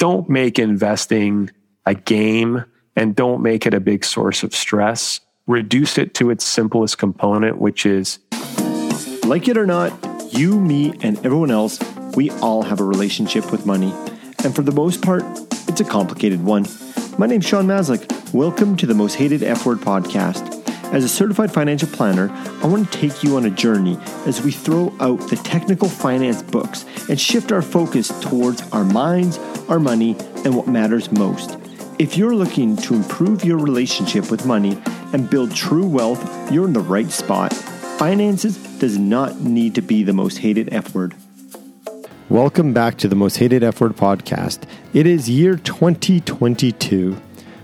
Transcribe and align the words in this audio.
don't 0.00 0.30
make 0.30 0.58
investing 0.58 1.50
a 1.84 1.94
game 1.94 2.64
and 2.96 3.14
don't 3.14 3.42
make 3.42 3.66
it 3.66 3.74
a 3.74 3.80
big 3.80 4.02
source 4.02 4.42
of 4.42 4.54
stress. 4.54 5.20
Reduce 5.46 5.98
it 5.98 6.14
to 6.14 6.30
its 6.30 6.42
simplest 6.42 6.96
component, 6.96 7.60
which 7.60 7.84
is 7.84 8.18
like 9.24 9.46
it 9.46 9.58
or 9.58 9.66
not, 9.66 9.92
you, 10.32 10.58
me, 10.58 10.94
and 11.02 11.18
everyone 11.18 11.50
else, 11.50 11.78
we 12.16 12.30
all 12.40 12.62
have 12.62 12.80
a 12.80 12.84
relationship 12.84 13.52
with 13.52 13.66
money. 13.66 13.92
And 14.42 14.56
for 14.56 14.62
the 14.62 14.72
most 14.72 15.02
part, 15.02 15.22
it's 15.68 15.82
a 15.82 15.84
complicated 15.84 16.42
one. 16.42 16.66
My 17.18 17.26
name's 17.26 17.44
Sean 17.44 17.66
Maslick. 17.66 18.32
Welcome 18.32 18.78
to 18.78 18.86
the 18.86 18.94
Most 18.94 19.16
Hated 19.16 19.42
F 19.42 19.66
Word 19.66 19.80
podcast. 19.80 20.56
As 20.94 21.04
a 21.04 21.08
certified 21.08 21.52
financial 21.52 21.88
planner, 21.88 22.30
I 22.62 22.66
want 22.66 22.90
to 22.90 22.98
take 22.98 23.22
you 23.22 23.36
on 23.36 23.44
a 23.44 23.50
journey 23.50 23.96
as 24.26 24.42
we 24.42 24.50
throw 24.50 24.92
out 24.98 25.20
the 25.28 25.36
technical 25.36 25.88
finance 25.88 26.42
books 26.42 26.84
and 27.08 27.20
shift 27.20 27.52
our 27.52 27.62
focus 27.62 28.08
towards 28.20 28.62
our 28.72 28.82
minds, 28.82 29.38
our 29.70 29.80
money, 29.80 30.16
and 30.44 30.54
what 30.54 30.66
matters 30.66 31.10
most. 31.12 31.56
If 31.98 32.16
you're 32.16 32.34
looking 32.34 32.76
to 32.78 32.94
improve 32.94 33.44
your 33.44 33.58
relationship 33.58 34.30
with 34.30 34.44
money 34.44 34.76
and 35.12 35.30
build 35.30 35.54
true 35.54 35.86
wealth, 35.86 36.20
you're 36.52 36.66
in 36.66 36.72
the 36.72 36.80
right 36.80 37.10
spot. 37.10 37.52
Finances 37.52 38.56
does 38.78 38.98
not 38.98 39.40
need 39.40 39.76
to 39.76 39.82
be 39.82 40.02
the 40.02 40.12
most 40.12 40.38
hated 40.38 40.72
F 40.72 40.94
word. 40.94 41.14
Welcome 42.28 42.72
back 42.72 42.96
to 42.98 43.08
the 43.08 43.16
Most 43.16 43.36
Hated 43.38 43.64
F 43.64 43.80
Word 43.80 43.96
podcast. 43.96 44.62
It 44.92 45.06
is 45.06 45.28
year 45.28 45.56
2022. 45.56 47.20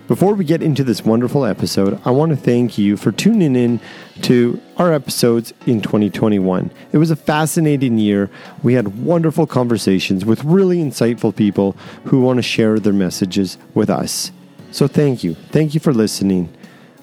Before 0.09 0.34
we 0.34 0.45
get 0.45 0.62
into 0.62 0.84
this 0.84 1.05
wonderful 1.05 1.45
episode, 1.45 2.01
I 2.05 2.12
want 2.12 2.30
to 2.30 2.37
thank 2.37 2.78
you 2.78 2.97
for 2.97 3.10
tuning 3.10 3.56
in 3.56 3.80
to 4.23 4.60
our 4.77 4.92
episodes 4.92 5.52
in 5.66 5.80
2021. 5.80 6.70
It 6.92 6.98
was 6.98 7.10
a 7.10 7.16
fascinating 7.16 7.98
year. 7.98 8.30
We 8.62 8.74
had 8.74 9.02
wonderful 9.05 9.48
conversations 9.48 10.24
with 10.24 10.45
really 10.45 10.78
insightful 10.78 11.34
people 11.34 11.73
who 12.05 12.20
want 12.20 12.37
to 12.37 12.42
share 12.42 12.78
their 12.78 12.92
messages 12.92 13.59
with 13.74 13.91
us. 13.91 14.30
So 14.70 14.87
thank 14.87 15.24
you. 15.24 15.34
Thank 15.34 15.74
you 15.74 15.80
for 15.80 15.92
listening. 15.92 16.55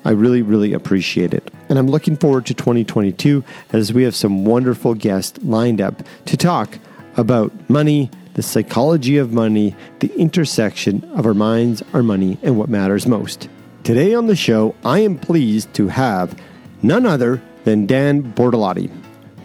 I 0.05 0.11
really, 0.11 0.41
really 0.41 0.71
appreciate 0.71 1.33
it. 1.33 1.51
And 1.67 1.77
I'm 1.77 1.87
looking 1.89 2.15
forward 2.15 2.45
to 2.45 2.53
2022 2.53 3.43
as 3.73 3.91
we 3.91 4.03
have 4.03 4.15
some 4.15 4.45
wonderful 4.45 4.93
guests 4.93 5.43
lined 5.43 5.81
up 5.81 6.03
to 6.27 6.37
talk 6.37 6.79
about 7.17 7.51
money 7.69 8.09
the 8.33 8.43
psychology 8.43 9.17
of 9.17 9.33
money, 9.33 9.75
the 9.99 10.13
intersection 10.17 11.03
of 11.15 11.25
our 11.25 11.33
minds, 11.33 11.83
our 11.93 12.03
money, 12.03 12.37
and 12.41 12.57
what 12.57 12.69
matters 12.69 13.07
most. 13.07 13.47
Today 13.83 14.13
on 14.13 14.27
the 14.27 14.35
show, 14.35 14.75
I 14.83 14.99
am 14.99 15.17
pleased 15.17 15.73
to 15.75 15.89
have 15.89 16.39
none 16.81 17.05
other 17.05 17.41
than 17.63 17.85
Dan 17.85 18.33
Bortolotti. 18.33 18.91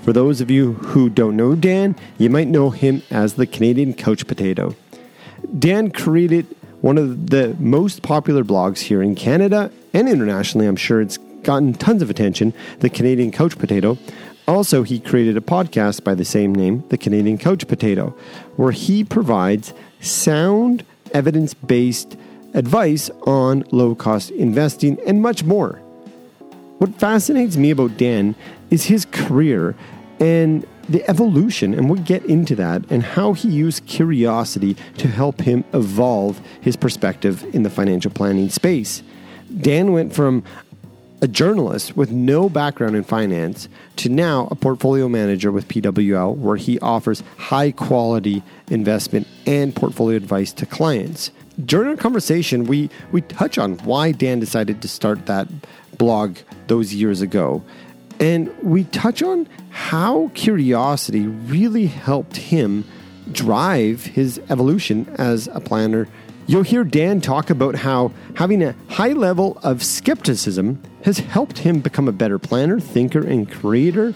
For 0.02 0.12
those 0.12 0.40
of 0.40 0.50
you 0.50 0.74
who 0.74 1.10
don't 1.10 1.36
know 1.36 1.54
Dan, 1.54 1.96
you 2.18 2.30
might 2.30 2.48
know 2.48 2.70
him 2.70 3.02
as 3.10 3.34
the 3.34 3.46
Canadian 3.46 3.94
Couch 3.94 4.26
Potato. 4.26 4.74
Dan 5.58 5.90
created 5.90 6.46
one 6.80 6.96
of 6.98 7.30
the 7.30 7.56
most 7.58 8.02
popular 8.02 8.44
blogs 8.44 8.78
here 8.78 9.02
in 9.02 9.14
Canada 9.14 9.70
and 9.92 10.08
internationally. 10.08 10.66
I'm 10.66 10.76
sure 10.76 11.00
it's 11.00 11.18
gotten 11.42 11.74
tons 11.74 12.02
of 12.02 12.10
attention, 12.10 12.54
the 12.80 12.90
Canadian 12.90 13.32
Couch 13.32 13.58
Potato, 13.58 13.98
also, 14.48 14.82
he 14.82 14.98
created 14.98 15.36
a 15.36 15.42
podcast 15.42 16.02
by 16.02 16.14
the 16.14 16.24
same 16.24 16.54
name, 16.54 16.82
The 16.88 16.96
Canadian 16.96 17.36
Couch 17.36 17.68
Potato, 17.68 18.16
where 18.56 18.72
he 18.72 19.04
provides 19.04 19.74
sound, 20.00 20.84
evidence 21.12 21.52
based 21.52 22.16
advice 22.54 23.10
on 23.26 23.62
low 23.70 23.94
cost 23.94 24.30
investing 24.30 24.98
and 25.06 25.20
much 25.20 25.44
more. 25.44 25.80
What 26.78 26.98
fascinates 26.98 27.56
me 27.56 27.70
about 27.70 27.98
Dan 27.98 28.34
is 28.70 28.84
his 28.84 29.04
career 29.04 29.76
and 30.18 30.66
the 30.88 31.08
evolution, 31.10 31.74
and 31.74 31.90
we'll 31.90 32.02
get 32.02 32.24
into 32.24 32.56
that, 32.56 32.82
and 32.90 33.02
how 33.02 33.34
he 33.34 33.48
used 33.48 33.84
curiosity 33.86 34.74
to 34.96 35.08
help 35.08 35.42
him 35.42 35.64
evolve 35.74 36.40
his 36.60 36.76
perspective 36.76 37.44
in 37.54 37.62
the 37.62 37.70
financial 37.70 38.10
planning 38.10 38.48
space. 38.48 39.02
Dan 39.60 39.92
went 39.92 40.14
from 40.14 40.42
a 41.20 41.28
journalist 41.28 41.96
with 41.96 42.10
no 42.10 42.48
background 42.48 42.96
in 42.96 43.02
finance 43.02 43.68
to 43.96 44.08
now 44.08 44.48
a 44.50 44.54
portfolio 44.54 45.08
manager 45.08 45.50
with 45.50 45.68
PWL, 45.68 46.36
where 46.36 46.56
he 46.56 46.78
offers 46.80 47.22
high 47.36 47.72
quality 47.72 48.42
investment 48.70 49.26
and 49.46 49.74
portfolio 49.74 50.16
advice 50.16 50.52
to 50.52 50.66
clients. 50.66 51.30
During 51.64 51.88
our 51.88 51.96
conversation, 51.96 52.64
we, 52.64 52.88
we 53.10 53.20
touch 53.22 53.58
on 53.58 53.78
why 53.78 54.12
Dan 54.12 54.38
decided 54.38 54.80
to 54.82 54.88
start 54.88 55.26
that 55.26 55.48
blog 55.98 56.38
those 56.68 56.94
years 56.94 57.20
ago. 57.20 57.64
And 58.20 58.56
we 58.62 58.84
touch 58.84 59.22
on 59.22 59.48
how 59.70 60.30
curiosity 60.34 61.26
really 61.26 61.86
helped 61.86 62.36
him 62.36 62.84
drive 63.32 64.04
his 64.06 64.40
evolution 64.48 65.12
as 65.18 65.48
a 65.48 65.60
planner 65.60 66.08
You'll 66.48 66.62
hear 66.62 66.82
Dan 66.82 67.20
talk 67.20 67.50
about 67.50 67.74
how 67.74 68.10
having 68.36 68.62
a 68.62 68.74
high 68.88 69.12
level 69.12 69.58
of 69.62 69.84
skepticism 69.84 70.82
has 71.04 71.18
helped 71.18 71.58
him 71.58 71.80
become 71.80 72.08
a 72.08 72.12
better 72.12 72.38
planner, 72.38 72.80
thinker, 72.80 73.20
and 73.20 73.50
creator. 73.50 74.14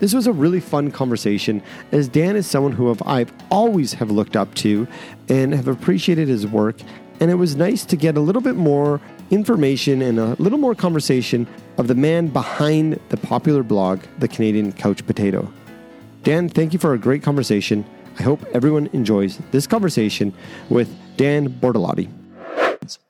This 0.00 0.12
was 0.12 0.26
a 0.26 0.32
really 0.32 0.58
fun 0.58 0.90
conversation 0.90 1.62
as 1.92 2.08
Dan 2.08 2.34
is 2.34 2.48
someone 2.48 2.72
who 2.72 2.92
I've 3.06 3.32
always 3.52 3.94
have 3.94 4.10
looked 4.10 4.34
up 4.34 4.52
to 4.56 4.88
and 5.28 5.54
have 5.54 5.68
appreciated 5.68 6.26
his 6.26 6.44
work 6.44 6.74
and 7.20 7.30
it 7.30 7.36
was 7.36 7.54
nice 7.54 7.84
to 7.86 7.96
get 7.96 8.16
a 8.16 8.20
little 8.20 8.42
bit 8.42 8.56
more 8.56 9.00
information 9.30 10.02
and 10.02 10.18
a 10.18 10.34
little 10.42 10.58
more 10.58 10.74
conversation 10.74 11.46
of 11.78 11.86
the 11.86 11.94
man 11.94 12.26
behind 12.26 12.98
the 13.10 13.16
popular 13.16 13.62
blog, 13.62 14.00
The 14.18 14.26
Canadian 14.26 14.72
Couch 14.72 15.06
Potato. 15.06 15.52
Dan, 16.24 16.48
thank 16.48 16.72
you 16.72 16.80
for 16.80 16.94
a 16.94 16.98
great 16.98 17.22
conversation. 17.22 17.84
I 18.18 18.22
hope 18.22 18.44
everyone 18.52 18.88
enjoys 18.92 19.38
this 19.50 19.66
conversation 19.66 20.32
with 20.68 20.94
Dan 21.16 21.48
Bortolotti. 21.48 22.08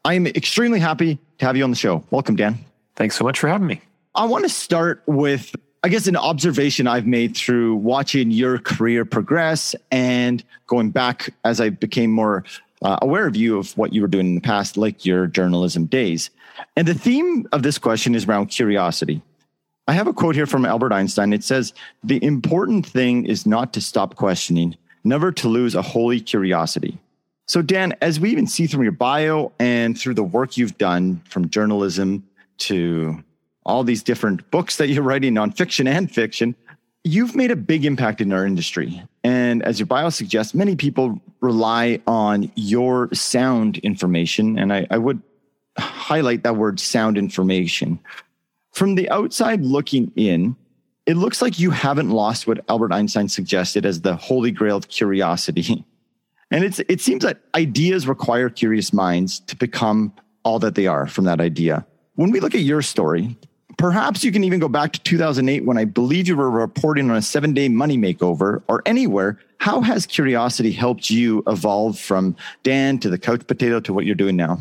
I 0.05 0.15
am 0.15 0.27
extremely 0.27 0.81
happy 0.81 1.19
to 1.39 1.47
have 1.47 1.57
you 1.57 1.65
on 1.65 1.71
the 1.71 1.77
show. 1.77 2.05
Welcome, 2.11 2.37
Dan. 2.37 2.59
Thanks 2.97 3.17
so 3.17 3.25
much 3.25 3.39
for 3.39 3.49
having 3.49 3.67
me. 3.67 3.81
I 4.15 4.25
want 4.27 4.45
to 4.45 4.49
start 4.49 5.03
with, 5.07 5.55
I 5.83 5.89
guess, 5.89 6.07
an 6.07 6.17
observation 6.17 6.87
I've 6.87 7.07
made 7.07 7.37
through 7.37 7.77
watching 7.77 8.31
your 8.31 8.59
career 8.59 9.05
progress 9.05 9.75
and 9.91 10.43
going 10.67 10.91
back 10.91 11.31
as 11.45 11.61
I 11.61 11.71
became 11.71 12.11
more 12.11 12.45
uh, 12.83 12.99
aware 13.03 13.27
of 13.27 13.35
you 13.35 13.59
of 13.59 13.77
what 13.77 13.93
you 13.93 14.03
were 14.03 14.09
doing 14.09 14.27
in 14.27 14.35
the 14.35 14.41
past, 14.41 14.77
like 14.77 15.05
your 15.05 15.27
journalism 15.27 15.87
days. 15.87 16.31
And 16.77 16.87
the 16.87 16.95
theme 16.95 17.49
of 17.53 17.63
this 17.63 17.79
question 17.79 18.15
is 18.15 18.27
around 18.27 18.47
curiosity. 18.47 19.23
I 19.87 19.93
have 19.93 20.07
a 20.07 20.13
quote 20.13 20.35
here 20.35 20.47
from 20.47 20.65
Albert 20.65 20.93
Einstein. 20.93 21.33
It 21.33 21.45
says, 21.45 21.75
The 22.05 22.23
important 22.25 22.87
thing 22.87 23.27
is 23.27 23.47
not 23.47 23.73
to 23.75 23.81
stop 23.81 24.15
questioning, 24.15 24.77
never 25.05 25.31
to 25.33 25.49
lose 25.49 25.75
a 25.75 25.83
holy 25.83 26.21
curiosity. 26.21 26.99
So, 27.47 27.61
Dan, 27.61 27.95
as 28.01 28.19
we 28.19 28.31
even 28.31 28.47
see 28.47 28.67
from 28.67 28.83
your 28.83 28.93
bio 28.93 29.53
and 29.59 29.99
through 29.99 30.15
the 30.15 30.25
work 30.25 30.57
you've 30.57 30.79
done 30.79 31.21
from 31.29 31.51
journalism 31.51 32.27
to 32.59 33.23
all 33.67 33.85
these 33.85 34.03
different 34.03 34.51
books 34.51 34.77
that 34.79 34.89
you're 34.89 35.03
writing, 35.03 35.35
nonfiction 35.35 35.87
and 35.87 36.11
fiction, 36.11 36.55
you've 37.03 37.37
made 37.37 37.51
a 37.51 37.57
big 37.57 37.85
impact 37.85 38.21
in 38.21 38.33
our 38.33 38.47
industry. 38.47 39.03
And 39.23 39.63
as 39.63 39.79
your 39.79 39.87
bio 39.87 40.09
suggests, 40.09 40.55
many 40.55 40.75
people 40.75 41.21
rely 41.41 42.01
on 42.07 42.51
your 42.55 43.11
sound 43.13 43.79
information. 43.79 44.59
And 44.59 44.73
I, 44.73 44.87
I 44.91 44.99
would 44.99 45.21
highlight 45.79 46.43
that 46.45 46.57
word 46.57 46.81
sound 46.81 47.19
information. 47.19 47.99
From 48.73 48.95
the 48.95 49.09
outside 49.11 49.63
looking 49.63 50.13
in, 50.17 50.57
it 51.07 51.17
looks 51.17 51.43
like 51.43 51.59
you 51.59 51.71
haven't 51.71 52.11
lost 52.11 52.47
what 52.47 52.65
Albert 52.69 52.93
Einstein 52.93 53.29
suggested 53.29 53.85
as 53.85 54.01
the 54.01 54.17
holy 54.17 54.51
grail 54.51 54.77
of 54.77 54.89
curiosity. 54.89 55.85
And 56.51 56.63
it's, 56.63 56.79
it 56.89 57.01
seems 57.01 57.25
that 57.25 57.41
ideas 57.57 58.07
require 58.07 58.49
curious 58.49 58.93
minds 58.93 59.41
to 59.41 59.57
become 59.57 60.13
all 60.45 60.61
that 60.61 60.77
they 60.77 60.87
are 60.87 61.09
from 61.09 61.25
that 61.25 61.41
idea. 61.41 61.85
When 62.15 62.31
we 62.31 62.39
look 62.39 62.55
at 62.55 62.61
your 62.61 62.81
story, 62.83 63.37
perhaps 63.77 64.23
you 64.23 64.31
can 64.31 64.45
even 64.45 64.61
go 64.61 64.69
back 64.69 64.93
to 64.93 65.01
2008 65.01 65.65
when 65.65 65.79
I 65.79 65.85
believe 65.85 66.29
you 66.29 66.37
were 66.37 66.51
reporting 66.51 67.11
on 67.11 67.17
a 67.17 67.23
seven 67.23 67.55
day 67.55 67.69
money 67.69 67.99
makeover 67.99 68.63
or 68.69 68.83
anywhere. 68.87 69.41
How 69.59 69.81
has 69.81 70.07
curiosity 70.07 70.71
helped 70.71 71.11
you 71.11 71.43
evolve 71.49 71.99
from 71.99 72.37
Dan 72.63 72.99
to 73.01 73.11
the 73.11 73.19
couch 73.19 73.45
potato 73.47 73.81
to 73.81 73.93
what 73.93 74.05
you're 74.05 74.15
doing 74.15 74.37
now? 74.37 74.61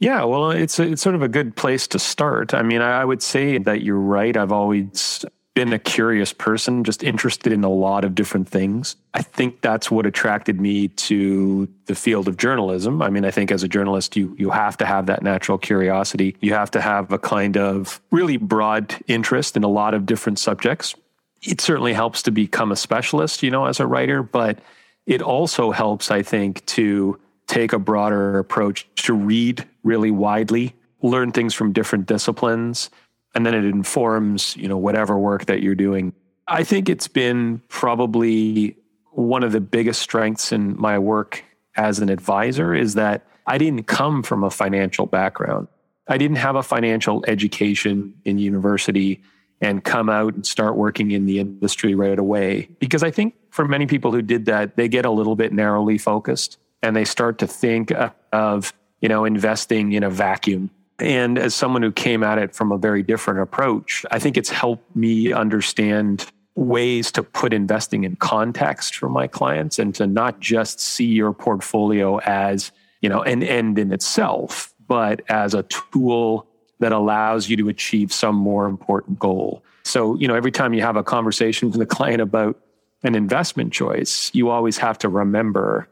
Yeah, 0.00 0.24
well, 0.24 0.50
it's 0.50 0.78
a, 0.78 0.84
it's 0.84 1.02
sort 1.02 1.14
of 1.14 1.22
a 1.22 1.28
good 1.28 1.56
place 1.56 1.86
to 1.88 1.98
start. 1.98 2.54
I 2.54 2.62
mean, 2.62 2.80
I, 2.80 3.02
I 3.02 3.04
would 3.04 3.22
say 3.22 3.58
that 3.58 3.82
you're 3.82 3.98
right. 3.98 4.36
I've 4.36 4.52
always 4.52 5.24
been 5.58 5.72
a 5.72 5.78
curious 5.80 6.32
person, 6.32 6.84
just 6.84 7.02
interested 7.02 7.52
in 7.52 7.64
a 7.64 7.68
lot 7.68 8.04
of 8.04 8.14
different 8.14 8.48
things. 8.48 8.94
I 9.12 9.22
think 9.22 9.60
that's 9.60 9.90
what 9.90 10.06
attracted 10.06 10.60
me 10.60 10.86
to 10.86 11.68
the 11.86 11.96
field 11.96 12.28
of 12.28 12.36
journalism. 12.36 13.02
I 13.02 13.10
mean, 13.10 13.24
I 13.24 13.32
think 13.32 13.50
as 13.50 13.64
a 13.64 13.68
journalist, 13.68 14.16
you 14.16 14.36
you 14.38 14.50
have 14.50 14.76
to 14.76 14.86
have 14.86 15.06
that 15.06 15.20
natural 15.20 15.58
curiosity. 15.58 16.36
You 16.40 16.54
have 16.54 16.70
to 16.70 16.80
have 16.80 17.10
a 17.10 17.18
kind 17.18 17.56
of 17.56 18.00
really 18.12 18.36
broad 18.36 18.94
interest 19.08 19.56
in 19.56 19.64
a 19.64 19.68
lot 19.68 19.94
of 19.94 20.06
different 20.06 20.38
subjects. 20.38 20.94
It 21.42 21.60
certainly 21.60 21.92
helps 21.92 22.22
to 22.22 22.30
become 22.30 22.70
a 22.70 22.76
specialist, 22.76 23.42
you 23.42 23.50
know, 23.50 23.64
as 23.64 23.80
a 23.80 23.86
writer, 23.88 24.22
but 24.22 24.60
it 25.06 25.22
also 25.22 25.72
helps, 25.72 26.12
I 26.12 26.22
think, 26.22 26.64
to 26.66 27.18
take 27.48 27.72
a 27.72 27.80
broader 27.80 28.38
approach 28.38 28.86
to 29.06 29.12
read 29.12 29.66
really 29.82 30.12
widely, 30.12 30.76
learn 31.02 31.32
things 31.32 31.52
from 31.52 31.72
different 31.72 32.06
disciplines 32.06 32.90
and 33.38 33.46
then 33.46 33.54
it 33.54 33.64
informs, 33.64 34.56
you 34.56 34.66
know, 34.66 34.76
whatever 34.76 35.16
work 35.16 35.44
that 35.44 35.62
you're 35.62 35.76
doing. 35.76 36.12
I 36.48 36.64
think 36.64 36.88
it's 36.88 37.06
been 37.06 37.62
probably 37.68 38.76
one 39.12 39.44
of 39.44 39.52
the 39.52 39.60
biggest 39.60 40.02
strengths 40.02 40.50
in 40.50 40.76
my 40.76 40.98
work 40.98 41.44
as 41.76 42.00
an 42.00 42.08
advisor 42.08 42.74
is 42.74 42.94
that 42.94 43.24
I 43.46 43.56
didn't 43.56 43.84
come 43.84 44.24
from 44.24 44.42
a 44.42 44.50
financial 44.50 45.06
background. 45.06 45.68
I 46.08 46.18
didn't 46.18 46.38
have 46.38 46.56
a 46.56 46.64
financial 46.64 47.24
education 47.28 48.12
in 48.24 48.38
university 48.38 49.22
and 49.60 49.84
come 49.84 50.08
out 50.08 50.34
and 50.34 50.44
start 50.44 50.74
working 50.74 51.12
in 51.12 51.24
the 51.24 51.38
industry 51.38 51.94
right 51.94 52.18
away. 52.18 52.68
Because 52.80 53.04
I 53.04 53.12
think 53.12 53.36
for 53.50 53.68
many 53.68 53.86
people 53.86 54.10
who 54.10 54.20
did 54.20 54.46
that, 54.46 54.76
they 54.76 54.88
get 54.88 55.04
a 55.04 55.12
little 55.12 55.36
bit 55.36 55.52
narrowly 55.52 55.96
focused 55.96 56.58
and 56.82 56.96
they 56.96 57.04
start 57.04 57.38
to 57.38 57.46
think 57.46 57.92
of, 58.32 58.72
you 59.00 59.08
know, 59.08 59.24
investing 59.24 59.92
in 59.92 60.02
a 60.02 60.10
vacuum. 60.10 60.70
And 61.00 61.38
as 61.38 61.54
someone 61.54 61.82
who 61.82 61.92
came 61.92 62.22
at 62.22 62.38
it 62.38 62.54
from 62.54 62.72
a 62.72 62.78
very 62.78 63.02
different 63.02 63.40
approach, 63.40 64.04
I 64.10 64.18
think 64.18 64.36
it's 64.36 64.50
helped 64.50 64.96
me 64.96 65.32
understand 65.32 66.26
ways 66.56 67.12
to 67.12 67.22
put 67.22 67.52
investing 67.52 68.02
in 68.02 68.16
context 68.16 68.96
for 68.96 69.08
my 69.08 69.28
clients 69.28 69.78
and 69.78 69.94
to 69.94 70.06
not 70.06 70.40
just 70.40 70.80
see 70.80 71.06
your 71.06 71.32
portfolio 71.32 72.18
as, 72.20 72.72
you 73.00 73.08
know, 73.08 73.22
an 73.22 73.44
end 73.44 73.78
in 73.78 73.92
itself, 73.92 74.74
but 74.88 75.22
as 75.28 75.54
a 75.54 75.62
tool 75.64 76.48
that 76.80 76.90
allows 76.90 77.48
you 77.48 77.56
to 77.56 77.68
achieve 77.68 78.12
some 78.12 78.34
more 78.34 78.66
important 78.66 79.18
goal. 79.20 79.62
So, 79.84 80.16
you 80.16 80.26
know, 80.26 80.34
every 80.34 80.50
time 80.50 80.74
you 80.74 80.82
have 80.82 80.96
a 80.96 81.04
conversation 81.04 81.70
with 81.70 81.80
a 81.80 81.86
client 81.86 82.20
about 82.20 82.58
an 83.04 83.14
investment 83.14 83.72
choice, 83.72 84.30
you 84.34 84.50
always 84.50 84.78
have 84.78 84.98
to 84.98 85.08
remember 85.08 85.88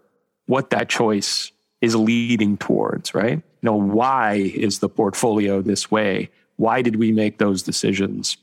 what 0.46 0.70
that 0.70 0.88
choice 0.88 1.52
is 1.80 1.94
leading 1.94 2.56
towards, 2.56 3.14
right? 3.14 3.42
You 3.62 3.66
know, 3.70 3.76
why 3.76 4.34
is 4.34 4.78
the 4.78 4.88
portfolio 4.88 5.62
this 5.62 5.90
way? 5.90 6.30
Why 6.56 6.82
did 6.82 6.96
we 6.96 7.12
make 7.12 7.38
those 7.38 7.62
decisions? 7.62 8.36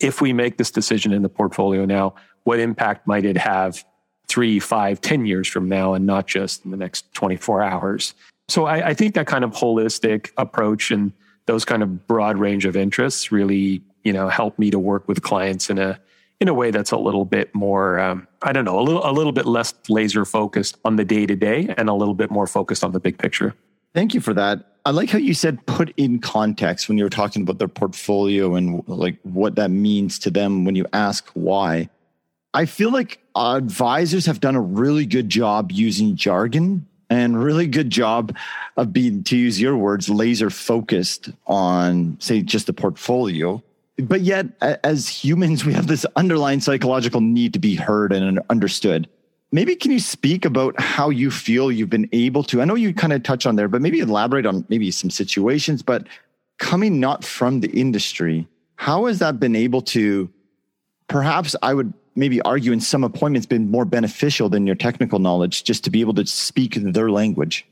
If 0.00 0.20
we 0.20 0.32
make 0.32 0.56
this 0.56 0.70
decision 0.70 1.12
in 1.12 1.22
the 1.22 1.28
portfolio 1.28 1.84
now, 1.84 2.14
what 2.44 2.58
impact 2.58 3.06
might 3.06 3.24
it 3.24 3.36
have 3.36 3.84
three, 4.28 4.60
five, 4.60 5.00
ten 5.00 5.26
years 5.26 5.48
from 5.48 5.68
now, 5.68 5.94
and 5.94 6.06
not 6.06 6.26
just 6.26 6.64
in 6.64 6.70
the 6.70 6.76
next 6.76 7.12
24 7.14 7.62
hours? 7.62 8.14
So 8.48 8.64
I, 8.64 8.88
I 8.88 8.94
think 8.94 9.14
that 9.14 9.26
kind 9.26 9.44
of 9.44 9.52
holistic 9.52 10.30
approach 10.36 10.90
and 10.90 11.12
those 11.46 11.64
kind 11.64 11.82
of 11.82 12.06
broad 12.06 12.38
range 12.38 12.64
of 12.64 12.76
interests 12.76 13.32
really, 13.32 13.82
you 14.04 14.12
know, 14.12 14.28
help 14.28 14.58
me 14.58 14.70
to 14.70 14.78
work 14.78 15.06
with 15.08 15.22
clients 15.22 15.70
in 15.70 15.78
a 15.78 16.00
in 16.40 16.48
a 16.48 16.54
way 16.54 16.70
that's 16.70 16.90
a 16.90 16.96
little 16.96 17.26
bit 17.26 17.54
more, 17.54 17.98
um, 17.98 18.26
I 18.40 18.52
don't 18.52 18.64
know, 18.64 18.80
a 18.80 18.82
little 18.82 19.08
a 19.08 19.12
little 19.12 19.32
bit 19.32 19.46
less 19.46 19.74
laser 19.88 20.24
focused 20.24 20.78
on 20.84 20.96
the 20.96 21.04
day 21.04 21.26
to 21.26 21.36
day 21.36 21.72
and 21.76 21.88
a 21.88 21.94
little 21.94 22.14
bit 22.14 22.30
more 22.30 22.46
focused 22.46 22.82
on 22.82 22.92
the 22.92 23.00
big 23.00 23.18
picture. 23.18 23.54
Thank 23.94 24.14
you 24.14 24.20
for 24.20 24.34
that. 24.34 24.66
I 24.84 24.90
like 24.90 25.10
how 25.10 25.18
you 25.18 25.34
said 25.34 25.64
put 25.66 25.92
in 25.96 26.20
context 26.20 26.88
when 26.88 26.96
you 26.96 27.04
were 27.04 27.10
talking 27.10 27.42
about 27.42 27.58
their 27.58 27.68
portfolio 27.68 28.54
and 28.54 28.82
like 28.86 29.18
what 29.22 29.56
that 29.56 29.70
means 29.70 30.18
to 30.20 30.30
them 30.30 30.64
when 30.64 30.74
you 30.74 30.86
ask 30.92 31.28
why. 31.34 31.88
I 32.54 32.64
feel 32.64 32.90
like 32.90 33.20
advisors 33.36 34.26
have 34.26 34.40
done 34.40 34.56
a 34.56 34.60
really 34.60 35.06
good 35.06 35.28
job 35.28 35.70
using 35.70 36.16
jargon 36.16 36.86
and 37.10 37.42
really 37.42 37.66
good 37.66 37.90
job 37.90 38.34
of 38.76 38.92
being, 38.92 39.22
to 39.24 39.36
use 39.36 39.60
your 39.60 39.76
words, 39.76 40.08
laser 40.08 40.48
focused 40.48 41.30
on, 41.46 42.16
say, 42.20 42.40
just 42.40 42.66
the 42.66 42.72
portfolio. 42.72 43.62
But 43.98 44.22
yet, 44.22 44.46
as 44.60 45.08
humans, 45.08 45.64
we 45.66 45.72
have 45.74 45.88
this 45.88 46.06
underlying 46.16 46.60
psychological 46.60 47.20
need 47.20 47.52
to 47.52 47.58
be 47.58 47.74
heard 47.74 48.12
and 48.12 48.40
understood. 48.48 49.08
Maybe 49.52 49.74
can 49.74 49.90
you 49.90 49.98
speak 49.98 50.44
about 50.44 50.80
how 50.80 51.10
you 51.10 51.30
feel 51.30 51.72
you've 51.72 51.90
been 51.90 52.08
able 52.12 52.44
to? 52.44 52.62
I 52.62 52.64
know 52.64 52.76
you 52.76 52.94
kind 52.94 53.12
of 53.12 53.22
touch 53.22 53.46
on 53.46 53.56
there, 53.56 53.68
but 53.68 53.82
maybe 53.82 53.98
elaborate 53.98 54.46
on 54.46 54.64
maybe 54.68 54.90
some 54.90 55.10
situations. 55.10 55.82
But 55.82 56.06
coming 56.58 57.00
not 57.00 57.24
from 57.24 57.60
the 57.60 57.68
industry, 57.70 58.46
how 58.76 59.06
has 59.06 59.18
that 59.18 59.40
been 59.40 59.56
able 59.56 59.82
to? 59.82 60.30
Perhaps 61.08 61.56
I 61.62 61.74
would 61.74 61.92
maybe 62.14 62.40
argue 62.42 62.72
in 62.72 62.80
some 62.80 63.04
appointments 63.04 63.46
been 63.46 63.70
more 63.70 63.84
beneficial 63.84 64.48
than 64.48 64.66
your 64.66 64.76
technical 64.76 65.18
knowledge 65.18 65.64
just 65.64 65.84
to 65.84 65.90
be 65.90 66.00
able 66.00 66.14
to 66.14 66.26
speak 66.26 66.74
their 66.74 67.10
language 67.10 67.66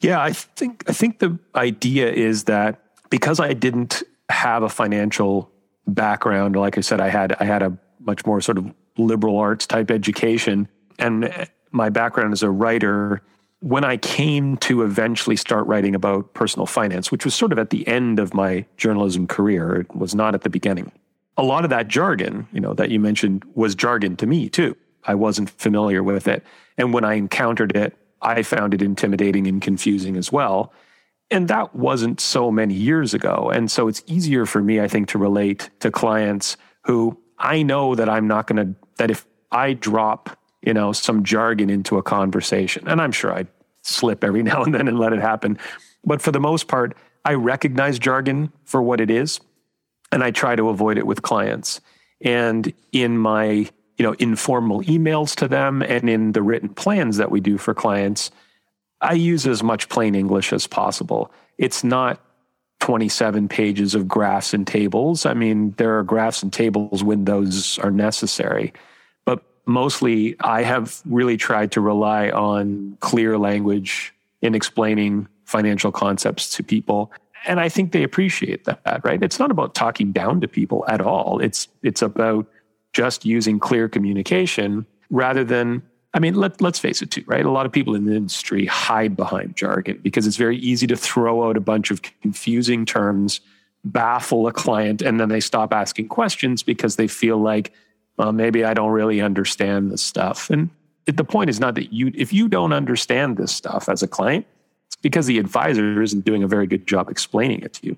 yeah 0.00 0.20
i 0.20 0.32
think 0.32 0.84
i 0.88 0.92
think 0.92 1.18
the 1.18 1.38
idea 1.54 2.10
is 2.10 2.44
that 2.44 2.80
because 3.10 3.38
i 3.40 3.52
didn't 3.52 4.02
have 4.28 4.62
a 4.62 4.68
financial 4.68 5.50
background 5.86 6.56
like 6.56 6.78
i 6.78 6.80
said 6.80 7.00
i 7.00 7.08
had 7.08 7.34
i 7.40 7.44
had 7.44 7.62
a 7.62 7.76
much 8.00 8.24
more 8.26 8.40
sort 8.40 8.58
of 8.58 8.72
liberal 8.98 9.38
arts 9.38 9.66
type 9.66 9.90
education 9.90 10.68
and 10.98 11.48
my 11.70 11.88
background 11.88 12.32
as 12.32 12.42
a 12.42 12.50
writer 12.50 13.22
when 13.60 13.84
i 13.84 13.96
came 13.96 14.56
to 14.56 14.82
eventually 14.82 15.36
start 15.36 15.66
writing 15.66 15.94
about 15.94 16.34
personal 16.34 16.66
finance 16.66 17.10
which 17.10 17.24
was 17.24 17.34
sort 17.34 17.52
of 17.52 17.58
at 17.58 17.70
the 17.70 17.86
end 17.86 18.18
of 18.18 18.34
my 18.34 18.64
journalism 18.76 19.26
career 19.26 19.80
it 19.80 19.94
was 19.94 20.14
not 20.14 20.34
at 20.34 20.42
the 20.42 20.50
beginning 20.50 20.90
a 21.36 21.42
lot 21.42 21.64
of 21.64 21.70
that 21.70 21.88
jargon, 21.88 22.46
you 22.52 22.60
know, 22.60 22.74
that 22.74 22.90
you 22.90 23.00
mentioned 23.00 23.44
was 23.54 23.74
jargon 23.74 24.16
to 24.16 24.26
me 24.26 24.48
too. 24.48 24.76
I 25.04 25.14
wasn't 25.14 25.50
familiar 25.50 26.02
with 26.02 26.28
it. 26.28 26.44
And 26.76 26.92
when 26.92 27.04
I 27.04 27.14
encountered 27.14 27.74
it, 27.74 27.96
I 28.20 28.42
found 28.42 28.74
it 28.74 28.82
intimidating 28.82 29.46
and 29.46 29.60
confusing 29.60 30.16
as 30.16 30.30
well. 30.30 30.72
And 31.30 31.48
that 31.48 31.74
wasn't 31.74 32.20
so 32.20 32.50
many 32.50 32.74
years 32.74 33.14
ago. 33.14 33.50
And 33.52 33.70
so 33.70 33.88
it's 33.88 34.02
easier 34.06 34.46
for 34.46 34.62
me, 34.62 34.80
I 34.80 34.88
think, 34.88 35.08
to 35.08 35.18
relate 35.18 35.70
to 35.80 35.90
clients 35.90 36.56
who 36.84 37.18
I 37.38 37.62
know 37.62 37.94
that 37.94 38.08
I'm 38.08 38.28
not 38.28 38.46
going 38.46 38.74
to, 38.74 38.78
that 38.98 39.10
if 39.10 39.26
I 39.50 39.72
drop, 39.72 40.38
you 40.62 40.74
know, 40.74 40.92
some 40.92 41.24
jargon 41.24 41.70
into 41.70 41.98
a 41.98 42.02
conversation, 42.02 42.86
and 42.88 43.00
I'm 43.00 43.12
sure 43.12 43.32
I 43.32 43.46
slip 43.82 44.24
every 44.24 44.42
now 44.44 44.62
and 44.62 44.74
then 44.74 44.88
and 44.88 44.98
let 44.98 45.12
it 45.12 45.20
happen. 45.20 45.58
But 46.04 46.22
for 46.22 46.32
the 46.32 46.40
most 46.40 46.68
part, 46.68 46.96
I 47.24 47.34
recognize 47.34 47.98
jargon 47.98 48.52
for 48.64 48.82
what 48.82 49.00
it 49.00 49.10
is 49.10 49.40
and 50.12 50.22
I 50.22 50.30
try 50.30 50.54
to 50.54 50.68
avoid 50.68 50.98
it 50.98 51.06
with 51.06 51.22
clients. 51.22 51.80
And 52.20 52.72
in 52.92 53.18
my, 53.18 53.46
you 53.96 54.02
know, 54.02 54.12
informal 54.18 54.82
emails 54.82 55.34
to 55.36 55.48
them 55.48 55.82
and 55.82 56.08
in 56.08 56.32
the 56.32 56.42
written 56.42 56.68
plans 56.68 57.16
that 57.16 57.30
we 57.30 57.40
do 57.40 57.58
for 57.58 57.74
clients, 57.74 58.30
I 59.00 59.14
use 59.14 59.46
as 59.46 59.62
much 59.62 59.88
plain 59.88 60.14
English 60.14 60.52
as 60.52 60.66
possible. 60.66 61.32
It's 61.58 61.82
not 61.82 62.20
27 62.80 63.48
pages 63.48 63.94
of 63.94 64.06
graphs 64.06 64.54
and 64.54 64.66
tables. 64.66 65.24
I 65.24 65.34
mean, 65.34 65.72
there 65.78 65.98
are 65.98 66.02
graphs 66.02 66.42
and 66.42 66.52
tables 66.52 67.02
when 67.02 67.24
those 67.24 67.78
are 67.78 67.90
necessary. 67.90 68.72
Mostly, 69.64 70.36
I 70.40 70.62
have 70.62 71.00
really 71.04 71.36
tried 71.36 71.72
to 71.72 71.80
rely 71.80 72.30
on 72.30 72.96
clear 73.00 73.38
language 73.38 74.12
in 74.40 74.54
explaining 74.54 75.28
financial 75.44 75.92
concepts 75.92 76.50
to 76.56 76.62
people 76.62 77.12
and 77.46 77.60
I 77.60 77.68
think 77.68 77.92
they 77.92 78.02
appreciate 78.02 78.64
that, 78.64 79.00
right? 79.04 79.22
It's 79.22 79.38
not 79.38 79.50
about 79.50 79.74
talking 79.74 80.12
down 80.12 80.40
to 80.40 80.48
people 80.48 80.84
at 80.88 81.00
all. 81.00 81.40
It's 81.40 81.68
it's 81.82 82.02
about 82.02 82.46
just 82.92 83.24
using 83.24 83.58
clear 83.58 83.88
communication 83.88 84.86
rather 85.10 85.44
than 85.44 85.82
I 86.14 86.18
mean, 86.18 86.34
let, 86.34 86.60
let's 86.60 86.78
face 86.78 87.00
it 87.00 87.10
too, 87.10 87.24
right? 87.26 87.44
A 87.44 87.50
lot 87.50 87.64
of 87.64 87.72
people 87.72 87.94
in 87.94 88.04
the 88.04 88.14
industry 88.14 88.66
hide 88.66 89.16
behind 89.16 89.56
jargon 89.56 89.98
because 90.02 90.26
it's 90.26 90.36
very 90.36 90.58
easy 90.58 90.86
to 90.88 90.96
throw 90.96 91.48
out 91.48 91.56
a 91.56 91.60
bunch 91.60 91.90
of 91.90 92.02
confusing 92.20 92.84
terms, 92.84 93.40
baffle 93.82 94.46
a 94.46 94.52
client, 94.52 95.00
and 95.00 95.18
then 95.18 95.30
they 95.30 95.40
stop 95.40 95.72
asking 95.72 96.08
questions 96.08 96.62
because 96.62 96.96
they 96.96 97.08
feel 97.08 97.38
like, 97.38 97.72
well, 98.16 98.32
maybe 98.32 98.64
I 98.64 98.74
don't 98.74 98.90
really 98.90 99.20
understand 99.20 99.90
this 99.90 100.02
stuff. 100.02 100.50
And 100.50 100.70
the 101.06 101.24
point 101.24 101.50
is 101.50 101.60
not 101.60 101.74
that 101.76 101.92
you, 101.92 102.12
if 102.14 102.32
you 102.32 102.48
don't 102.48 102.72
understand 102.72 103.36
this 103.36 103.52
stuff 103.52 103.88
as 103.88 104.02
a 104.02 104.08
client, 104.08 104.46
it's 104.86 104.96
because 104.96 105.26
the 105.26 105.38
advisor 105.38 106.02
isn't 106.02 106.24
doing 106.24 106.42
a 106.42 106.48
very 106.48 106.66
good 106.66 106.86
job 106.86 107.08
explaining 107.08 107.60
it 107.60 107.74
to 107.74 107.86
you. 107.86 107.96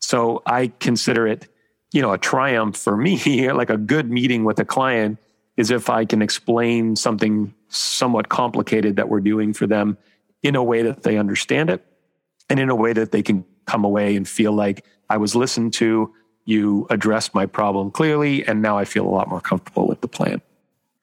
So 0.00 0.42
I 0.46 0.72
consider 0.78 1.26
it, 1.26 1.48
you 1.92 2.00
know, 2.00 2.12
a 2.12 2.18
triumph 2.18 2.76
for 2.76 2.96
me, 2.96 3.50
like 3.52 3.70
a 3.70 3.76
good 3.76 4.10
meeting 4.10 4.44
with 4.44 4.58
a 4.58 4.64
client 4.64 5.18
is 5.56 5.70
if 5.72 5.90
I 5.90 6.04
can 6.04 6.22
explain 6.22 6.94
something 6.94 7.52
somewhat 7.68 8.28
complicated 8.28 8.96
that 8.96 9.08
we're 9.08 9.20
doing 9.20 9.52
for 9.52 9.66
them 9.66 9.98
in 10.42 10.54
a 10.54 10.62
way 10.62 10.82
that 10.82 11.02
they 11.02 11.18
understand 11.18 11.68
it 11.68 11.84
and 12.48 12.60
in 12.60 12.70
a 12.70 12.76
way 12.76 12.92
that 12.92 13.10
they 13.10 13.22
can 13.22 13.44
come 13.66 13.84
away 13.84 14.14
and 14.14 14.26
feel 14.26 14.52
like 14.52 14.86
I 15.10 15.16
was 15.16 15.34
listened 15.34 15.74
to, 15.74 16.14
you 16.48 16.86
addressed 16.88 17.34
my 17.34 17.44
problem 17.44 17.90
clearly, 17.90 18.46
and 18.46 18.62
now 18.62 18.78
I 18.78 18.86
feel 18.86 19.06
a 19.06 19.10
lot 19.10 19.28
more 19.28 19.40
comfortable 19.40 19.86
with 19.86 20.00
the 20.00 20.08
plan. 20.08 20.40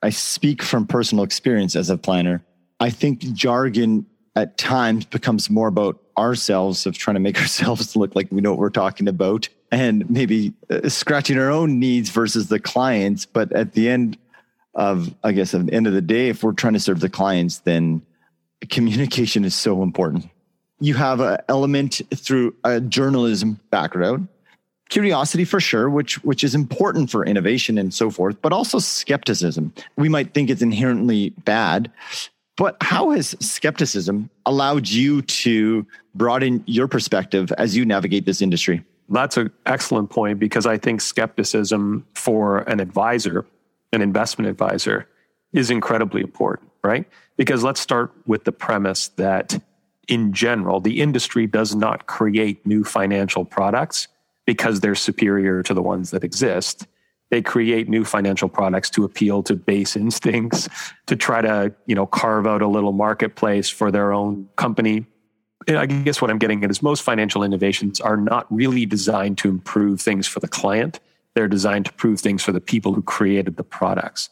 I 0.02 0.10
speak 0.10 0.64
from 0.64 0.88
personal 0.88 1.24
experience 1.24 1.76
as 1.76 1.92
a 1.92 1.98
planner. 1.98 2.44
I 2.80 2.90
think 2.90 3.20
jargon 3.20 4.08
at 4.36 4.58
times 4.58 5.06
becomes 5.06 5.50
more 5.50 5.68
about 5.68 6.02
ourselves 6.18 6.88
of 6.88 6.98
trying 6.98 7.14
to 7.14 7.20
make 7.20 7.40
ourselves 7.42 7.96
look 7.96 8.16
like 8.16 8.32
we 8.32 8.42
know 8.42 8.52
what 8.52 8.60
we're 8.60 8.70
talking 8.72 9.08
about 9.08 9.48
and 9.72 10.10
maybe 10.10 10.52
uh, 10.72 10.90
scratching 10.90 11.38
our 11.38 11.52
own 11.52 11.80
needs 11.80 12.10
versus 12.10 12.48
the 12.48 12.60
clients 12.60 13.26
but 13.26 13.52
at 13.54 13.74
the 13.74 13.90
end 13.90 14.18
of 14.74 15.14
i 15.24 15.32
guess 15.32 15.54
at 15.54 15.66
the 15.66 15.74
end 15.74 15.88
of 15.88 15.94
the 15.94 16.02
day 16.02 16.30
if 16.30 16.44
we're 16.44 16.52
trying 16.54 16.74
to 16.74 16.80
serve 16.80 17.00
the 17.00 17.10
clients 17.10 17.60
then 17.60 18.02
communication 18.70 19.44
is 19.44 19.56
so 19.56 19.82
important 19.84 20.30
you 20.80 20.94
have 20.94 21.20
an 21.20 21.38
element 21.50 22.02
through 22.14 22.54
a 22.64 22.80
journalism 22.80 23.60
background 23.72 24.28
curiosity 24.90 25.46
for 25.46 25.60
sure 25.60 25.90
which 25.90 26.24
which 26.24 26.44
is 26.44 26.54
important 26.54 27.10
for 27.10 27.26
innovation 27.26 27.78
and 27.78 27.94
so 27.94 28.10
forth 28.10 28.40
but 28.42 28.54
also 28.54 28.78
skepticism 28.78 29.74
we 29.98 30.08
might 30.08 30.34
think 30.34 30.50
it's 30.50 30.62
inherently 30.62 31.32
bad 31.44 31.92
but 32.58 32.78
how 32.82 33.12
has 33.12 33.36
skepticism 33.40 34.30
allowed 34.46 34.88
you 34.88 35.22
to 35.22 35.86
broaden 36.14 36.64
your 36.66 36.88
perspective 36.88 37.52
as 37.58 37.76
you 37.76 37.86
navigate 37.86 38.26
this 38.26 38.42
industry? 38.42 38.84
That's 39.10 39.38
an 39.38 39.52
excellent 39.66 40.10
point 40.10 40.40
because 40.40 40.66
I 40.66 40.78
think 40.78 41.02
skepticism 41.02 42.06
for 42.14 42.60
an 42.60 42.80
advisor, 42.80 43.46
an 43.92 44.02
investment 44.02 44.50
advisor, 44.50 45.08
is 45.54 45.70
incredibly 45.70 46.22
important, 46.22 46.72
right? 46.84 47.06
Because 47.38 47.64
let's 47.64 47.80
start 47.80 48.14
with 48.26 48.46
the 48.46 48.52
premise 48.52 49.10
that 49.10 49.62
in 50.08 50.34
general, 50.34 50.80
the 50.80 51.02
industry 51.02 51.48
does 51.48 51.76
not 51.76 52.08
create 52.08 52.66
new 52.66 52.84
financial 52.84 53.44
products 53.44 54.08
because 54.46 54.80
they're 54.80 54.96
superior 54.96 55.64
to 55.64 55.74
the 55.74 55.82
ones 55.82 56.12
that 56.12 56.24
exist. 56.24 56.88
They 57.32 57.42
create 57.42 57.90
new 57.90 58.06
financial 58.06 58.48
products 58.48 58.90
to 58.92 59.04
appeal 59.04 59.44
to 59.44 59.56
base 59.56 59.96
instincts, 59.96 60.70
to 61.08 61.16
try 61.16 61.42
to, 61.42 61.74
you 61.86 61.96
know, 61.96 62.06
carve 62.06 62.48
out 62.48 62.62
a 62.62 62.68
little 62.68 62.92
marketplace 62.92 63.70
for 63.70 63.92
their 63.92 64.14
own 64.14 64.48
company. 64.56 65.06
I 65.68 65.88
guess 65.88 66.22
what 66.22 66.30
I'm 66.30 66.38
getting 66.38 66.64
at 66.64 66.70
is 66.70 66.84
most 66.84 67.02
financial 67.02 67.42
innovations 67.42 68.00
are 68.00 68.18
not 68.18 68.46
really 68.54 68.86
designed 68.86 69.40
to 69.40 69.50
improve 69.50 70.00
things 70.00 70.28
for 70.28 70.40
the 70.40 70.48
client. 70.48 71.00
They're 71.34 71.48
designed 71.48 71.86
to 71.86 71.94
prove 71.94 72.20
things 72.20 72.44
for 72.44 72.52
the 72.52 72.62
people 72.62 72.94
who 72.94 73.02
created 73.02 73.58
the 73.58 73.64
products. 73.64 74.30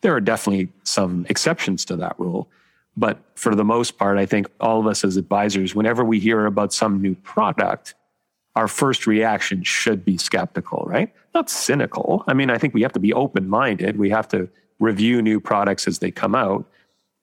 There 0.00 0.14
are 0.14 0.20
definitely 0.20 0.70
some 0.82 1.24
exceptions 1.28 1.84
to 1.84 1.96
that 1.96 2.18
rule. 2.18 2.48
But 2.96 3.18
for 3.36 3.54
the 3.54 3.64
most 3.64 3.96
part, 3.96 4.18
I 4.18 4.26
think 4.26 4.48
all 4.60 4.80
of 4.80 4.86
us 4.86 5.04
as 5.04 5.16
advisors, 5.16 5.74
whenever 5.74 6.04
we 6.04 6.18
hear 6.18 6.46
about 6.46 6.72
some 6.72 7.00
new 7.00 7.14
product, 7.14 7.94
our 8.54 8.68
first 8.68 9.06
reaction 9.06 9.62
should 9.62 10.04
be 10.04 10.18
skeptical, 10.18 10.84
right? 10.86 11.12
Not 11.34 11.48
cynical. 11.48 12.24
I 12.26 12.34
mean, 12.34 12.50
I 12.50 12.58
think 12.58 12.74
we 12.74 12.82
have 12.82 12.92
to 12.92 13.00
be 13.00 13.12
open 13.12 13.48
minded. 13.48 13.96
We 13.96 14.10
have 14.10 14.28
to 14.28 14.48
review 14.78 15.22
new 15.22 15.40
products 15.40 15.86
as 15.86 16.00
they 16.00 16.10
come 16.10 16.34
out. 16.34 16.66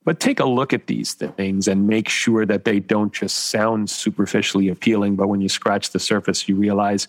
But 0.05 0.19
take 0.19 0.39
a 0.39 0.45
look 0.45 0.73
at 0.73 0.87
these 0.87 1.13
things 1.13 1.67
and 1.67 1.85
make 1.85 2.09
sure 2.09 2.45
that 2.45 2.65
they 2.65 2.79
don't 2.79 3.13
just 3.13 3.51
sound 3.51 3.89
superficially 3.89 4.69
appealing. 4.69 5.17
But 5.17 5.27
when 5.27 5.41
you 5.41 5.49
scratch 5.49 5.91
the 5.91 5.99
surface, 5.99 6.47
you 6.49 6.55
realize 6.55 7.07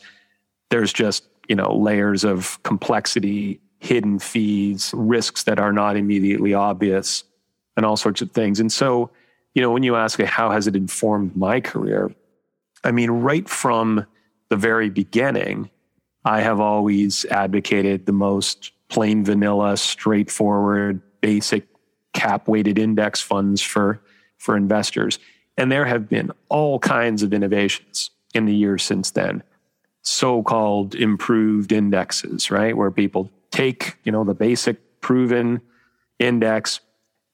there's 0.71 0.93
just, 0.93 1.25
you 1.49 1.57
know, 1.57 1.75
layers 1.75 2.25
of 2.25 2.62
complexity, 2.62 3.61
hidden 3.79 4.19
fees, 4.19 4.93
risks 4.95 5.45
that 5.45 5.59
are 5.59 5.73
not 5.73 5.97
immediately 5.97 6.53
obvious, 6.53 7.25
and 7.77 7.87
all 7.87 7.97
sorts 7.97 8.21
of 8.21 8.33
things. 8.33 8.61
And 8.61 8.71
so, 8.71 9.11
you 9.55 9.62
know, 9.62 9.71
when 9.71 9.83
you 9.83 9.97
ask, 9.97 10.21
how 10.21 10.50
has 10.50 10.67
it 10.67 10.77
informed 10.77 11.35
my 11.37 11.61
career? 11.61 12.12
I 12.85 12.93
mean, 12.93 13.11
right 13.11 13.49
from 13.49 14.05
the 14.50 14.57
very 14.57 14.90
beginning, 14.90 15.71
I 16.25 16.42
have 16.42 16.61
always 16.61 17.25
advocated 17.26 18.04
the 18.04 18.12
most 18.12 18.73
plain 18.88 19.25
vanilla, 19.25 19.76
straightforward, 19.76 21.00
basic 21.23 21.66
cap 22.12 22.49
weighted 22.49 22.78
index 22.78 23.21
funds 23.21 23.62
for, 23.62 24.02
for 24.37 24.57
investors. 24.57 25.19
And 25.57 25.71
there 25.71 25.87
have 25.87 26.09
been 26.09 26.33
all 26.49 26.78
kinds 26.78 27.23
of 27.23 27.33
innovations 27.33 28.11
in 28.35 28.45
the 28.45 28.54
years 28.54 28.83
since 28.83 29.12
then. 29.12 29.42
So 30.02 30.42
called 30.42 30.95
improved 30.95 31.73
indexes, 31.73 32.50
right? 32.50 32.76
Where 32.76 32.90
people 32.90 33.30
take, 33.50 33.97
you 34.04 34.12
know, 34.12 34.25
the 34.25 34.35
basic 34.35 35.00
proven 35.00 35.61
index, 36.19 36.80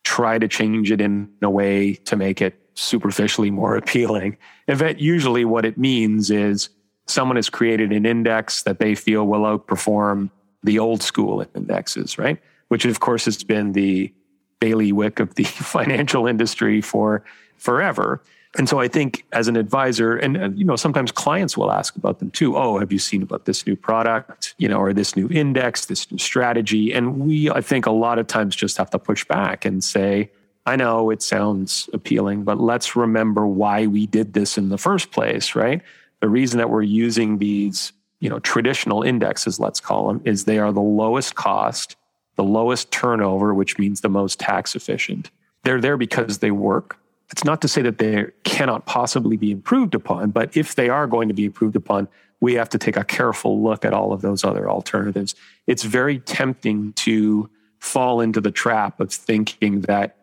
try 0.05 0.39
to 0.39 0.49
change 0.49 0.91
it 0.93 1.01
in 1.01 1.29
a 1.43 1.51
way 1.51 1.95
to 1.95 2.17
make 2.17 2.43
it 2.43 2.61
superficially 2.75 3.51
more 3.51 3.77
appealing. 3.83 4.37
In 4.69 4.77
fact, 4.77 5.01
usually 5.01 5.45
what 5.45 5.65
it 5.65 5.79
means 5.79 6.31
is 6.31 6.69
someone 7.07 7.37
has 7.37 7.49
created 7.49 7.93
an 7.93 8.07
index 8.07 8.63
that 8.65 8.79
they 8.79 8.95
feel 8.95 9.27
will 9.27 9.43
outperform 9.43 10.31
the 10.63 10.79
old 10.79 11.03
school 11.03 11.47
indexes, 11.55 12.19
right? 12.19 12.39
Which 12.69 12.85
of 12.85 13.01
course 13.01 13.25
has 13.27 13.43
been 13.43 13.73
the 13.73 14.13
bailiwick 14.61 15.21
of 15.21 15.35
the 15.35 15.45
financial 15.45 16.27
industry 16.27 16.81
for 16.81 17.25
forever. 17.57 18.23
And 18.59 18.69
so 18.69 18.81
I 18.81 18.89
think 18.89 19.25
as 19.33 19.49
an 19.49 19.57
advisor, 19.57 20.17
and 20.17 20.37
uh, 20.37 20.49
you 20.51 20.65
know, 20.65 20.77
sometimes 20.77 21.13
clients 21.13 21.57
will 21.57 21.71
ask 21.71 21.95
about 21.97 22.21
them 22.21 22.31
too. 22.31 22.57
Oh, 22.57 22.79
have 22.79 22.91
you 22.91 22.99
seen 22.99 23.23
about 23.23 23.45
this 23.45 23.67
new 23.67 23.77
product, 23.77 24.55
you 24.59 24.69
know, 24.69 24.79
or 24.79 24.93
this 24.93 25.15
new 25.15 25.29
index, 25.29 25.87
this 25.87 26.11
new 26.11 26.19
strategy? 26.19 26.93
And 26.93 27.21
we, 27.21 27.51
I 27.51 27.61
think, 27.61 27.87
a 27.87 27.91
lot 27.91 28.19
of 28.19 28.27
times 28.27 28.57
just 28.57 28.79
have 28.79 28.91
to 28.91 28.99
push 28.99 29.25
back 29.25 29.65
and 29.65 29.85
say, 29.85 30.31
I 30.65 30.77
know 30.77 31.11
it 31.11 31.23
sounds 31.23 31.89
appealing, 31.93 32.45
but 32.45 32.59
let's 32.59 32.97
remember 32.97 33.47
why 33.47 33.87
we 33.87 34.07
did 34.07 34.33
this 34.33 34.57
in 34.59 34.71
the 34.71 34.79
first 34.79 35.13
place, 35.13 35.55
right? 35.55 35.83
The 36.21 36.29
reason 36.29 36.59
that 36.59 36.71
we're 36.71 36.83
using 36.83 37.39
these, 37.39 37.93
you 38.21 38.31
know, 38.31 38.39
traditional 38.39 39.03
indexes, 39.03 39.61
let's 39.61 39.81
call 39.81 40.09
them, 40.09 40.21
is 40.25 40.45
they 40.45 40.59
are 40.59 40.73
the 40.73 40.81
lowest 40.81 41.35
cost, 41.35 41.97
the 42.37 42.45
lowest 42.45 42.91
turnover, 42.91 43.55
which 43.55 43.79
means 43.79 44.01
the 44.01 44.09
most 44.09 44.39
tax 44.41 44.75
efficient. 44.75 45.31
They're 45.65 45.81
there 45.81 45.97
because 45.97 46.39
they 46.39 46.51
work. 46.51 46.99
It's 47.31 47.45
not 47.45 47.61
to 47.63 47.69
say 47.69 47.83
that 47.83 47.99
they 47.99 48.27
cannot 48.45 48.87
possibly 48.87 49.37
be 49.37 49.51
improved 49.51 49.95
upon, 49.95 50.31
but 50.31 50.57
if 50.57 50.75
they 50.75 50.89
are 50.89 51.07
going 51.07 51.29
to 51.29 51.35
be 51.35 51.45
improved 51.45 51.77
upon, 51.77 52.09
we 52.41 52.55
have 52.55 52.69
to 52.71 52.79
take 52.79 52.97
a 52.97 53.05
careful 53.05 53.63
look 53.63 53.85
at 53.85 53.93
all 53.93 54.13
of 54.13 54.21
those 54.21 54.45
other 54.45 54.71
alternatives. 54.71 55.35
It's 55.67 55.83
very 55.83 56.21
tempting 56.21 56.93
to 56.95 57.51
fall 57.79 58.21
into 58.21 58.41
the 58.41 58.51
trap 58.51 59.01
of 59.01 59.13
thinking 59.13 59.83
that 59.83 60.17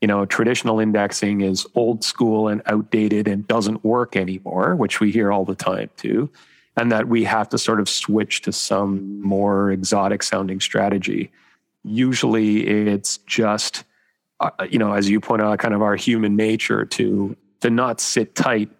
you 0.00 0.08
know, 0.08 0.24
traditional 0.24 0.80
indexing 0.80 1.42
is 1.42 1.66
old 1.74 2.02
school 2.02 2.48
and 2.48 2.62
outdated 2.66 3.28
and 3.28 3.46
doesn't 3.46 3.84
work 3.84 4.16
anymore, 4.16 4.74
which 4.74 4.98
we 4.98 5.10
hear 5.10 5.30
all 5.30 5.44
the 5.44 5.54
time 5.54 5.90
too. 5.96 6.30
And 6.76 6.90
that 6.92 7.08
we 7.08 7.24
have 7.24 7.48
to 7.50 7.58
sort 7.58 7.80
of 7.80 7.88
switch 7.88 8.42
to 8.42 8.52
some 8.52 9.20
more 9.20 9.70
exotic 9.70 10.22
sounding 10.22 10.60
strategy. 10.60 11.30
Usually 11.84 12.66
it's 12.66 13.18
just, 13.18 13.84
uh, 14.38 14.50
you 14.70 14.78
know, 14.78 14.94
as 14.94 15.10
you 15.10 15.20
point 15.20 15.42
out, 15.42 15.58
kind 15.58 15.74
of 15.74 15.82
our 15.82 15.96
human 15.96 16.36
nature 16.36 16.86
to, 16.86 17.36
to 17.60 17.68
not 17.68 18.00
sit 18.00 18.34
tight 18.34 18.70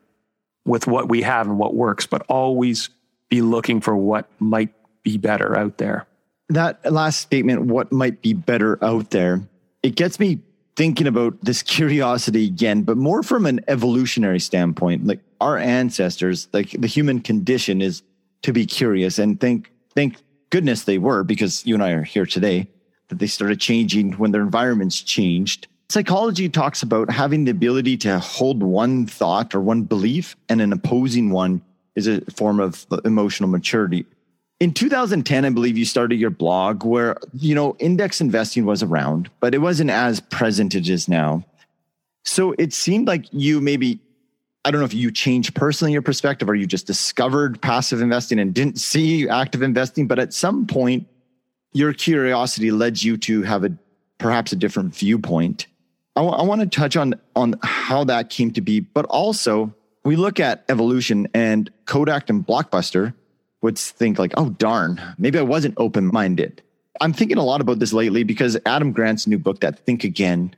with 0.64 0.86
what 0.86 1.08
we 1.08 1.20
have 1.22 1.46
and 1.46 1.58
what 1.58 1.74
works, 1.74 2.06
but 2.06 2.22
always 2.28 2.88
be 3.28 3.42
looking 3.42 3.80
for 3.80 3.94
what 3.94 4.30
might 4.38 4.72
be 5.02 5.18
better 5.18 5.56
out 5.56 5.76
there. 5.78 6.06
That 6.48 6.90
last 6.90 7.20
statement, 7.20 7.62
what 7.62 7.92
might 7.92 8.22
be 8.22 8.32
better 8.32 8.82
out 8.82 9.10
there, 9.10 9.42
it 9.82 9.94
gets 9.94 10.18
me 10.18 10.40
thinking 10.80 11.06
about 11.06 11.38
this 11.42 11.62
curiosity 11.62 12.46
again, 12.46 12.80
but 12.84 12.96
more 12.96 13.22
from 13.22 13.44
an 13.44 13.60
evolutionary 13.68 14.40
standpoint. 14.40 15.06
Like 15.06 15.20
our 15.38 15.58
ancestors, 15.58 16.48
like 16.54 16.70
the 16.70 16.86
human 16.86 17.20
condition 17.20 17.82
is 17.82 18.02
to 18.40 18.54
be 18.54 18.64
curious 18.64 19.18
and 19.18 19.38
thank, 19.38 19.70
thank 19.94 20.16
goodness 20.48 20.84
they 20.84 20.96
were 20.96 21.22
because 21.22 21.66
you 21.66 21.74
and 21.74 21.84
I 21.84 21.90
are 21.90 22.02
here 22.02 22.24
today 22.24 22.66
that 23.08 23.18
they 23.18 23.26
started 23.26 23.60
changing 23.60 24.12
when 24.12 24.30
their 24.30 24.40
environments 24.40 25.02
changed. 25.02 25.68
Psychology 25.90 26.48
talks 26.48 26.82
about 26.82 27.10
having 27.10 27.44
the 27.44 27.50
ability 27.50 27.98
to 27.98 28.18
hold 28.18 28.62
one 28.62 29.04
thought 29.04 29.54
or 29.54 29.60
one 29.60 29.82
belief 29.82 30.34
and 30.48 30.62
an 30.62 30.72
opposing 30.72 31.28
one 31.28 31.60
is 31.94 32.06
a 32.06 32.22
form 32.30 32.58
of 32.58 32.86
emotional 33.04 33.50
maturity 33.50 34.06
in 34.60 34.72
2010 34.72 35.44
i 35.44 35.50
believe 35.50 35.76
you 35.76 35.84
started 35.84 36.16
your 36.16 36.30
blog 36.30 36.84
where 36.84 37.16
you 37.34 37.54
know 37.54 37.74
index 37.78 38.20
investing 38.20 38.64
was 38.64 38.82
around 38.82 39.30
but 39.40 39.54
it 39.54 39.58
wasn't 39.58 39.90
as 39.90 40.20
present 40.20 40.74
as 40.74 40.82
it 40.82 40.92
is 40.92 41.08
now. 41.08 41.44
So 42.22 42.54
it 42.58 42.74
seemed 42.74 43.08
like 43.08 43.24
you 43.32 43.60
maybe 43.60 43.98
i 44.64 44.70
don't 44.70 44.80
know 44.80 44.84
if 44.84 44.94
you 44.94 45.10
changed 45.10 45.54
personally 45.54 45.92
your 45.92 46.02
perspective 46.02 46.48
or 46.48 46.54
you 46.54 46.66
just 46.66 46.86
discovered 46.86 47.60
passive 47.62 48.02
investing 48.02 48.38
and 48.38 48.54
didn't 48.54 48.78
see 48.78 49.28
active 49.28 49.62
investing 49.62 50.06
but 50.06 50.18
at 50.18 50.32
some 50.34 50.66
point 50.66 51.08
your 51.72 51.92
curiosity 51.94 52.70
led 52.70 53.02
you 53.02 53.16
to 53.16 53.42
have 53.42 53.64
a 53.64 53.72
perhaps 54.18 54.52
a 54.52 54.56
different 54.56 54.94
viewpoint. 54.94 55.66
I, 56.16 56.20
w- 56.20 56.36
I 56.36 56.42
want 56.42 56.60
to 56.60 56.66
touch 56.66 56.96
on 56.96 57.14
on 57.34 57.54
how 57.62 58.04
that 58.04 58.28
came 58.28 58.52
to 58.52 58.60
be 58.60 58.80
but 58.80 59.06
also 59.06 59.74
we 60.04 60.16
look 60.16 60.38
at 60.38 60.64
evolution 60.68 61.26
and 61.32 61.70
kodak 61.86 62.28
and 62.28 62.46
blockbuster 62.46 63.14
would 63.62 63.78
think 63.78 64.18
like, 64.18 64.32
oh, 64.36 64.50
darn, 64.50 65.00
maybe 65.18 65.38
I 65.38 65.42
wasn't 65.42 65.74
open 65.76 66.06
minded. 66.06 66.62
I'm 67.00 67.12
thinking 67.12 67.38
a 67.38 67.44
lot 67.44 67.60
about 67.60 67.78
this 67.78 67.92
lately 67.92 68.24
because 68.24 68.58
Adam 68.66 68.92
Grant's 68.92 69.26
new 69.26 69.38
book, 69.38 69.60
that 69.60 69.78
Think 69.80 70.04
Again, 70.04 70.54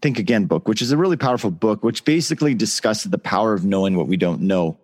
Think 0.00 0.18
Again 0.18 0.46
book, 0.46 0.68
which 0.68 0.82
is 0.82 0.92
a 0.92 0.96
really 0.96 1.16
powerful 1.16 1.50
book, 1.50 1.82
which 1.82 2.04
basically 2.04 2.54
discusses 2.54 3.10
the 3.10 3.18
power 3.18 3.52
of 3.52 3.64
knowing 3.64 3.96
what 3.96 4.08
we 4.08 4.16
don't 4.16 4.42
know. 4.42 4.78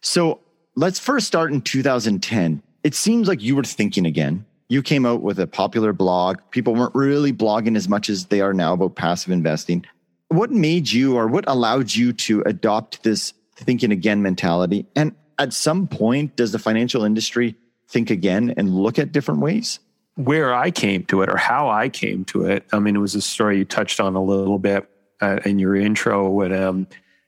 So 0.00 0.40
let's 0.74 0.98
first 0.98 1.26
start 1.26 1.52
in 1.52 1.60
2010. 1.60 2.62
It 2.82 2.94
seems 2.94 3.28
like 3.28 3.42
you 3.42 3.56
were 3.56 3.64
thinking 3.64 4.06
again. 4.06 4.44
You 4.68 4.82
came 4.82 5.04
out 5.04 5.22
with 5.22 5.38
a 5.38 5.46
popular 5.46 5.92
blog. 5.92 6.38
People 6.50 6.74
weren't 6.74 6.94
really 6.94 7.32
blogging 7.32 7.76
as 7.76 7.88
much 7.88 8.08
as 8.08 8.26
they 8.26 8.40
are 8.40 8.54
now 8.54 8.72
about 8.74 8.96
passive 8.96 9.32
investing. 9.32 9.84
What 10.28 10.50
made 10.50 10.90
you 10.90 11.16
or 11.16 11.26
what 11.26 11.44
allowed 11.46 11.94
you 11.94 12.12
to 12.14 12.42
adopt 12.42 13.02
this 13.02 13.34
thinking 13.56 13.92
again 13.92 14.22
mentality? 14.22 14.86
And 14.96 15.14
at 15.38 15.52
some 15.52 15.86
point, 15.86 16.36
does 16.36 16.52
the 16.52 16.58
financial 16.58 17.04
industry 17.04 17.56
think 17.88 18.10
again 18.10 18.54
and 18.56 18.74
look 18.74 18.98
at 18.98 19.12
different 19.12 19.40
ways? 19.40 19.80
Where 20.16 20.54
I 20.54 20.70
came 20.70 21.04
to 21.04 21.22
it 21.22 21.28
or 21.28 21.36
how 21.36 21.68
I 21.68 21.88
came 21.88 22.24
to 22.26 22.46
it, 22.46 22.66
I 22.72 22.78
mean, 22.78 22.96
it 22.96 23.00
was 23.00 23.14
a 23.14 23.20
story 23.20 23.58
you 23.58 23.64
touched 23.64 24.00
on 24.00 24.14
a 24.14 24.22
little 24.22 24.58
bit 24.58 24.88
uh, 25.20 25.40
in 25.44 25.58
your 25.58 25.74
intro 25.74 26.30
when, 26.30 26.52
um, 26.52 26.86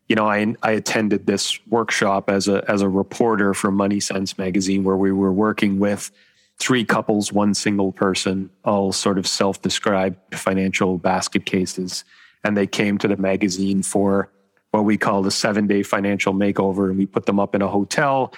you 0.08 0.14
know, 0.14 0.28
I, 0.28 0.54
I 0.62 0.72
attended 0.72 1.26
this 1.26 1.58
workshop 1.66 2.30
as 2.30 2.46
a, 2.46 2.64
as 2.70 2.82
a 2.82 2.88
reporter 2.88 3.54
for 3.54 3.72
MoneySense 3.72 4.38
magazine 4.38 4.84
where 4.84 4.96
we 4.96 5.10
were 5.10 5.32
working 5.32 5.80
with 5.80 6.12
three 6.58 6.84
couples, 6.84 7.32
one 7.32 7.54
single 7.54 7.92
person, 7.92 8.50
all 8.64 8.92
sort 8.92 9.18
of 9.18 9.26
self 9.26 9.60
described 9.62 10.16
financial 10.34 10.98
basket 10.98 11.44
cases. 11.44 12.04
And 12.44 12.56
they 12.56 12.66
came 12.66 12.98
to 12.98 13.08
the 13.08 13.16
magazine 13.16 13.82
for 13.82 14.30
what 14.76 14.84
we 14.84 14.96
call 14.96 15.22
the 15.22 15.30
seven 15.30 15.66
day 15.66 15.82
financial 15.82 16.32
makeover. 16.32 16.88
And 16.88 16.98
we 16.98 17.06
put 17.06 17.26
them 17.26 17.40
up 17.40 17.54
in 17.54 17.62
a 17.62 17.68
hotel 17.68 18.32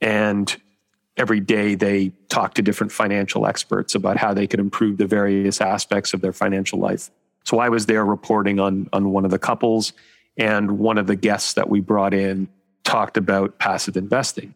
and 0.00 0.54
every 1.16 1.40
day 1.40 1.74
they 1.74 2.12
talk 2.28 2.54
to 2.54 2.62
different 2.62 2.92
financial 2.92 3.46
experts 3.46 3.94
about 3.94 4.16
how 4.16 4.34
they 4.34 4.46
could 4.46 4.60
improve 4.60 4.98
the 4.98 5.06
various 5.06 5.60
aspects 5.60 6.12
of 6.12 6.20
their 6.20 6.32
financial 6.32 6.78
life. 6.78 7.10
So 7.44 7.58
I 7.58 7.68
was 7.68 7.86
there 7.86 8.04
reporting 8.04 8.58
on, 8.58 8.88
on 8.92 9.12
one 9.12 9.24
of 9.24 9.30
the 9.30 9.38
couples 9.38 9.92
and 10.36 10.78
one 10.78 10.98
of 10.98 11.06
the 11.06 11.16
guests 11.16 11.54
that 11.54 11.68
we 11.68 11.80
brought 11.80 12.14
in 12.14 12.48
talked 12.82 13.16
about 13.16 13.58
passive 13.58 13.96
investing. 13.96 14.54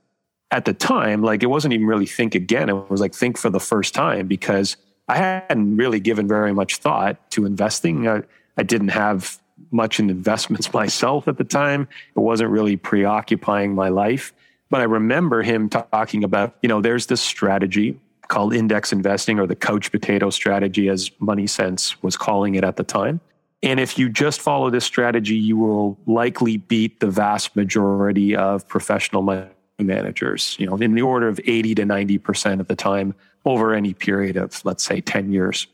At 0.51 0.65
the 0.65 0.73
time, 0.73 1.23
like 1.23 1.43
it 1.43 1.47
wasn't 1.47 1.75
even 1.75 1.87
really 1.87 2.07
think 2.07 2.35
again. 2.35 2.69
It 2.69 2.91
was 2.91 3.01
like 3.01 3.15
think 3.15 3.37
for 3.37 3.51
the 3.51 3.61
first 3.61 3.95
time 3.95 4.27
because 4.27 4.77
I 5.07 5.17
hadn't 5.17 5.77
really 5.77 6.01
given 6.01 6.27
very 6.27 6.53
much 6.53 6.77
thought 6.77 7.31
to 7.33 7.45
investing. 7.45 8.09
I, 8.09 8.23
I 8.57 8.63
didn't 8.63 8.89
have 8.89 9.39
much 9.71 10.01
in 10.01 10.11
investments 10.11 10.73
myself 10.75 11.29
at 11.29 11.39
the 11.39 11.45
time. 11.45 11.89
It 12.17 12.21
wasn't 12.21 12.51
really 12.51 12.77
preoccupying 12.77 13.75
my 13.75 13.89
life. 13.89 14.33
But 14.71 14.81
I 14.81 14.85
remember 14.85 15.43
him 15.43 15.69
talking 15.69 16.25
about, 16.25 16.57
you 16.63 16.69
know, 16.69 16.81
there's 16.81 17.07
this 17.07 17.21
strategy 17.21 17.99
called 18.29 18.55
index 18.55 18.93
investing 18.93 19.39
or 19.39 19.47
the 19.47 19.57
couch 19.57 19.91
potato 19.91 20.29
strategy, 20.31 20.89
as 20.89 21.09
MoneySense 21.21 21.97
was 22.03 22.17
calling 22.17 22.55
it 22.55 22.65
at 22.65 22.77
the 22.77 22.85
time. 22.85 23.21
And 23.63 23.81
if 23.81 23.99
you 23.99 24.09
just 24.09 24.41
follow 24.41 24.71
this 24.71 24.85
strategy, 24.85 25.35
you 25.35 25.57
will 25.57 25.99
likely 26.07 26.59
beat 26.59 27.01
the 27.01 27.11
vast 27.11 27.57
majority 27.57 28.37
of 28.37 28.69
professional 28.69 29.23
money 29.23 29.49
managers, 29.79 30.57
you 30.59 30.67
know, 30.67 30.77
in 30.77 30.95
the 30.95 31.03
order 31.03 31.29
of 31.29 31.41
80 31.45 31.75
to 31.77 31.83
90% 31.83 32.61
of 32.61 32.69
the 32.69 32.77
time 32.77 33.15
over 33.45 33.75
any 33.75 33.95
period 33.95 34.37
of, 34.37 34.65
let's 34.65 34.85
say, 34.85 35.01
10 35.01 35.33
years. 35.33 35.67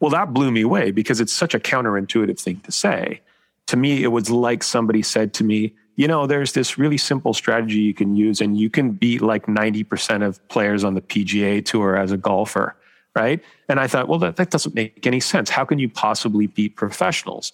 Well, 0.00 0.10
that 0.10 0.34
blew 0.34 0.50
me 0.50 0.62
away 0.62 0.90
because 0.90 1.20
it's 1.20 1.32
such 1.32 1.54
a 1.54 1.60
counterintuitive 1.60 2.40
thing 2.40 2.60
to 2.60 2.72
say. 2.72 3.20
To 3.70 3.76
me, 3.76 4.02
it 4.02 4.08
was 4.08 4.28
like 4.28 4.64
somebody 4.64 5.00
said 5.00 5.32
to 5.34 5.44
me, 5.44 5.72
you 5.94 6.08
know, 6.08 6.26
there's 6.26 6.54
this 6.54 6.76
really 6.76 6.98
simple 6.98 7.32
strategy 7.32 7.78
you 7.78 7.94
can 7.94 8.16
use 8.16 8.40
and 8.40 8.58
you 8.58 8.68
can 8.68 8.90
beat 8.90 9.22
like 9.22 9.46
90% 9.46 10.26
of 10.26 10.46
players 10.48 10.82
on 10.82 10.94
the 10.94 11.00
PGA 11.00 11.64
tour 11.64 11.96
as 11.96 12.10
a 12.10 12.16
golfer, 12.16 12.74
right? 13.14 13.40
And 13.68 13.78
I 13.78 13.86
thought, 13.86 14.08
well, 14.08 14.18
that, 14.18 14.34
that 14.34 14.50
doesn't 14.50 14.74
make 14.74 15.06
any 15.06 15.20
sense. 15.20 15.50
How 15.50 15.64
can 15.64 15.78
you 15.78 15.88
possibly 15.88 16.48
beat 16.48 16.74
professionals? 16.74 17.52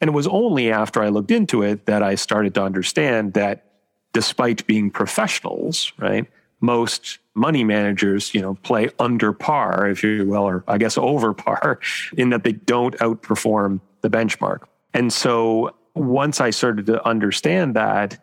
And 0.00 0.08
it 0.08 0.14
was 0.14 0.26
only 0.26 0.72
after 0.72 1.02
I 1.02 1.10
looked 1.10 1.30
into 1.30 1.60
it 1.62 1.84
that 1.84 2.02
I 2.02 2.14
started 2.14 2.54
to 2.54 2.62
understand 2.62 3.34
that 3.34 3.66
despite 4.14 4.66
being 4.66 4.90
professionals, 4.90 5.92
right, 5.98 6.26
most 6.62 7.18
money 7.34 7.64
managers, 7.64 8.32
you 8.32 8.40
know, 8.40 8.54
play 8.62 8.88
under 8.98 9.34
par, 9.34 9.90
if 9.90 10.02
you 10.02 10.24
will, 10.24 10.44
or 10.44 10.64
I 10.66 10.78
guess 10.78 10.96
over 10.96 11.34
par, 11.34 11.80
in 12.16 12.30
that 12.30 12.44
they 12.44 12.52
don't 12.52 12.96
outperform 12.96 13.82
the 14.00 14.08
benchmark. 14.08 14.62
And 14.94 15.12
so 15.12 15.74
once 15.94 16.40
I 16.40 16.50
started 16.50 16.86
to 16.86 17.06
understand 17.06 17.74
that, 17.74 18.18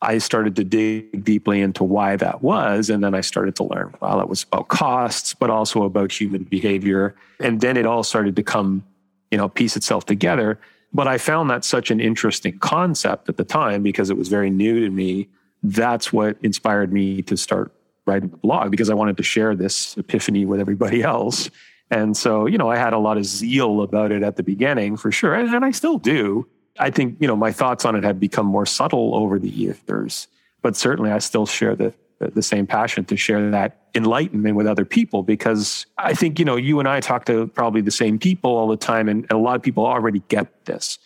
I 0.00 0.18
started 0.18 0.56
to 0.56 0.64
dig 0.64 1.24
deeply 1.24 1.60
into 1.60 1.84
why 1.84 2.16
that 2.16 2.42
was. 2.42 2.90
And 2.90 3.04
then 3.04 3.14
I 3.14 3.20
started 3.20 3.54
to 3.56 3.64
learn, 3.64 3.94
well, 4.00 4.20
it 4.20 4.28
was 4.28 4.42
about 4.44 4.68
costs, 4.68 5.34
but 5.34 5.50
also 5.50 5.84
about 5.84 6.10
human 6.10 6.42
behavior. 6.42 7.14
And 7.38 7.60
then 7.60 7.76
it 7.76 7.86
all 7.86 8.02
started 8.02 8.34
to 8.36 8.42
come, 8.42 8.84
you 9.30 9.38
know, 9.38 9.48
piece 9.48 9.76
itself 9.76 10.06
together. 10.06 10.58
But 10.92 11.06
I 11.06 11.18
found 11.18 11.50
that 11.50 11.64
such 11.64 11.90
an 11.90 12.00
interesting 12.00 12.58
concept 12.58 13.28
at 13.28 13.36
the 13.36 13.44
time 13.44 13.82
because 13.82 14.10
it 14.10 14.16
was 14.16 14.28
very 14.28 14.50
new 14.50 14.80
to 14.80 14.90
me. 14.90 15.28
That's 15.62 16.12
what 16.12 16.36
inspired 16.42 16.92
me 16.92 17.22
to 17.22 17.36
start 17.36 17.72
writing 18.04 18.30
the 18.30 18.36
blog 18.36 18.72
because 18.72 18.90
I 18.90 18.94
wanted 18.94 19.16
to 19.18 19.22
share 19.22 19.54
this 19.54 19.96
epiphany 19.96 20.44
with 20.44 20.58
everybody 20.58 21.02
else. 21.04 21.48
And 21.92 22.16
so, 22.16 22.46
you 22.46 22.56
know, 22.56 22.70
I 22.70 22.78
had 22.78 22.94
a 22.94 22.98
lot 22.98 23.18
of 23.18 23.26
zeal 23.26 23.82
about 23.82 24.12
it 24.12 24.22
at 24.22 24.36
the 24.36 24.42
beginning 24.42 24.96
for 24.96 25.12
sure. 25.12 25.34
And, 25.34 25.54
and 25.54 25.62
I 25.62 25.72
still 25.72 25.98
do. 25.98 26.48
I 26.78 26.88
think, 26.88 27.18
you 27.20 27.28
know, 27.28 27.36
my 27.36 27.52
thoughts 27.52 27.84
on 27.84 27.94
it 27.94 28.02
have 28.02 28.18
become 28.18 28.46
more 28.46 28.64
subtle 28.64 29.14
over 29.14 29.38
the 29.38 29.50
years, 29.50 30.26
but 30.62 30.74
certainly 30.74 31.10
I 31.10 31.18
still 31.18 31.44
share 31.44 31.76
the, 31.76 31.92
the 32.18 32.40
same 32.40 32.66
passion 32.66 33.04
to 33.04 33.16
share 33.18 33.50
that 33.50 33.88
enlightenment 33.94 34.56
with 34.56 34.66
other 34.66 34.86
people 34.86 35.22
because 35.22 35.84
I 35.98 36.14
think, 36.14 36.38
you 36.38 36.46
know, 36.46 36.56
you 36.56 36.78
and 36.78 36.88
I 36.88 37.00
talk 37.00 37.26
to 37.26 37.48
probably 37.48 37.82
the 37.82 37.90
same 37.90 38.18
people 38.18 38.52
all 38.52 38.68
the 38.68 38.76
time 38.78 39.06
and, 39.10 39.24
and 39.28 39.32
a 39.32 39.42
lot 39.42 39.56
of 39.56 39.62
people 39.62 39.84
already 39.84 40.22
get 40.28 40.64
this. 40.64 40.98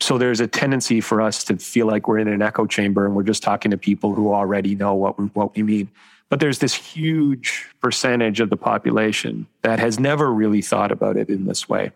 So 0.00 0.16
there's 0.16 0.40
a 0.40 0.46
tendency 0.46 1.02
for 1.02 1.20
us 1.20 1.44
to 1.44 1.58
feel 1.58 1.86
like 1.86 2.08
we're 2.08 2.18
in 2.18 2.28
an 2.28 2.40
echo 2.40 2.64
chamber 2.64 3.04
and 3.04 3.14
we're 3.14 3.24
just 3.24 3.42
talking 3.42 3.72
to 3.72 3.76
people 3.76 4.14
who 4.14 4.32
already 4.32 4.74
know 4.74 4.94
what 4.94 5.18
we, 5.18 5.26
what 5.26 5.54
we 5.54 5.62
mean. 5.62 5.90
But 6.30 6.40
there's 6.40 6.58
this 6.58 6.74
huge 6.74 7.68
percentage 7.80 8.40
of 8.40 8.50
the 8.50 8.56
population 8.56 9.46
that 9.62 9.78
has 9.78 10.00
never 10.00 10.32
really 10.32 10.62
thought 10.62 10.90
about 10.90 11.16
it 11.16 11.28
in 11.28 11.46
this 11.46 11.68
way 11.68 11.92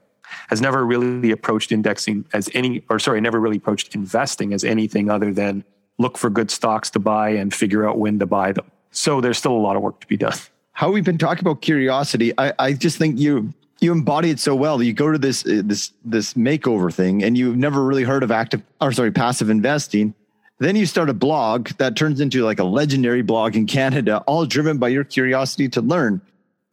has 0.49 0.61
never 0.61 0.85
really 0.85 1.31
approached 1.31 1.73
indexing 1.73 2.25
as 2.33 2.49
any, 2.55 2.83
or 2.89 2.99
sorry, 2.99 3.21
never 3.21 3.41
really 3.41 3.57
approached 3.57 3.95
investing 3.95 4.53
as 4.53 4.65
anything 4.65 5.11
other 5.11 5.33
than 5.33 5.65
look 5.99 6.17
for 6.17 6.31
good 6.31 6.51
stocks 6.51 6.91
to 6.91 6.99
buy 6.99 7.31
and 7.31 7.53
figure 7.53 7.89
out 7.89 7.99
when 7.99 8.19
to 8.19 8.27
buy 8.27 8.53
them. 8.53 8.71
So 8.91 9.21
there's 9.21 9.39
still 9.39 9.53
a 9.53 9.59
lot 9.59 9.77
of 9.77 9.83
work 9.83 10.01
to 10.01 10.07
be 10.07 10.17
done. 10.17 10.37
How 10.73 10.91
we've 10.91 11.05
been 11.05 11.19
talking 11.19 11.41
about 11.41 11.61
curiosity, 11.61 12.33
I, 12.39 12.53
I 12.59 12.73
just 12.73 12.99
think 12.99 13.19
you 13.19 13.53
you 13.81 13.93
embody 13.93 14.31
it 14.31 14.41
so 14.41 14.57
well. 14.57 14.83
You 14.83 14.93
go 14.93 15.13
to 15.13 15.19
this 15.19 15.43
this 15.43 15.93
this 16.05 16.35
makeover 16.35 16.93
thing, 16.93 17.23
and 17.23 17.37
you've 17.37 17.57
never 17.57 17.85
really 17.85 18.05
heard 18.05 18.23
of 18.23 18.31
active 18.31 18.63
or 18.81 18.93
sorry 18.93 19.11
passive 19.11 19.51
investing. 19.51 20.15
Then 20.61 20.77
you 20.77 20.87
start 20.87 21.09
a 21.09 21.15
blog 21.15 21.69
that 21.79 21.97
turns 21.97 22.21
into 22.21 22.45
like 22.45 22.59
a 22.59 22.65
legendary 22.65 23.23
blog 23.23 23.55
in 23.55 23.67
Canada, 23.67 24.25
all 24.27 24.45
driven 24.45 24.79
by 24.79 24.89
your 24.89 25.05
curiosity 25.05 25.69
to 25.71 25.81
learn. 25.81 26.21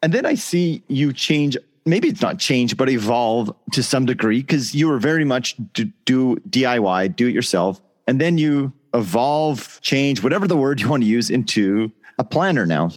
And 0.02 0.14
then 0.14 0.26
I 0.26 0.36
see 0.36 0.84
you 0.88 1.14
change 1.14 1.58
maybe 1.86 2.08
it's 2.08 2.22
not 2.22 2.40
change, 2.40 2.78
but 2.78 2.90
evolve 2.90 3.56
to 3.72 3.84
some 3.84 4.06
degree 4.06 4.42
because 4.42 4.74
you 4.74 4.88
were 4.88 5.00
very 5.00 5.24
much 5.24 5.56
do, 5.74 5.86
do 6.06 6.36
DIY, 6.50 7.16
do 7.16 7.28
it 7.28 7.34
yourself. 7.34 7.82
And 8.08 8.20
then 8.20 8.38
you 8.38 8.74
evolve, 8.94 9.80
change, 9.82 10.24
whatever 10.24 10.48
the 10.48 10.58
word 10.58 10.82
you 10.82 10.90
want 10.90 11.04
to 11.04 11.10
use 11.10 11.30
into 11.30 11.92
a 12.18 12.24
planner 12.24 12.66
now. 12.66 12.92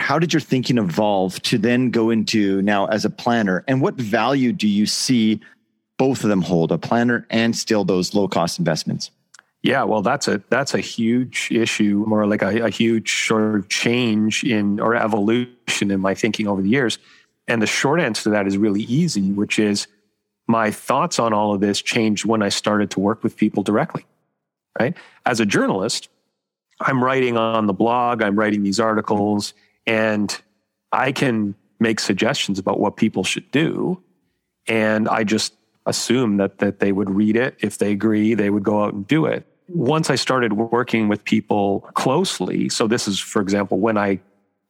How 0.00 0.18
did 0.18 0.32
your 0.32 0.40
thinking 0.40 0.76
evolve 0.76 1.40
to 1.42 1.56
then 1.56 1.90
go 1.90 2.10
into 2.10 2.60
now 2.62 2.86
as 2.86 3.04
a 3.04 3.10
planner? 3.10 3.64
And 3.66 3.80
what 3.80 3.94
value 3.94 4.52
do 4.52 4.68
you 4.68 4.86
see 4.86 5.40
both 5.98 6.22
of 6.22 6.28
them 6.28 6.42
hold, 6.42 6.70
a 6.70 6.78
planner 6.78 7.26
and 7.30 7.56
still 7.56 7.84
those 7.84 8.14
low 8.14 8.28
cost 8.28 8.58
investments? 8.58 9.10
Yeah, 9.66 9.82
well, 9.82 10.00
that's 10.00 10.28
a 10.28 10.40
that's 10.48 10.74
a 10.74 10.78
huge 10.78 11.48
issue, 11.50 12.04
more 12.06 12.24
like 12.24 12.40
a, 12.40 12.66
a 12.66 12.70
huge 12.70 13.26
sort 13.26 13.56
of 13.56 13.68
change 13.68 14.44
in 14.44 14.78
or 14.78 14.94
evolution 14.94 15.90
in 15.90 15.98
my 15.98 16.14
thinking 16.14 16.46
over 16.46 16.62
the 16.62 16.68
years. 16.68 17.00
And 17.48 17.60
the 17.60 17.66
short 17.66 18.00
answer 18.00 18.22
to 18.24 18.30
that 18.30 18.46
is 18.46 18.56
really 18.56 18.82
easy, 18.82 19.32
which 19.32 19.58
is 19.58 19.88
my 20.46 20.70
thoughts 20.70 21.18
on 21.18 21.32
all 21.32 21.52
of 21.52 21.60
this 21.60 21.82
changed 21.82 22.24
when 22.24 22.42
I 22.42 22.48
started 22.48 22.92
to 22.92 23.00
work 23.00 23.24
with 23.24 23.36
people 23.36 23.64
directly, 23.64 24.06
right? 24.78 24.96
As 25.24 25.40
a 25.40 25.46
journalist, 25.46 26.10
I'm 26.80 27.02
writing 27.02 27.36
on 27.36 27.66
the 27.66 27.72
blog, 27.72 28.22
I'm 28.22 28.38
writing 28.38 28.62
these 28.62 28.78
articles, 28.78 29.52
and 29.84 30.40
I 30.92 31.10
can 31.10 31.56
make 31.80 31.98
suggestions 31.98 32.60
about 32.60 32.78
what 32.78 32.96
people 32.96 33.24
should 33.24 33.50
do. 33.50 34.00
And 34.68 35.08
I 35.08 35.24
just 35.24 35.54
assume 35.86 36.36
that, 36.36 36.58
that 36.58 36.78
they 36.78 36.92
would 36.92 37.10
read 37.10 37.34
it. 37.34 37.56
If 37.58 37.78
they 37.78 37.90
agree, 37.90 38.34
they 38.34 38.50
would 38.50 38.62
go 38.62 38.84
out 38.84 38.94
and 38.94 39.04
do 39.08 39.26
it. 39.26 39.44
Once 39.68 40.10
I 40.10 40.14
started 40.14 40.52
working 40.54 41.08
with 41.08 41.24
people 41.24 41.80
closely, 41.94 42.68
so 42.68 42.86
this 42.86 43.08
is, 43.08 43.18
for 43.18 43.42
example, 43.42 43.78
when 43.78 43.98
I 43.98 44.20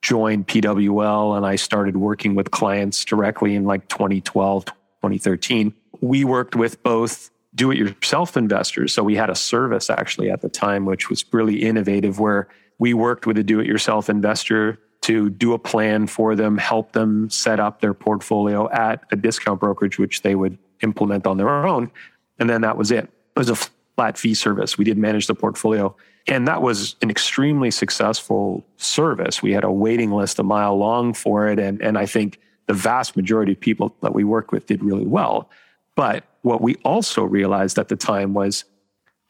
joined 0.03 0.47
PWL 0.47 1.37
and 1.37 1.45
I 1.45 1.57
started 1.57 1.97
working 1.97 2.37
with 2.37 2.53
clients 2.53 3.05
directly 3.05 3.57
in 3.57 3.65
like 3.65 3.89
2012, 3.89 4.65
2013. 4.67 5.75
We 6.01 6.25
worked 6.25 6.55
with 6.55 6.81
both 6.83 7.31
do 7.57 7.71
it 7.73 7.79
yourself 7.79 8.37
investors. 8.37 8.93
So 8.93 9.03
we 9.03 9.17
had 9.17 9.31
a 9.31 9.35
service 9.35 9.91
actually 9.91 10.31
at 10.31 10.43
the 10.43 10.49
time, 10.49 10.85
which 10.85 11.11
was 11.11 11.25
really 11.33 11.63
innovative, 11.63 12.21
where 12.21 12.49
we 12.79 12.95
worked 12.95 13.27
with 13.27 13.39
a 13.39 13.43
do 13.43 13.59
it 13.59 13.67
yourself 13.67 14.09
investor 14.09 14.79
to 15.01 15.31
do 15.31 15.55
a 15.55 15.59
plan 15.59 16.07
for 16.07 16.37
them, 16.37 16.59
help 16.59 16.93
them 16.93 17.29
set 17.31 17.59
up 17.59 17.81
their 17.81 17.95
portfolio 17.95 18.71
at 18.71 19.03
a 19.11 19.17
discount 19.17 19.59
brokerage, 19.59 19.99
which 19.99 20.23
they 20.23 20.35
would 20.35 20.59
implement 20.83 21.27
on 21.27 21.37
their 21.37 21.49
own. 21.49 21.91
And 22.39 22.49
then 22.51 22.61
that 22.61 22.77
was 22.77 22.91
it. 22.91 23.05
It 23.05 23.39
was 23.39 23.51
a 23.51 23.57
flat 23.97 24.19
fee 24.19 24.35
service. 24.35 24.79
We 24.79 24.85
did 24.85 24.99
manage 24.99 25.27
the 25.27 25.35
portfolio. 25.35 25.97
And 26.29 26.47
that 26.49 26.61
was 26.61 26.97
an 27.03 27.11
extremely 27.11 27.71
successful 27.71 28.65
service. 28.77 29.43
We 29.43 29.53
had 29.53 29.65
a 29.65 29.71
waiting 29.71 30.11
list 30.11 30.39
a 30.39 30.43
mile 30.43 30.77
long 30.77 31.15
for 31.15 31.49
it. 31.49 31.59
And, 31.59 31.81
and 31.81 31.97
I 31.97 32.07
think 32.07 32.41
the 32.67 32.75
vast 32.75 33.17
majority 33.17 33.53
of 33.53 33.61
people 33.61 33.95
that 34.03 34.15
we 34.15 34.25
worked 34.25 34.53
with 34.53 34.67
did 34.67 34.83
really 34.83 35.07
well. 35.07 35.51
But 35.95 36.25
what 36.43 36.61
we 36.61 36.75
also 36.85 37.25
realized 37.25 37.79
at 37.79 37.89
the 37.89 37.97
time 37.97 38.35
was 38.35 38.65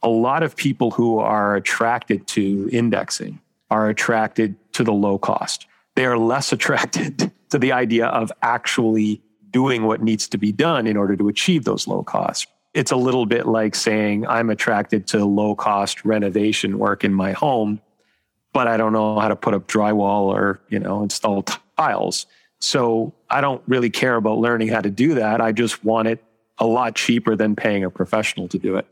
a 0.02 0.09
lot 0.09 0.42
of 0.42 0.57
people 0.57 0.90
who 0.90 1.18
are 1.18 1.55
attracted 1.55 2.26
to 2.29 2.68
indexing 2.72 3.40
are 3.70 3.88
attracted 3.88 4.57
to 4.72 4.85
the 4.85 4.92
low 4.92 5.18
cost. 5.18 5.66
They 5.94 6.07
are 6.07 6.18
less 6.18 6.52
attracted 6.57 7.31
to 7.50 7.59
the 7.59 7.72
idea 7.72 8.07
of 8.07 8.33
actually 8.42 9.22
doing 9.50 9.85
what 9.85 10.02
needs 10.02 10.29
to 10.29 10.38
be 10.38 10.50
done 10.50 10.87
in 10.87 10.96
order 10.96 11.16
to 11.16 11.29
achieve 11.29 11.64
those 11.64 11.87
low 11.87 12.02
costs 12.02 12.46
it's 12.77 12.91
a 12.91 12.97
little 12.97 13.25
bit 13.25 13.47
like 13.47 13.75
saying 13.75 14.27
I'm 14.27 14.51
attracted 14.51 15.07
to 15.09 15.25
low 15.25 15.55
cost 15.55 16.05
renovation 16.05 16.79
work 16.79 17.05
in 17.05 17.15
my 17.15 17.33
home, 17.33 17.81
but 18.53 18.69
I 18.69 18.77
don't 18.77 18.93
know 18.93 19.19
how 19.19 19.29
to 19.29 19.35
put 19.35 19.55
up 19.55 19.67
drywall 19.67 20.25
or, 20.25 20.61
you 20.69 20.79
know, 20.79 21.03
install 21.03 21.43
tiles. 21.79 22.27
So 22.61 23.15
I 23.31 23.41
don't 23.41 23.62
really 23.67 23.89
care 23.89 24.17
about 24.17 24.39
learning 24.39 24.69
how 24.69 24.83
to 24.83 24.91
do 24.91 25.15
that. 25.15 25.41
I 25.41 25.53
just 25.53 25.87
want 25.87 26.09
it 26.09 26.23
a 26.59 26.67
lot 26.67 26.95
cheaper 26.95 27.35
than 27.35 27.57
paying 27.57 27.83
a 27.83 27.89
professional 27.89 28.47
to 28.49 28.59
do 28.59 28.77
it. 28.77 28.87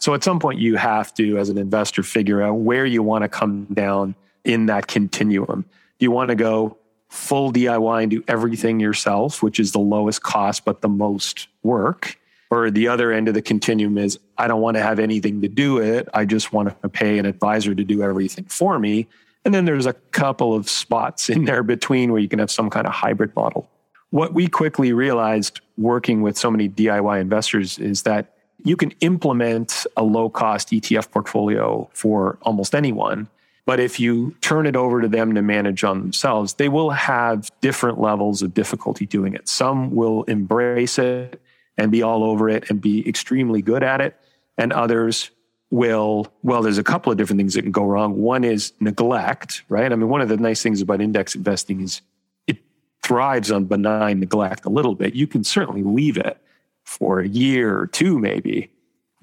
So 0.00 0.12
at 0.14 0.24
some 0.24 0.40
point 0.40 0.58
you 0.58 0.74
have 0.74 1.14
to, 1.14 1.38
as 1.38 1.50
an 1.50 1.58
investor, 1.58 2.02
figure 2.02 2.42
out 2.42 2.54
where 2.54 2.84
you 2.84 3.00
want 3.00 3.22
to 3.22 3.28
come 3.28 3.66
down 3.72 4.16
in 4.42 4.66
that 4.66 4.88
continuum. 4.88 5.64
Do 6.00 6.04
you 6.04 6.10
want 6.10 6.30
to 6.30 6.34
go 6.34 6.78
full 7.08 7.52
DIY 7.52 8.02
and 8.02 8.10
do 8.10 8.24
everything 8.26 8.80
yourself, 8.80 9.40
which 9.40 9.60
is 9.60 9.70
the 9.70 9.78
lowest 9.78 10.20
cost, 10.24 10.64
but 10.64 10.80
the 10.80 10.88
most 10.88 11.46
work? 11.62 12.16
Or 12.50 12.70
the 12.70 12.88
other 12.88 13.12
end 13.12 13.28
of 13.28 13.34
the 13.34 13.42
continuum 13.42 13.96
is 13.96 14.18
I 14.36 14.48
don't 14.48 14.60
want 14.60 14.76
to 14.76 14.82
have 14.82 14.98
anything 14.98 15.40
to 15.42 15.48
do 15.48 15.74
with 15.74 15.86
it. 15.86 16.08
I 16.12 16.24
just 16.24 16.52
want 16.52 16.80
to 16.82 16.88
pay 16.88 17.18
an 17.18 17.26
advisor 17.26 17.74
to 17.74 17.84
do 17.84 18.02
everything 18.02 18.44
for 18.46 18.78
me. 18.78 19.06
And 19.44 19.54
then 19.54 19.64
there's 19.64 19.86
a 19.86 19.92
couple 19.92 20.54
of 20.54 20.68
spots 20.68 21.30
in 21.30 21.44
there 21.44 21.62
between 21.62 22.12
where 22.12 22.20
you 22.20 22.28
can 22.28 22.40
have 22.40 22.50
some 22.50 22.68
kind 22.68 22.86
of 22.86 22.92
hybrid 22.92 23.34
model. 23.36 23.68
What 24.10 24.34
we 24.34 24.48
quickly 24.48 24.92
realized 24.92 25.60
working 25.78 26.22
with 26.22 26.36
so 26.36 26.50
many 26.50 26.68
DIY 26.68 27.20
investors 27.20 27.78
is 27.78 28.02
that 28.02 28.34
you 28.64 28.76
can 28.76 28.90
implement 29.00 29.86
a 29.96 30.02
low 30.02 30.28
cost 30.28 30.70
ETF 30.70 31.10
portfolio 31.12 31.88
for 31.92 32.38
almost 32.42 32.74
anyone. 32.74 33.28
But 33.64 33.78
if 33.78 34.00
you 34.00 34.34
turn 34.40 34.66
it 34.66 34.74
over 34.74 35.00
to 35.00 35.08
them 35.08 35.34
to 35.34 35.42
manage 35.42 35.84
on 35.84 36.00
themselves, 36.00 36.54
they 36.54 36.68
will 36.68 36.90
have 36.90 37.50
different 37.60 38.00
levels 38.00 38.42
of 38.42 38.52
difficulty 38.52 39.06
doing 39.06 39.34
it. 39.34 39.48
Some 39.48 39.94
will 39.94 40.24
embrace 40.24 40.98
it 40.98 41.40
and 41.80 41.90
be 41.90 42.02
all 42.02 42.22
over 42.22 42.50
it 42.50 42.68
and 42.68 42.78
be 42.78 43.08
extremely 43.08 43.62
good 43.62 43.82
at 43.82 44.02
it. 44.02 44.14
And 44.58 44.70
others 44.70 45.30
will, 45.70 46.30
well, 46.42 46.60
there's 46.60 46.76
a 46.76 46.84
couple 46.84 47.10
of 47.10 47.16
different 47.16 47.38
things 47.38 47.54
that 47.54 47.62
can 47.62 47.72
go 47.72 47.84
wrong. 47.84 48.20
One 48.20 48.44
is 48.44 48.74
neglect, 48.80 49.62
right? 49.70 49.90
I 49.90 49.96
mean, 49.96 50.10
one 50.10 50.20
of 50.20 50.28
the 50.28 50.36
nice 50.36 50.62
things 50.62 50.82
about 50.82 51.00
index 51.00 51.34
investing 51.34 51.80
is 51.80 52.02
it 52.46 52.58
thrives 53.02 53.50
on 53.50 53.64
benign 53.64 54.20
neglect 54.20 54.66
a 54.66 54.68
little 54.68 54.94
bit. 54.94 55.14
You 55.14 55.26
can 55.26 55.42
certainly 55.42 55.82
leave 55.82 56.18
it 56.18 56.36
for 56.84 57.20
a 57.20 57.28
year 57.28 57.78
or 57.78 57.86
two, 57.86 58.18
maybe, 58.18 58.70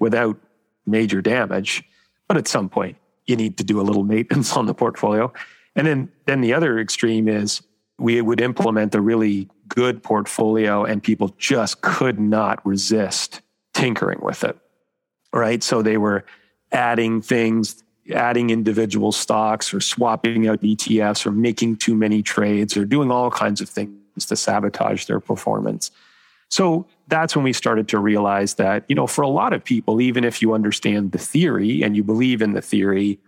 without 0.00 0.36
major 0.84 1.22
damage. 1.22 1.84
But 2.26 2.38
at 2.38 2.48
some 2.48 2.68
point, 2.68 2.96
you 3.26 3.36
need 3.36 3.56
to 3.58 3.64
do 3.64 3.80
a 3.80 3.82
little 3.82 4.02
maintenance 4.02 4.52
on 4.56 4.66
the 4.66 4.74
portfolio. 4.74 5.32
And 5.76 5.86
then, 5.86 6.10
then 6.26 6.40
the 6.40 6.54
other 6.54 6.80
extreme 6.80 7.28
is 7.28 7.62
we 8.00 8.20
would 8.20 8.40
implement 8.40 8.96
a 8.96 9.00
really 9.00 9.48
good 9.68 10.02
portfolio 10.02 10.84
and 10.84 11.02
people 11.02 11.34
just 11.38 11.80
could 11.80 12.18
not 12.18 12.64
resist 12.66 13.40
tinkering 13.74 14.20
with 14.20 14.44
it. 14.44 14.56
Right. 15.32 15.62
So 15.62 15.82
they 15.82 15.98
were 15.98 16.24
adding 16.72 17.20
things, 17.20 17.82
adding 18.12 18.50
individual 18.50 19.12
stocks 19.12 19.72
or 19.74 19.80
swapping 19.80 20.48
out 20.48 20.62
ETFs 20.62 21.26
or 21.26 21.32
making 21.32 21.76
too 21.76 21.94
many 21.94 22.22
trades 22.22 22.76
or 22.76 22.84
doing 22.84 23.10
all 23.10 23.30
kinds 23.30 23.60
of 23.60 23.68
things 23.68 24.26
to 24.26 24.36
sabotage 24.36 25.04
their 25.04 25.20
performance. 25.20 25.90
So 26.48 26.86
that's 27.08 27.36
when 27.36 27.44
we 27.44 27.52
started 27.52 27.88
to 27.88 27.98
realize 27.98 28.54
that, 28.54 28.84
you 28.88 28.94
know, 28.94 29.06
for 29.06 29.22
a 29.22 29.28
lot 29.28 29.52
of 29.52 29.62
people, 29.62 30.00
even 30.00 30.24
if 30.24 30.40
you 30.40 30.54
understand 30.54 31.12
the 31.12 31.18
theory 31.18 31.82
and 31.82 31.94
you 31.94 32.02
believe 32.02 32.40
in 32.40 32.54
the 32.54 32.62
theory, 32.62 33.18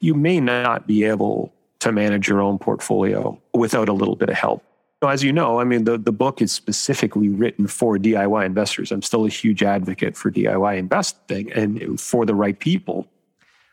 you 0.00 0.14
may 0.14 0.40
not 0.40 0.86
be 0.86 1.04
able 1.04 1.52
to 1.80 1.92
manage 1.92 2.28
your 2.28 2.40
own 2.40 2.58
portfolio 2.58 3.38
without 3.52 3.88
a 3.88 3.92
little 3.92 4.16
bit 4.16 4.30
of 4.30 4.36
help. 4.36 4.64
As 5.02 5.24
you 5.24 5.32
know, 5.32 5.60
I 5.60 5.64
mean, 5.64 5.84
the, 5.84 5.98
the 5.98 6.12
book 6.12 6.40
is 6.40 6.52
specifically 6.52 7.28
written 7.28 7.66
for 7.66 7.98
DIY 7.98 8.46
investors. 8.46 8.92
I'm 8.92 9.02
still 9.02 9.24
a 9.24 9.28
huge 9.28 9.62
advocate 9.62 10.16
for 10.16 10.30
DIY 10.30 10.78
investing 10.78 11.52
and 11.52 12.00
for 12.00 12.24
the 12.24 12.34
right 12.34 12.58
people. 12.58 13.08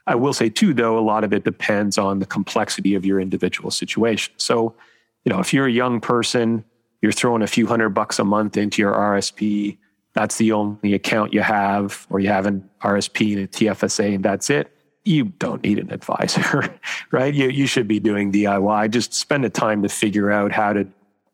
I 0.08 0.15
will 0.15 0.34
say 0.34 0.50
too, 0.50 0.74
though, 0.74 0.98
a 0.98 1.02
lot 1.02 1.24
of 1.24 1.32
it 1.34 1.44
depends 1.44 1.98
on 2.00 2.20
the 2.20 2.26
complexity 2.26 2.96
of 2.96 3.06
your 3.06 3.20
individual 3.20 3.70
situation. 3.70 4.34
So, 4.38 4.74
you 5.24 5.32
know, 5.32 5.39
if 5.39 5.54
you're 5.54 5.68
a 5.68 5.72
young 5.72 6.02
person, 6.02 6.65
you're 7.02 7.12
throwing 7.12 7.44
a 7.44 7.48
few 7.48 7.68
hundred 7.68 7.89
bucks 7.89 8.18
a 8.18 8.24
month 8.24 8.58
into 8.58 8.82
your 8.82 8.94
RSP, 8.94 9.78
that's 10.13 10.38
the 10.38 10.52
only 10.52 10.96
account 10.96 11.34
you 11.34 11.42
have, 11.42 12.08
or 12.10 12.20
you 12.20 12.30
have 12.30 12.48
an 12.48 12.68
RSP 12.82 13.34
and 13.34 13.44
a 13.44 13.48
TFSA, 13.48 14.15
and 14.15 14.26
that's 14.26 14.50
it 14.50 14.72
you 15.06 15.26
don't 15.39 15.63
need 15.63 15.80
an 15.80 15.92
advisor, 15.92 16.74
right? 17.12 17.34
You, 17.34 17.50
you 17.50 17.65
should 17.65 17.88
be 17.88 18.00
doing 18.00 18.32
DIY. 18.32 18.92
Just 18.92 19.13
spend 19.13 19.44
the 19.44 19.50
time 19.50 19.82
to 19.82 19.89
figure 19.89 20.30
out 20.30 20.52
how 20.52 20.74
to 20.74 20.88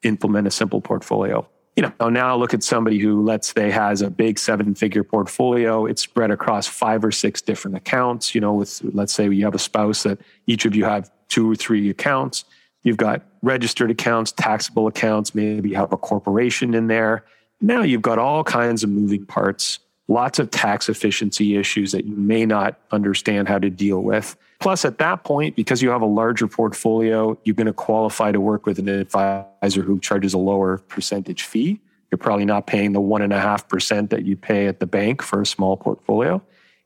implement 0.06 0.48
a 0.48 0.52
simple 0.52 0.82
portfolio. 0.82 1.48
You 1.76 1.91
know, 2.00 2.10
now 2.10 2.38
look 2.38 2.54
at 2.54 2.63
somebody 2.63 3.00
who, 3.00 3.22
let's 3.24 3.54
say, 3.54 3.70
has 3.70 4.02
a 4.02 4.10
big 4.10 4.39
seven 4.39 4.76
figure 4.76 5.04
portfolio. 5.04 5.86
It's 5.86 6.02
spread 6.02 6.32
across 6.32 6.68
five 6.68 7.04
or 7.04 7.12
six 7.12 7.41
different 7.41 7.76
accounts. 7.76 8.34
You 8.34 8.39
know, 8.39 8.54
with, 8.54 8.82
let's 8.94 9.13
say 9.13 9.30
you 9.30 9.44
have 9.44 9.56
a 9.56 9.60
spouse 9.60 10.04
that 10.04 10.20
each 10.48 10.65
of 10.65 10.74
you 10.74 10.86
have 10.86 11.12
two 11.28 11.52
or 11.52 11.56
three 11.56 11.89
accounts. 11.89 12.46
You've 12.84 12.98
got 12.98 13.24
registered 13.41 13.91
accounts, 13.91 14.32
taxable 14.32 14.88
accounts. 14.88 15.36
Maybe 15.36 15.72
you 15.72 15.76
have 15.76 15.91
a 15.91 15.98
corporation 15.98 16.74
in 16.74 16.88
there. 16.88 17.26
Now 17.60 17.82
you've 17.82 18.02
got 18.02 18.20
all 18.20 18.44
kinds 18.44 18.84
of 18.84 18.89
moving 18.89 19.26
parts 19.26 19.80
lots 20.08 20.39
of 20.39 20.52
tax 20.52 20.89
efficiency 20.89 21.58
issues 21.58 21.91
that 21.91 22.06
you 22.06 22.15
may 22.15 22.46
not 22.46 22.80
understand 22.91 23.48
how 23.48 23.60
to 23.60 23.70
deal 23.70 24.02
with. 24.02 24.36
Plus, 24.60 24.86
at 24.86 24.98
that 25.00 25.24
point, 25.24 25.56
because 25.56 25.82
you 25.82 25.89
have 25.89 26.02
a 26.02 26.08
larger 26.08 26.48
portfolio, 26.48 27.38
you're 27.44 27.56
going 27.56 27.68
to 27.68 27.74
qualify 27.74 28.32
to 28.32 28.39
work 28.39 28.65
with 28.65 28.80
an 28.80 28.88
advisor 28.88 29.82
who 29.82 30.00
charges 30.00 30.34
a 30.34 30.38
lower 30.38 30.78
percentage 30.78 31.44
fee. 31.44 31.80
You're 32.12 32.18
probably 32.18 32.46
not 32.46 32.65
paying 32.65 32.94
the 32.94 33.02
1.5% 33.02 34.10
that 34.10 34.26
you 34.26 34.38
pay 34.38 34.68
at 34.68 34.80
the 34.80 34.88
bank 34.88 35.22
for 35.22 35.41
a 35.41 35.46
small 35.46 35.76
portfolio. 35.76 36.41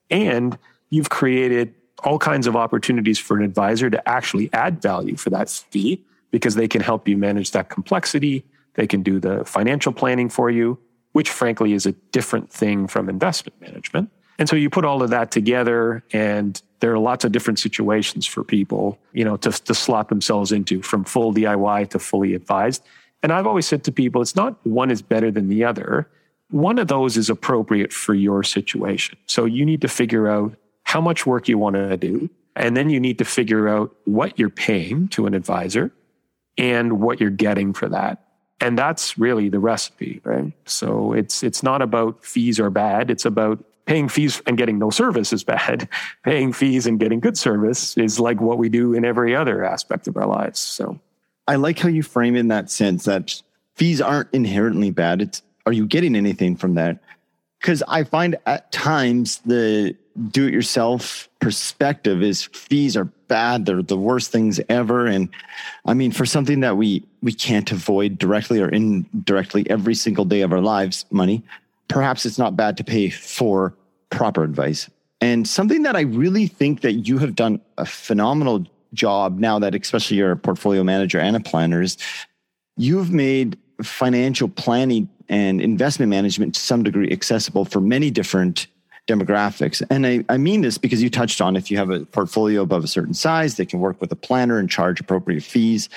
And 0.09 0.57
you've 0.89 1.09
created 1.09 1.75
all 2.03 2.17
kinds 2.17 2.47
of 2.47 2.55
opportunities 2.55 3.19
for 3.19 3.37
an 3.37 3.43
advisor 3.43 3.89
to 3.89 4.09
actually 4.09 4.49
add 4.53 4.81
value 4.81 5.15
for 5.15 5.29
that 5.29 5.49
fee 5.49 6.03
because 6.31 6.55
they 6.55 6.67
can 6.67 6.81
help 6.81 7.07
you 7.07 7.17
manage 7.17 7.51
that 7.51 7.69
complexity. 7.69 8.43
They 8.75 8.87
can 8.87 9.03
do 9.03 9.19
the 9.19 9.45
financial 9.45 9.91
planning 9.91 10.29
for 10.29 10.49
you 10.49 10.79
which 11.13 11.29
frankly 11.29 11.73
is 11.73 11.85
a 11.85 11.91
different 12.11 12.51
thing 12.51 12.87
from 12.87 13.09
investment 13.09 13.59
management. 13.61 14.09
And 14.37 14.47
so 14.47 14.55
you 14.55 14.69
put 14.69 14.85
all 14.85 15.03
of 15.03 15.09
that 15.09 15.31
together 15.31 16.03
and 16.13 16.61
there 16.79 16.93
are 16.93 16.99
lots 16.99 17.25
of 17.25 17.31
different 17.31 17.59
situations 17.59 18.25
for 18.25 18.43
people, 18.43 18.99
you 19.13 19.25
know, 19.25 19.37
to, 19.37 19.51
to 19.51 19.73
slot 19.73 20.09
themselves 20.09 20.51
into 20.51 20.81
from 20.81 21.03
full 21.03 21.33
DIY 21.33 21.89
to 21.89 21.99
fully 21.99 22.33
advised. 22.33 22.83
And 23.21 23.33
I've 23.33 23.47
always 23.47 23.67
said 23.67 23.83
to 23.85 23.91
people, 23.91 24.21
it's 24.21 24.35
not 24.35 24.65
one 24.65 24.91
is 24.91 25.01
better 25.01 25.29
than 25.31 25.49
the 25.49 25.63
other. 25.63 26.09
One 26.51 26.79
of 26.79 26.87
those 26.87 27.17
is 27.17 27.29
appropriate 27.29 27.91
for 27.91 28.13
your 28.13 28.43
situation. 28.43 29.17
So 29.25 29.45
you 29.45 29.65
need 29.65 29.81
to 29.81 29.87
figure 29.87 30.27
out 30.27 30.55
how 30.83 31.01
much 31.01 31.25
work 31.25 31.47
you 31.47 31.57
want 31.57 31.75
to 31.75 31.97
do. 31.97 32.29
And 32.55 32.75
then 32.75 32.89
you 32.89 32.99
need 32.99 33.17
to 33.19 33.25
figure 33.25 33.67
out 33.67 33.95
what 34.05 34.39
you're 34.39 34.49
paying 34.49 35.07
to 35.09 35.27
an 35.27 35.33
advisor 35.33 35.91
and 36.57 36.99
what 36.99 37.19
you're 37.19 37.29
getting 37.29 37.73
for 37.73 37.87
that. 37.89 38.25
And 38.61 38.77
that's 38.77 39.17
really 39.17 39.49
the 39.49 39.59
recipe, 39.59 40.19
right? 40.23 40.51
So 40.65 41.13
it's 41.13 41.43
it's 41.43 41.63
not 41.63 41.81
about 41.81 42.25
fees 42.25 42.59
are 42.59 42.69
bad. 42.69 43.09
It's 43.09 43.23
about 43.23 43.63
paying 43.89 44.07
fees 44.07 44.39
and 44.45 44.55
getting 44.55 44.77
no 44.77 44.91
service 44.91 45.33
is 45.33 45.43
bad. 45.43 45.89
paying 46.23 46.53
fees 46.53 46.85
and 46.85 46.99
getting 46.99 47.19
good 47.19 47.35
service 47.35 47.97
is 47.97 48.19
like 48.19 48.39
what 48.39 48.59
we 48.59 48.69
do 48.69 48.93
in 48.93 49.03
every 49.03 49.35
other 49.35 49.65
aspect 49.65 50.07
of 50.07 50.15
our 50.15 50.27
lives. 50.27 50.59
So 50.59 50.99
I 51.47 51.55
like 51.55 51.79
how 51.79 51.89
you 51.89 52.03
frame 52.03 52.35
in 52.35 52.49
that 52.49 52.69
sense 52.69 53.05
that 53.05 53.41
fees 53.73 53.99
aren't 53.99 54.31
inherently 54.31 54.91
bad. 54.91 55.23
It's 55.23 55.41
are 55.65 55.73
you 55.73 55.87
getting 55.87 56.15
anything 56.15 56.55
from 56.55 56.75
that? 56.75 56.99
Because 57.59 57.81
I 57.87 58.03
find 58.03 58.35
at 58.45 58.71
times 58.71 59.39
the 59.39 59.95
do 60.29 60.45
it 60.45 60.53
yourself 60.53 61.27
perspective 61.39 62.21
is 62.21 62.43
fees 62.43 62.95
are 62.95 63.05
bad. 63.05 63.65
They're 63.65 63.81
the 63.81 63.97
worst 63.97 64.31
things 64.31 64.59
ever. 64.69 65.07
And 65.07 65.29
I 65.85 65.95
mean, 65.95 66.11
for 66.11 66.27
something 66.27 66.59
that 66.59 66.77
we, 66.77 67.03
we 67.23 67.33
can't 67.33 67.71
avoid 67.71 68.19
directly 68.19 68.61
or 68.61 68.69
indirectly 68.69 69.67
every 69.67 69.95
single 69.95 70.25
day 70.25 70.41
of 70.41 70.53
our 70.53 70.61
lives, 70.61 71.05
money, 71.09 71.43
perhaps 71.89 72.25
it's 72.25 72.37
not 72.37 72.55
bad 72.55 72.77
to 72.77 72.83
pay 72.83 73.09
for 73.09 73.75
proper 74.09 74.43
advice. 74.43 74.89
And 75.21 75.47
something 75.47 75.83
that 75.83 75.97
I 75.97 76.01
really 76.01 76.47
think 76.47 76.81
that 76.81 76.93
you 76.93 77.17
have 77.17 77.35
done 77.35 77.59
a 77.77 77.85
phenomenal 77.85 78.65
job 78.93 79.37
now 79.37 79.59
that 79.59 79.75
especially 79.75 80.17
you're 80.17 80.31
a 80.31 80.37
portfolio 80.37 80.83
manager 80.83 81.19
and 81.19 81.35
a 81.35 81.39
planner 81.39 81.81
is 81.81 81.97
you've 82.77 83.11
made 83.11 83.57
financial 83.83 84.47
planning 84.47 85.09
and 85.27 85.61
investment 85.61 86.09
management 86.09 86.55
to 86.55 86.61
some 86.61 86.83
degree 86.83 87.11
accessible 87.11 87.65
for 87.65 87.81
many 87.81 88.09
different 88.09 88.67
demographics. 89.07 89.85
And 89.89 90.05
I, 90.05 90.23
I 90.29 90.37
mean 90.37 90.61
this 90.61 90.77
because 90.77 91.03
you 91.03 91.09
touched 91.09 91.41
on 91.41 91.55
if 91.55 91.69
you 91.69 91.77
have 91.77 91.89
a 91.89 92.05
portfolio 92.05 92.61
above 92.61 92.83
a 92.83 92.87
certain 92.87 93.13
size, 93.13 93.55
they 93.55 93.65
can 93.65 93.79
work 93.79 93.99
with 93.99 94.11
a 94.11 94.15
planner 94.15 94.57
and 94.57 94.69
charge 94.69 94.99
appropriate 94.99 95.43
fees. 95.43 95.89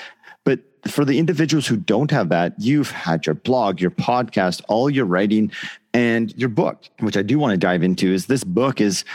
For 0.87 1.05
the 1.05 1.17
individuals 1.17 1.65
who 1.65 1.77
don't 1.77 2.11
have 2.11 2.29
that, 2.29 2.53
you've 2.57 2.91
had 2.91 3.25
your 3.25 3.35
blog, 3.35 3.79
your 3.79 3.91
podcast, 3.91 4.61
all 4.67 4.89
your 4.89 5.05
writing, 5.05 5.51
and 5.93 6.35
your 6.37 6.49
book, 6.49 6.83
which 6.99 7.15
I 7.15 7.21
do 7.21 7.39
want 7.39 7.51
to 7.51 7.57
dive 7.57 7.83
into, 7.83 8.11
is 8.11 8.25
this 8.25 8.43
book 8.43 8.81
is 8.81 9.05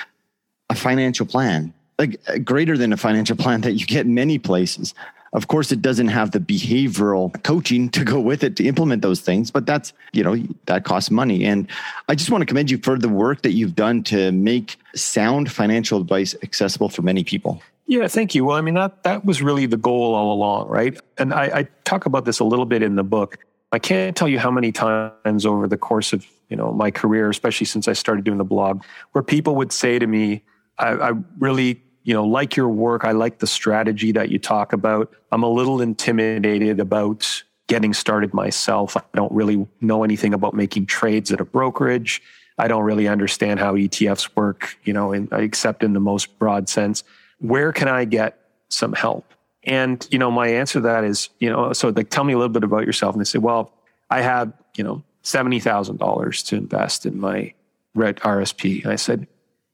a 0.71 0.75
financial 0.75 1.27
plan, 1.27 1.75
like 1.99 2.19
greater 2.45 2.79
than 2.79 2.93
a 2.93 2.97
financial 2.97 3.37
plan 3.37 3.61
that 3.63 3.73
you 3.73 3.87
get 3.87 4.07
many 4.07 4.39
places. 4.39 4.95
Of 5.33 5.49
course, 5.49 5.73
it 5.73 5.83
doesn't 5.83 6.09
have 6.09 6.31
the 6.31 6.41
behavioral 6.41 7.43
coaching 7.43 7.91
to 7.91 8.05
go 8.05 8.19
with 8.19 8.43
it 8.43 8.57
to 8.57 8.65
implement 8.65 9.03
those 9.03 9.21
things, 9.21 9.51
but 9.51 9.67
that's, 9.67 9.93
you 10.13 10.25
know, 10.25 10.37
that 10.67 10.85
costs 10.85 11.11
money. 11.11 11.45
And 11.45 11.69
I 12.09 12.15
just 12.15 12.31
want 12.31 12.43
to 12.43 12.47
commend 12.47 12.71
you 12.71 12.79
for 12.79 12.99
the 12.99 13.09
work 13.09 13.43
that 13.43 13.53
you've 13.53 13.75
done 13.75 14.03
to 14.05 14.33
make 14.33 14.77
sound 14.95 15.53
financial 15.53 16.01
advice 16.01 16.35
accessible 16.43 16.89
for 16.89 17.03
many 17.03 17.25
people. 17.25 17.63
Yeah, 17.87 18.07
thank 18.07 18.35
you. 18.35 18.45
Well, 18.45 18.57
I 18.57 18.61
mean, 18.61 18.75
that, 18.75 19.03
that 19.05 19.25
was 19.25 19.43
really 19.43 19.67
the 19.67 19.77
goal 19.77 20.15
all 20.15 20.33
along, 20.33 20.69
right? 20.69 20.99
And 21.17 21.33
I, 21.33 21.45
I 21.45 21.69
talk 21.85 22.07
about 22.07 22.25
this 22.25 22.39
a 22.39 22.45
little 22.45 22.67
bit 22.67 22.83
in 22.83 22.97
the 22.97 23.05
book. 23.05 23.39
I 23.73 23.79
can't 23.79 24.17
tell 24.17 24.29
you 24.29 24.39
how 24.39 24.51
many 24.51 24.73
times 24.73 25.45
over 25.45 25.67
the 25.67 25.77
course 25.77 26.13
of, 26.13 26.27
you 26.49 26.57
know, 26.57 26.73
my 26.73 26.91
career, 26.91 27.29
especially 27.29 27.67
since 27.67 27.87
I 27.89 27.93
started 27.93 28.25
doing 28.25 28.39
the 28.39 28.45
blog, 28.45 28.83
where 29.13 29.23
people 29.23 29.57
would 29.57 29.73
say 29.73 29.99
to 29.99 30.07
me, 30.07 30.43
I, 30.79 30.89
I 30.89 31.13
really 31.39 31.83
you 32.09 32.15
know, 32.15 32.25
like 32.25 32.57
your 32.57 32.71
work. 32.71 33.05
I 33.05 33.13
like 33.13 33.39
the 33.39 33.47
strategy 33.47 34.13
that 34.13 34.31
you 34.31 34.39
talk 34.39 34.73
about. 34.73 35.13
I'm 35.31 35.43
a 35.43 35.51
little 35.51 35.83
intimidated 35.83 36.81
about 36.81 37.45
getting 37.67 37.93
started 37.93 38.33
myself. 38.33 38.97
I 38.97 39.03
don't 39.15 39.31
really 39.31 39.67
know 39.83 40.05
anything 40.05 40.33
about 40.33 40.55
making 40.55 40.87
trades 40.87 41.31
at 41.33 41.39
a 41.39 41.45
brokerage. 41.45 42.23
I 42.57 42.67
don't 42.67 42.85
really 42.85 43.09
understand 43.09 43.61
how 43.61 43.75
ETFs 43.75 44.31
work, 44.35 44.79
you 44.85 44.95
know, 44.95 45.13
in, 45.13 45.29
except 45.33 45.83
in 45.83 45.93
the 45.93 46.01
most 46.01 46.39
broad 46.39 46.71
sense. 46.71 47.05
Where 47.41 47.75
can 47.75 47.89
I 47.89 48.07
get 48.07 48.39
some 48.71 48.95
help? 48.95 49.35
And, 49.65 50.09
you 50.11 50.19
know, 50.19 50.31
my 50.31 50.49
answer 50.49 50.79
to 50.79 50.85
that 50.85 51.05
is, 51.05 51.29
you 51.41 51.51
know, 51.51 51.75
so 51.75 51.91
like, 51.91 52.09
tell 52.09 52.25
me 52.25 52.33
a 52.33 52.39
little 52.39 52.49
bit 52.49 52.65
about 52.65 52.87
yourself. 52.87 53.15
And 53.15 53.21
they 53.21 53.29
say, 53.29 53.39
well, 53.39 53.71
I 54.09 54.23
have, 54.23 54.51
you 54.79 54.83
know, 54.83 55.03
$70,000 55.25 56.47
to 56.47 56.57
invest 56.57 57.05
in 57.05 57.21
my 57.21 57.53
red 57.95 58.17
RSP. 58.21 58.83
And 58.85 58.93
I 58.95 58.97
said, 58.97 59.27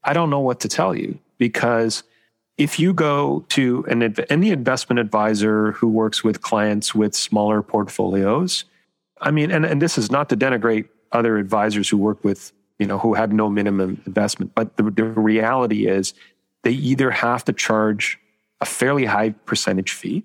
I 0.03 0.11
don't 0.11 0.29
know 0.29 0.41
what 0.41 0.59
to 0.59 0.67
tell 0.67 0.93
you 0.93 1.17
because 1.37 2.03
if 2.57 2.79
you 2.79 2.93
go 2.93 3.45
to 3.49 3.85
an, 3.89 4.15
any 4.29 4.49
investment 4.51 4.99
advisor 4.99 5.73
who 5.73 5.87
works 5.87 6.23
with 6.23 6.41
clients 6.41 6.95
with 6.95 7.13
smaller 7.15 7.61
portfolios, 7.61 8.63
I 9.19 9.31
mean, 9.31 9.51
and, 9.51 9.65
and 9.65 9.81
this 9.81 9.97
is 9.97 10.11
not 10.11 10.29
to 10.29 10.37
denigrate 10.37 10.87
other 11.11 11.37
advisors 11.37 11.89
who 11.89 11.97
work 11.97 12.23
with, 12.23 12.51
you 12.79 12.87
know, 12.87 12.97
who 12.97 13.13
have 13.13 13.31
no 13.31 13.49
minimum 13.49 14.01
investment, 14.05 14.53
but 14.55 14.77
the, 14.77 14.83
the 14.83 15.03
reality 15.03 15.87
is 15.87 16.13
they 16.63 16.71
either 16.71 17.11
have 17.11 17.43
to 17.45 17.53
charge 17.53 18.19
a 18.61 18.65
fairly 18.65 19.05
high 19.05 19.29
percentage 19.29 19.91
fee, 19.91 20.23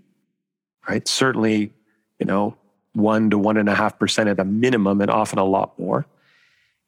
right? 0.88 1.06
Certainly, 1.06 1.72
you 2.18 2.26
know, 2.26 2.56
one 2.92 3.30
to 3.30 3.38
one 3.38 3.56
and 3.56 3.68
a 3.68 3.74
half 3.74 3.98
percent 3.98 4.28
at 4.28 4.40
a 4.40 4.44
minimum, 4.44 5.00
and 5.00 5.10
often 5.10 5.38
a 5.38 5.44
lot 5.44 5.78
more. 5.78 6.06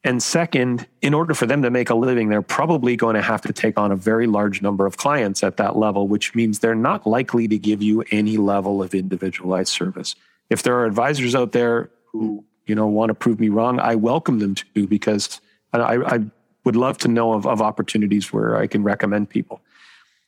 And 0.05 0.21
second, 0.21 0.85
in 1.01 1.13
order 1.13 1.33
for 1.33 1.45
them 1.45 1.61
to 1.61 1.69
make 1.69 1.89
a 1.89 1.95
living, 1.95 2.27
they're 2.27 2.41
probably 2.41 2.97
going 2.97 3.15
to 3.15 3.21
have 3.21 3.41
to 3.43 3.53
take 3.53 3.77
on 3.77 3.91
a 3.91 3.95
very 3.95 4.27
large 4.27 4.61
number 4.61 4.85
of 4.85 4.97
clients 4.97 5.43
at 5.43 5.55
that 5.57 5.77
level, 5.77 6.09
which 6.09 6.35
means 6.35 6.59
they're 6.59 6.75
not 6.75 7.07
likely 7.07 7.47
to 7.47 7.57
give 7.57 7.81
you 7.81 8.03
any 8.11 8.35
level 8.35 8.83
of 8.83 8.93
individualized 8.93 9.71
service. 9.71 10.15
If 10.49 10.63
there 10.63 10.75
are 10.75 10.85
advisors 10.85 11.35
out 11.35 11.53
there 11.53 11.89
who, 12.11 12.43
you 12.65 12.75
know, 12.75 12.85
want 12.85 13.11
to 13.11 13.13
prove 13.13 13.39
me 13.39 13.47
wrong, 13.47 13.79
I 13.79 13.95
welcome 13.95 14.39
them 14.39 14.55
to 14.55 14.87
because 14.87 15.39
I, 15.71 15.95
I 15.95 16.19
would 16.65 16.75
love 16.75 16.97
to 16.99 17.07
know 17.07 17.33
of, 17.33 17.47
of 17.47 17.61
opportunities 17.61 18.33
where 18.33 18.57
I 18.57 18.67
can 18.67 18.83
recommend 18.83 19.29
people. 19.29 19.61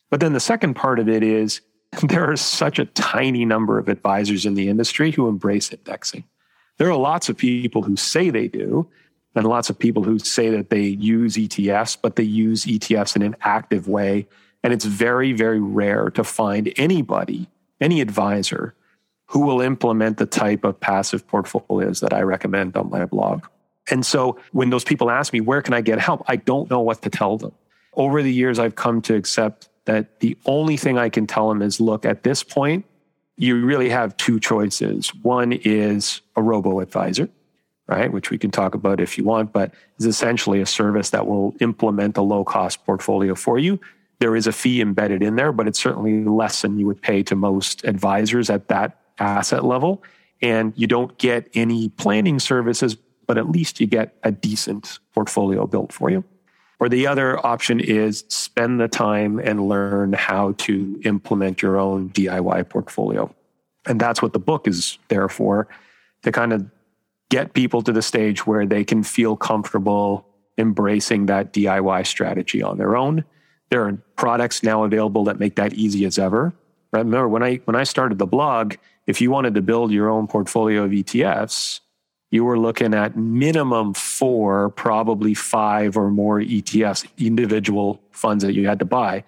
But 0.09 0.21
then 0.21 0.33
the 0.33 0.39
second 0.39 0.75
part 0.75 0.99
of 0.99 1.09
it 1.09 1.21
is 1.21 1.59
there 2.03 2.29
are 2.29 2.37
such 2.37 2.79
a 2.79 2.85
tiny 2.85 3.43
number 3.43 3.77
of 3.77 3.89
advisors 3.89 4.45
in 4.45 4.53
the 4.53 4.69
industry 4.69 5.11
who 5.11 5.27
embrace 5.27 5.71
indexing. 5.71 6.23
There 6.77 6.89
are 6.89 6.97
lots 6.97 7.29
of 7.29 7.37
people 7.37 7.83
who 7.83 7.95
say 7.95 8.29
they 8.29 8.47
do, 8.47 8.87
and 9.35 9.45
lots 9.45 9.69
of 9.69 9.77
people 9.77 10.03
who 10.03 10.17
say 10.17 10.49
that 10.49 10.69
they 10.69 10.81
use 10.81 11.35
ETFs, 11.35 11.97
but 12.01 12.15
they 12.15 12.23
use 12.23 12.65
ETFs 12.65 13.15
in 13.15 13.21
an 13.21 13.35
active 13.41 13.87
way. 13.87 14.27
And 14.63 14.73
it's 14.73 14.85
very, 14.85 15.33
very 15.33 15.59
rare 15.59 16.09
to 16.11 16.23
find 16.23 16.73
anybody, 16.77 17.49
any 17.81 18.01
advisor, 18.01 18.73
who 19.27 19.41
will 19.41 19.61
implement 19.61 20.17
the 20.17 20.25
type 20.25 20.63
of 20.63 20.79
passive 20.79 21.27
portfolios 21.27 21.99
that 21.99 22.13
I 22.13 22.21
recommend 22.21 22.77
on 22.77 22.89
my 22.89 23.05
blog. 23.05 23.45
And 23.91 24.05
so 24.05 24.39
when 24.51 24.69
those 24.69 24.83
people 24.83 25.11
ask 25.11 25.33
me, 25.33 25.41
where 25.41 25.61
can 25.61 25.73
I 25.73 25.81
get 25.81 25.99
help? 25.99 26.23
I 26.27 26.37
don't 26.37 26.69
know 26.69 26.79
what 26.79 27.01
to 27.03 27.09
tell 27.09 27.37
them. 27.37 27.51
Over 27.93 28.23
the 28.23 28.33
years, 28.33 28.57
I've 28.57 28.75
come 28.75 29.01
to 29.03 29.15
accept 29.15 29.69
that 29.85 30.19
the 30.19 30.37
only 30.45 30.77
thing 30.77 30.97
I 30.97 31.09
can 31.09 31.27
tell 31.27 31.49
them 31.49 31.61
is 31.61 31.79
look, 31.79 32.05
at 32.05 32.23
this 32.23 32.41
point, 32.41 32.85
you 33.37 33.63
really 33.63 33.89
have 33.89 34.15
two 34.17 34.39
choices. 34.39 35.13
One 35.15 35.51
is 35.51 36.21
a 36.35 36.41
robo 36.41 36.79
advisor 36.79 37.29
right? 37.87 38.11
Which 38.11 38.29
we 38.29 38.37
can 38.37 38.51
talk 38.51 38.73
about 38.73 38.99
if 38.99 39.17
you 39.17 39.23
want, 39.23 39.53
but 39.53 39.73
is 39.99 40.05
essentially 40.05 40.61
a 40.61 40.65
service 40.65 41.11
that 41.11 41.27
will 41.27 41.55
implement 41.59 42.17
a 42.17 42.21
low 42.21 42.43
cost 42.43 42.85
portfolio 42.85 43.35
for 43.35 43.59
you. 43.59 43.79
There 44.19 44.35
is 44.35 44.47
a 44.47 44.51
fee 44.51 44.81
embedded 44.81 45.21
in 45.21 45.35
there, 45.35 45.51
but 45.51 45.67
it's 45.67 45.79
certainly 45.79 46.23
less 46.23 46.61
than 46.61 46.79
you 46.79 46.85
would 46.87 47.01
pay 47.01 47.21
to 47.23 47.35
most 47.35 47.83
advisors 47.83 48.49
at 48.49 48.69
that 48.69 48.99
asset 49.19 49.65
level. 49.65 50.03
And 50.41 50.73
you 50.75 50.87
don't 50.87 51.17
get 51.17 51.49
any 51.53 51.89
planning 51.89 52.39
services, 52.39 52.95
but 53.27 53.37
at 53.37 53.49
least 53.49 53.79
you 53.79 53.87
get 53.87 54.15
a 54.23 54.31
decent 54.31 54.99
portfolio 55.13 55.67
built 55.67 55.91
for 55.91 56.09
you. 56.09 56.23
Or 56.79 56.89
the 56.89 57.07
other 57.07 57.45
option 57.45 57.79
is 57.79 58.25
spend 58.27 58.79
the 58.79 58.87
time 58.87 59.39
and 59.39 59.67
learn 59.67 60.13
how 60.13 60.53
to 60.59 60.99
implement 61.05 61.61
your 61.61 61.77
own 61.77 62.09
DIY 62.09 62.69
portfolio. 62.69 63.33
And 63.85 63.99
that's 63.99 64.21
what 64.21 64.33
the 64.33 64.39
book 64.39 64.67
is 64.67 64.97
there 65.07 65.29
for 65.29 65.67
to 66.23 66.31
kind 66.31 66.51
of 66.51 66.65
get 67.29 67.53
people 67.53 67.81
to 67.81 67.91
the 67.91 68.01
stage 68.01 68.45
where 68.45 68.65
they 68.65 68.83
can 68.83 69.03
feel 69.03 69.35
comfortable 69.35 70.27
embracing 70.57 71.25
that 71.25 71.53
DIY 71.53 72.05
strategy 72.05 72.61
on 72.61 72.77
their 72.77 72.95
own. 72.95 73.25
There 73.69 73.83
are 73.83 73.93
products 74.15 74.63
now 74.63 74.83
available 74.83 75.23
that 75.25 75.39
make 75.39 75.55
that 75.55 75.73
easy 75.73 76.05
as 76.05 76.17
ever. 76.17 76.53
Remember 76.91 77.27
when 77.27 77.43
I 77.43 77.55
when 77.65 77.75
I 77.75 77.83
started 77.83 78.19
the 78.19 78.25
blog, 78.25 78.75
if 79.05 79.19
you 79.19 79.31
wanted 79.31 79.55
to 79.55 79.61
build 79.61 79.91
your 79.91 80.09
own 80.09 80.27
portfolio 80.27 80.83
of 80.83 80.91
ETFs, 80.91 81.81
you 82.31 82.45
were 82.45 82.59
looking 82.59 82.93
at 82.93 83.17
minimum 83.17 83.93
four, 83.93 84.69
probably 84.69 85.33
five 85.33 85.97
or 85.97 86.09
more 86.09 86.39
ETFs, 86.39 87.05
individual 87.17 88.01
funds 88.11 88.43
that 88.43 88.53
you 88.53 88.67
had 88.67 88.79
to 88.79 88.85
buy. 88.85 89.23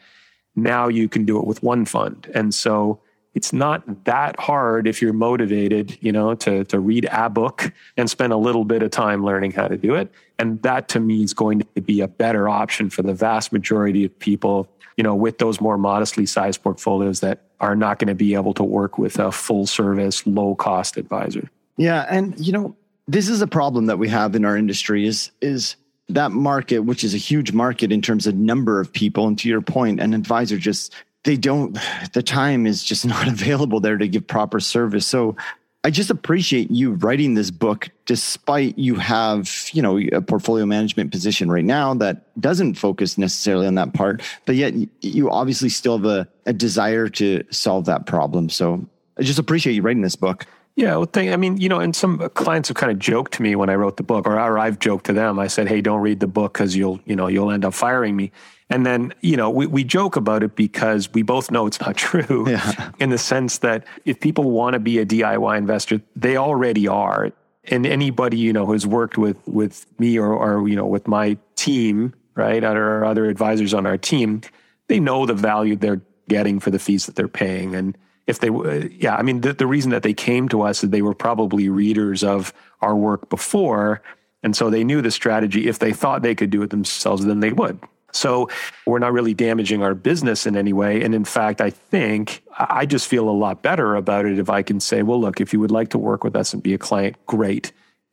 Now 0.55 0.87
you 0.87 1.09
can 1.09 1.25
do 1.25 1.37
it 1.39 1.45
with 1.45 1.61
one 1.61 1.85
fund. 1.85 2.29
And 2.33 2.53
so 2.53 2.99
it's 3.37 3.53
not 3.53 4.05
that 4.05 4.39
hard 4.39 4.87
if 4.87 4.99
you're 4.99 5.13
motivated, 5.13 5.95
you 6.01 6.11
know, 6.11 6.33
to, 6.33 6.63
to 6.65 6.79
read 6.79 7.07
a 7.11 7.29
book 7.29 7.71
and 7.95 8.09
spend 8.09 8.33
a 8.33 8.37
little 8.37 8.65
bit 8.65 8.81
of 8.81 8.89
time 8.89 9.23
learning 9.23 9.51
how 9.51 9.67
to 9.67 9.77
do 9.77 9.93
it. 9.93 10.11
And 10.39 10.59
that 10.63 10.87
to 10.89 10.99
me 10.99 11.21
is 11.21 11.35
going 11.35 11.59
to 11.75 11.81
be 11.81 12.01
a 12.01 12.07
better 12.07 12.49
option 12.49 12.89
for 12.89 13.03
the 13.03 13.13
vast 13.13 13.53
majority 13.53 14.03
of 14.05 14.17
people, 14.17 14.67
you 14.97 15.03
know, 15.03 15.13
with 15.13 15.37
those 15.37 15.61
more 15.61 15.77
modestly 15.77 16.25
sized 16.25 16.63
portfolios 16.63 17.19
that 17.19 17.43
are 17.59 17.75
not 17.75 17.99
going 17.99 18.07
to 18.07 18.15
be 18.15 18.33
able 18.33 18.55
to 18.55 18.63
work 18.63 18.97
with 18.97 19.19
a 19.19 19.31
full 19.31 19.67
service, 19.67 20.25
low 20.25 20.55
cost 20.55 20.97
advisor. 20.97 21.47
Yeah. 21.77 22.07
And, 22.09 22.39
you 22.39 22.51
know, 22.51 22.75
this 23.07 23.29
is 23.29 23.43
a 23.43 23.47
problem 23.47 23.85
that 23.85 23.99
we 23.99 24.09
have 24.09 24.35
in 24.35 24.45
our 24.45 24.57
industry 24.57 25.05
is, 25.05 25.29
is, 25.41 25.75
that 26.09 26.31
market, 26.31 26.79
which 26.79 27.03
is 27.03 27.13
a 27.13 27.17
huge 27.17 27.51
market 27.51 27.91
in 27.91 28.01
terms 28.01 28.27
of 28.27 28.35
number 28.35 28.79
of 28.79 28.93
people, 28.93 29.27
and 29.27 29.37
to 29.39 29.49
your 29.49 29.59
point, 29.59 29.99
an 29.99 30.13
advisor 30.13 30.57
just 30.57 30.95
they 31.27 31.35
don't 31.35 31.77
the 32.13 32.23
time 32.23 32.65
is 32.65 32.83
just 32.83 33.05
not 33.15 33.27
available 33.27 33.79
there 33.79 33.97
to 33.97 34.07
give 34.07 34.25
proper 34.25 34.59
service. 34.59 35.05
So 35.05 35.35
i 35.83 35.91
just 35.91 36.09
appreciate 36.09 36.71
you 36.71 36.93
writing 36.93 37.35
this 37.35 37.51
book 37.51 37.89
despite 38.05 38.77
you 38.79 38.95
have 38.95 39.69
you 39.73 39.81
know 39.81 39.99
a 40.11 40.21
portfolio 40.21 40.65
management 40.65 41.11
position 41.11 41.51
right 41.51 41.63
now 41.63 41.93
that 41.93 42.15
doesn't 42.41 42.73
focus 42.73 43.15
necessarily 43.15 43.67
on 43.67 43.75
that 43.75 43.93
part 43.93 44.23
but 44.45 44.55
yet 44.55 44.73
you 45.01 45.29
obviously 45.29 45.69
still 45.69 45.97
have 45.97 46.05
a, 46.05 46.27
a 46.47 46.51
desire 46.51 47.07
to 47.07 47.43
solve 47.51 47.85
that 47.85 48.07
problem. 48.07 48.49
So 48.49 48.83
i 49.19 49.21
just 49.21 49.37
appreciate 49.37 49.73
you 49.73 49.83
writing 49.83 50.01
this 50.01 50.15
book 50.15 50.47
yeah, 50.77 50.95
well, 50.95 51.05
thing, 51.05 51.33
I 51.33 51.37
mean, 51.37 51.57
you 51.57 51.69
know, 51.69 51.79
and 51.79 51.95
some 51.95 52.29
clients 52.35 52.69
have 52.69 52.77
kind 52.77 52.91
of 52.91 52.99
joked 52.99 53.33
to 53.33 53.41
me 53.41 53.55
when 53.55 53.67
I 53.67 53.73
wrote 53.73 53.97
the 53.97 54.03
book, 54.03 54.27
or, 54.27 54.39
or 54.39 54.59
I've 54.59 54.77
joked 54.77 55.07
to 55.07 55.13
them. 55.13 55.39
I 55.39 55.47
said, 55.47 55.67
"Hey, 55.67 55.81
don't 55.81 56.01
read 56.01 56.19
the 56.19 56.27
book 56.27 56.53
because 56.53 56.75
you'll, 56.75 56.99
you 57.03 57.15
know, 57.15 57.25
you'll 57.25 57.49
end 57.49 57.65
up 57.65 57.73
firing 57.73 58.15
me." 58.15 58.31
And 58.69 58.85
then, 58.85 59.11
you 59.21 59.37
know, 59.37 59.49
we, 59.49 59.65
we 59.65 59.83
joke 59.83 60.15
about 60.15 60.43
it 60.43 60.55
because 60.55 61.11
we 61.13 61.23
both 61.23 61.49
know 61.49 61.65
it's 61.65 61.81
not 61.81 61.97
true 61.97 62.47
yeah. 62.47 62.91
in 62.99 63.09
the 63.09 63.17
sense 63.17 63.57
that 63.59 63.85
if 64.05 64.19
people 64.19 64.51
want 64.51 64.75
to 64.75 64.79
be 64.79 64.99
a 64.99 65.05
DIY 65.05 65.57
investor, 65.57 65.99
they 66.15 66.37
already 66.37 66.87
are. 66.87 67.31
And 67.69 67.85
anybody, 67.85 68.37
you 68.37 68.53
know, 68.53 68.67
who's 68.67 68.85
worked 68.85 69.17
with, 69.17 69.45
with 69.47 69.85
me 69.99 70.17
or, 70.17 70.31
or, 70.31 70.67
you 70.69 70.75
know, 70.75 70.85
with 70.85 71.07
my 71.07 71.37
team, 71.55 72.13
right, 72.35 72.63
or 72.63 73.03
other 73.03 73.25
advisors 73.25 73.73
on 73.73 73.85
our 73.85 73.97
team, 73.97 74.41
they 74.87 74.99
know 74.99 75.25
the 75.25 75.33
value 75.33 75.75
they're 75.75 76.01
getting 76.29 76.59
for 76.59 76.71
the 76.71 76.79
fees 76.79 77.07
that 77.07 77.15
they're 77.15 77.27
paying. 77.27 77.75
And 77.75 77.97
if 78.27 78.39
they, 78.39 78.49
uh, 78.49 78.87
yeah, 78.91 79.15
I 79.15 79.23
mean, 79.23 79.41
the, 79.41 79.53
the 79.53 79.65
reason 79.65 79.91
that 79.91 80.03
they 80.03 80.13
came 80.13 80.49
to 80.49 80.61
us 80.61 80.83
is 80.83 80.89
they 80.89 81.01
were 81.01 81.15
probably 81.15 81.69
readers 81.69 82.23
of 82.23 82.53
our 82.81 82.95
work 82.95 83.29
before. 83.29 84.01
And 84.43 84.55
so 84.55 84.69
they 84.69 84.83
knew 84.83 85.01
the 85.01 85.11
strategy. 85.11 85.67
If 85.67 85.79
they 85.79 85.93
thought 85.93 86.21
they 86.21 86.35
could 86.35 86.49
do 86.49 86.61
it 86.61 86.69
themselves, 86.69 87.25
then 87.25 87.39
they 87.39 87.53
would. 87.53 87.79
So 88.11 88.49
we're 88.85 88.99
not 88.99 89.13
really 89.13 89.33
damaging 89.33 89.83
our 89.83 89.93
business 89.93 90.45
in 90.45 90.55
any 90.55 90.73
way. 90.73 91.03
And 91.03 91.13
in 91.13 91.25
fact, 91.25 91.61
I 91.61 91.69
think 91.69 92.43
I 92.57 92.85
just 92.85 93.07
feel 93.07 93.29
a 93.29 93.31
lot 93.31 93.61
better 93.61 93.95
about 93.95 94.25
it 94.25 94.39
if 94.39 94.49
I 94.49 94.61
can 94.61 94.79
say, 94.79 95.03
well, 95.03 95.19
look, 95.19 95.39
if 95.39 95.53
you 95.53 95.59
would 95.59 95.71
like 95.71 95.89
to 95.89 95.97
work 95.97 96.23
with 96.23 96.35
us 96.35 96.53
and 96.53 96.63
be 96.63 96.73
a 96.73 96.77
client, 96.77 97.15
great. 97.25 97.71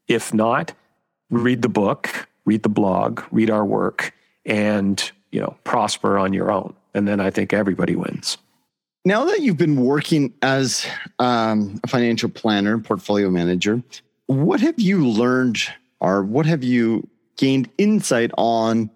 If 0.09 0.35
not, 0.35 0.73
read 1.31 1.63
the 1.63 1.69
book, 1.69 2.29
read 2.45 2.63
the 2.63 2.69
blog, 2.69 3.23
read 3.31 3.51
our 3.51 3.65
work, 3.65 4.13
and 4.45 5.11
you 5.31 5.41
know, 5.41 5.57
prosper 5.65 6.19
on 6.19 6.33
your 6.33 6.53
own. 6.53 6.75
And 6.93 7.09
then 7.09 7.19
I 7.21 7.31
think 7.31 7.53
everybody 7.53 7.97
wins. 7.97 8.39
Now 9.07 9.27
that 9.27 9.43
you've 9.43 9.59
been 9.59 9.85
working 9.85 10.33
as 10.41 10.87
um, 11.19 11.79
a 11.85 11.89
financial 11.89 12.31
planner, 12.31 12.79
portfolio 12.79 13.29
manager, 13.31 13.83
what 14.27 14.61
have 14.61 14.81
you 14.81 15.07
learned 15.07 15.59
or 16.01 16.23
what 16.23 16.47
have 16.47 16.65
you 16.65 17.07
gained 17.37 17.69
insight 17.77 18.31
on 18.39 18.89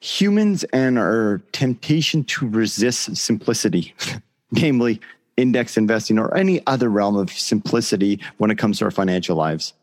humans 0.00 0.64
and 0.72 0.98
our 0.98 1.42
temptation 1.52 2.24
to 2.24 2.48
resist 2.48 3.14
simplicity, 3.16 3.94
namely 4.50 4.98
index 5.36 5.76
investing 5.76 6.18
or 6.18 6.34
any 6.34 6.66
other 6.66 6.88
realm 6.88 7.16
of 7.16 7.30
simplicity 7.30 8.18
when 8.38 8.50
it 8.50 8.56
comes 8.56 8.78
to 8.78 8.86
our 8.86 8.90
financial 8.90 9.36
lives. 9.36 9.74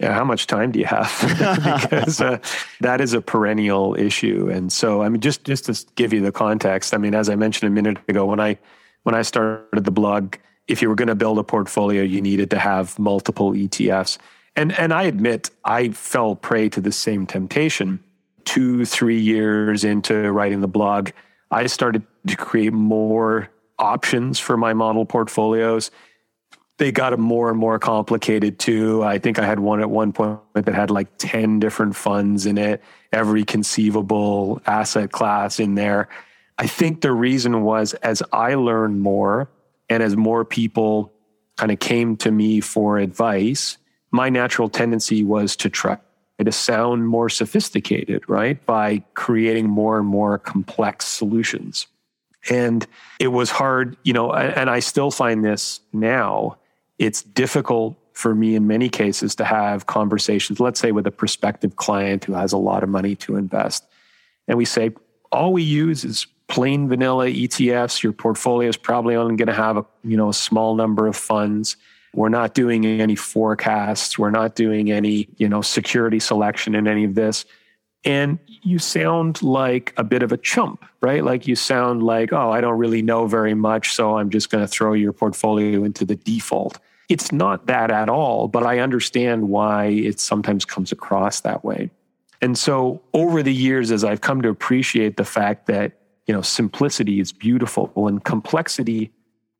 Yeah, 0.00 0.14
how 0.14 0.24
much 0.24 0.46
time 0.46 0.72
do 0.72 0.78
you 0.78 0.86
have? 0.86 1.10
because 1.82 2.22
uh, 2.22 2.38
that 2.80 3.02
is 3.02 3.12
a 3.12 3.20
perennial 3.20 3.94
issue. 3.98 4.48
And 4.50 4.72
so, 4.72 5.02
I 5.02 5.10
mean, 5.10 5.20
just 5.20 5.44
just 5.44 5.66
to 5.66 5.86
give 5.94 6.12
you 6.12 6.20
the 6.20 6.32
context, 6.32 6.94
I 6.94 6.98
mean, 6.98 7.14
as 7.14 7.30
I 7.30 7.34
mentioned 7.34 7.70
a 7.70 7.74
minute 7.74 7.98
ago, 8.08 8.26
when 8.26 8.40
I 8.40 8.58
when 9.06 9.14
I 9.14 9.22
started 9.22 9.84
the 9.84 9.92
blog, 9.92 10.34
if 10.66 10.82
you 10.82 10.88
were 10.88 10.96
going 10.96 11.08
to 11.08 11.14
build 11.14 11.38
a 11.38 11.44
portfolio, 11.44 12.02
you 12.02 12.20
needed 12.20 12.50
to 12.50 12.58
have 12.58 12.98
multiple 12.98 13.52
ETFs. 13.52 14.18
And 14.56 14.72
and 14.72 14.92
I 14.92 15.04
admit 15.04 15.50
I 15.64 15.90
fell 15.90 16.34
prey 16.34 16.68
to 16.70 16.80
the 16.80 16.90
same 16.90 17.24
temptation 17.24 18.00
two, 18.46 18.86
three 18.86 19.20
years 19.20 19.84
into 19.84 20.32
writing 20.32 20.62
the 20.62 20.68
blog, 20.68 21.10
I 21.50 21.66
started 21.66 22.02
to 22.26 22.36
create 22.36 22.72
more 22.72 23.50
options 23.78 24.38
for 24.38 24.56
my 24.56 24.72
model 24.72 25.04
portfolios. 25.04 25.90
They 26.78 26.92
got 26.92 27.18
more 27.18 27.50
and 27.50 27.58
more 27.58 27.78
complicated 27.78 28.58
too. 28.58 29.02
I 29.02 29.18
think 29.18 29.38
I 29.38 29.46
had 29.46 29.60
one 29.60 29.80
at 29.80 29.90
one 29.90 30.12
point 30.12 30.40
that 30.54 30.68
had 30.68 30.90
like 30.90 31.08
10 31.18 31.58
different 31.58 31.96
funds 31.96 32.46
in 32.46 32.56
it, 32.56 32.82
every 33.12 33.44
conceivable 33.44 34.62
asset 34.66 35.12
class 35.12 35.58
in 35.60 35.74
there. 35.74 36.08
I 36.58 36.66
think 36.66 37.00
the 37.00 37.12
reason 37.12 37.62
was 37.62 37.94
as 37.94 38.22
I 38.32 38.54
learned 38.54 39.00
more 39.00 39.48
and 39.88 40.02
as 40.02 40.16
more 40.16 40.44
people 40.44 41.12
kind 41.56 41.70
of 41.70 41.78
came 41.78 42.16
to 42.18 42.30
me 42.30 42.60
for 42.60 42.98
advice, 42.98 43.78
my 44.10 44.28
natural 44.28 44.68
tendency 44.68 45.22
was 45.22 45.56
to 45.56 45.70
try 45.70 45.98
to 46.42 46.52
sound 46.52 47.08
more 47.08 47.28
sophisticated, 47.28 48.22
right? 48.28 48.64
By 48.66 49.02
creating 49.14 49.68
more 49.68 49.98
and 49.98 50.06
more 50.06 50.38
complex 50.38 51.06
solutions. 51.06 51.86
And 52.50 52.86
it 53.18 53.28
was 53.28 53.50
hard, 53.50 53.96
you 54.02 54.12
know, 54.12 54.32
and 54.32 54.70
I 54.70 54.80
still 54.80 55.10
find 55.10 55.44
this 55.44 55.80
now. 55.92 56.58
It's 56.98 57.22
difficult 57.22 57.96
for 58.12 58.34
me 58.34 58.54
in 58.54 58.66
many 58.66 58.88
cases 58.88 59.34
to 59.36 59.44
have 59.44 59.86
conversations, 59.86 60.60
let's 60.60 60.80
say 60.80 60.92
with 60.92 61.06
a 61.06 61.10
prospective 61.10 61.76
client 61.76 62.24
who 62.24 62.34
has 62.34 62.52
a 62.52 62.58
lot 62.58 62.82
of 62.82 62.88
money 62.88 63.14
to 63.16 63.36
invest. 63.36 63.84
And 64.48 64.56
we 64.56 64.64
say, 64.64 64.92
all 65.32 65.52
we 65.52 65.62
use 65.62 66.04
is 66.04 66.26
plain 66.48 66.88
vanilla 66.88 67.26
ETFs. 67.26 68.02
Your 68.02 68.12
portfolio 68.12 68.68
is 68.68 68.76
probably 68.76 69.16
only 69.16 69.36
going 69.36 69.48
to 69.48 69.54
have 69.54 69.76
a, 69.76 69.84
you 70.04 70.16
know, 70.16 70.28
a 70.28 70.34
small 70.34 70.74
number 70.74 71.06
of 71.06 71.16
funds 71.16 71.76
we're 72.16 72.30
not 72.30 72.54
doing 72.54 72.86
any 72.86 73.14
forecasts. 73.14 74.18
We're 74.18 74.30
not 74.30 74.54
doing 74.54 74.90
any, 74.90 75.28
you 75.36 75.50
know, 75.50 75.60
security 75.60 76.18
selection 76.18 76.74
in 76.74 76.88
any 76.88 77.04
of 77.04 77.14
this. 77.14 77.44
And 78.06 78.38
you 78.62 78.78
sound 78.78 79.42
like 79.42 79.92
a 79.98 80.04
bit 80.04 80.22
of 80.22 80.32
a 80.32 80.38
chump, 80.38 80.82
right? 81.02 81.22
Like 81.22 81.46
you 81.46 81.54
sound 81.54 82.02
like, 82.02 82.32
oh, 82.32 82.50
I 82.50 82.62
don't 82.62 82.78
really 82.78 83.02
know 83.02 83.26
very 83.26 83.52
much. 83.52 83.92
So 83.92 84.16
I'm 84.16 84.30
just 84.30 84.48
going 84.48 84.64
to 84.64 84.68
throw 84.68 84.94
your 84.94 85.12
portfolio 85.12 85.84
into 85.84 86.06
the 86.06 86.16
default. 86.16 86.78
It's 87.10 87.32
not 87.32 87.66
that 87.66 87.90
at 87.90 88.08
all, 88.08 88.48
but 88.48 88.62
I 88.62 88.78
understand 88.78 89.50
why 89.50 89.86
it 89.86 90.18
sometimes 90.18 90.64
comes 90.64 90.92
across 90.92 91.40
that 91.40 91.64
way. 91.64 91.90
And 92.40 92.56
so 92.56 93.02
over 93.12 93.42
the 93.42 93.52
years, 93.52 93.90
as 93.90 94.04
I've 94.04 94.22
come 94.22 94.40
to 94.40 94.48
appreciate 94.48 95.18
the 95.18 95.24
fact 95.24 95.66
that, 95.66 95.92
you 96.26 96.34
know, 96.34 96.42
simplicity 96.42 97.20
is 97.20 97.32
beautiful 97.32 97.92
and 98.08 98.24
complexity 98.24 99.12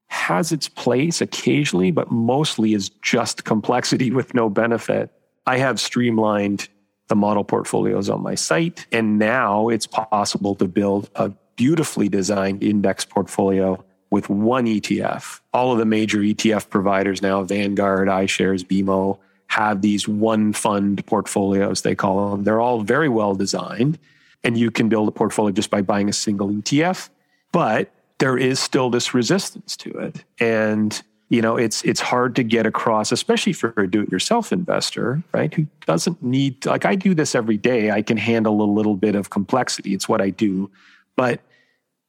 has 0.08 0.52
its 0.52 0.68
place 0.68 1.20
occasionally, 1.20 1.90
but 1.90 2.10
mostly 2.10 2.74
is 2.74 2.88
just 3.02 3.44
complexity 3.44 4.10
with 4.10 4.34
no 4.34 4.48
benefit. 4.48 5.10
I 5.46 5.58
have 5.58 5.80
streamlined 5.80 6.68
the 7.08 7.16
model 7.16 7.44
portfolios 7.44 8.08
on 8.08 8.22
my 8.22 8.34
site, 8.34 8.86
and 8.92 9.18
now 9.18 9.68
it's 9.68 9.86
possible 9.86 10.54
to 10.56 10.66
build 10.66 11.10
a 11.14 11.32
beautifully 11.56 12.08
designed 12.08 12.62
index 12.62 13.04
portfolio 13.04 13.82
with 14.10 14.28
one 14.28 14.66
ETF. 14.66 15.40
All 15.52 15.72
of 15.72 15.78
the 15.78 15.84
major 15.84 16.18
ETF 16.18 16.70
providers 16.70 17.22
now, 17.22 17.42
Vanguard, 17.42 18.08
iShares, 18.08 18.64
BMO, 18.64 19.18
have 19.48 19.82
these 19.82 20.08
one 20.08 20.52
fund 20.52 21.04
portfolios, 21.06 21.82
they 21.82 21.94
call 21.94 22.30
them. 22.30 22.44
They're 22.44 22.60
all 22.60 22.80
very 22.80 23.08
well 23.08 23.34
designed, 23.34 23.98
and 24.44 24.56
you 24.56 24.70
can 24.70 24.88
build 24.88 25.08
a 25.08 25.12
portfolio 25.12 25.52
just 25.52 25.70
by 25.70 25.82
buying 25.82 26.08
a 26.08 26.12
single 26.12 26.48
ETF. 26.48 27.08
But 27.52 27.90
there 28.18 28.36
is 28.36 28.60
still 28.60 28.90
this 28.90 29.14
resistance 29.14 29.76
to 29.78 29.90
it. 29.98 30.24
And 30.40 31.00
you 31.28 31.42
know 31.42 31.56
it's 31.56 31.82
it's 31.82 32.00
hard 32.00 32.36
to 32.36 32.44
get 32.44 32.66
across 32.66 33.10
especially 33.10 33.52
for 33.52 33.74
a 33.76 33.90
do-it-yourself 33.90 34.52
investor 34.52 35.22
right 35.32 35.52
who 35.52 35.66
doesn't 35.84 36.22
need 36.22 36.64
like 36.66 36.84
i 36.84 36.94
do 36.94 37.14
this 37.14 37.34
every 37.34 37.56
day. 37.56 37.90
I 37.90 38.02
can 38.02 38.16
handle 38.16 38.62
a 38.62 38.70
little 38.70 38.96
bit 38.96 39.14
of 39.14 39.30
complexity. 39.30 39.94
It's 39.94 40.08
what 40.08 40.20
i 40.20 40.30
do. 40.30 40.70
But 41.16 41.40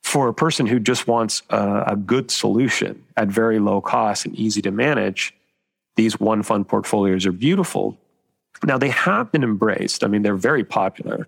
for 0.04 0.28
a 0.28 0.34
person 0.34 0.68
who 0.68 0.80
just 0.80 1.08
wants 1.08 1.42
a, 1.50 1.84
a 1.88 1.96
good 1.96 2.32
solution 2.32 3.04
at 3.18 3.28
very 3.28 3.60
low 3.60 3.82
cost 3.82 4.26
and 4.26 4.36
easy 4.36 4.62
to 4.62 4.72
manage 4.72 5.34
these 5.96 6.20
one 6.20 6.44
fund 6.44 6.68
portfolios 6.68 7.26
are 7.26 7.32
beautiful. 7.32 7.98
Now 8.64 8.78
they 8.78 8.90
have 8.90 9.32
been 9.32 9.44
embraced. 9.44 10.04
I 10.04 10.08
mean 10.08 10.22
they're 10.22 10.36
very 10.36 10.64
popular 10.64 11.28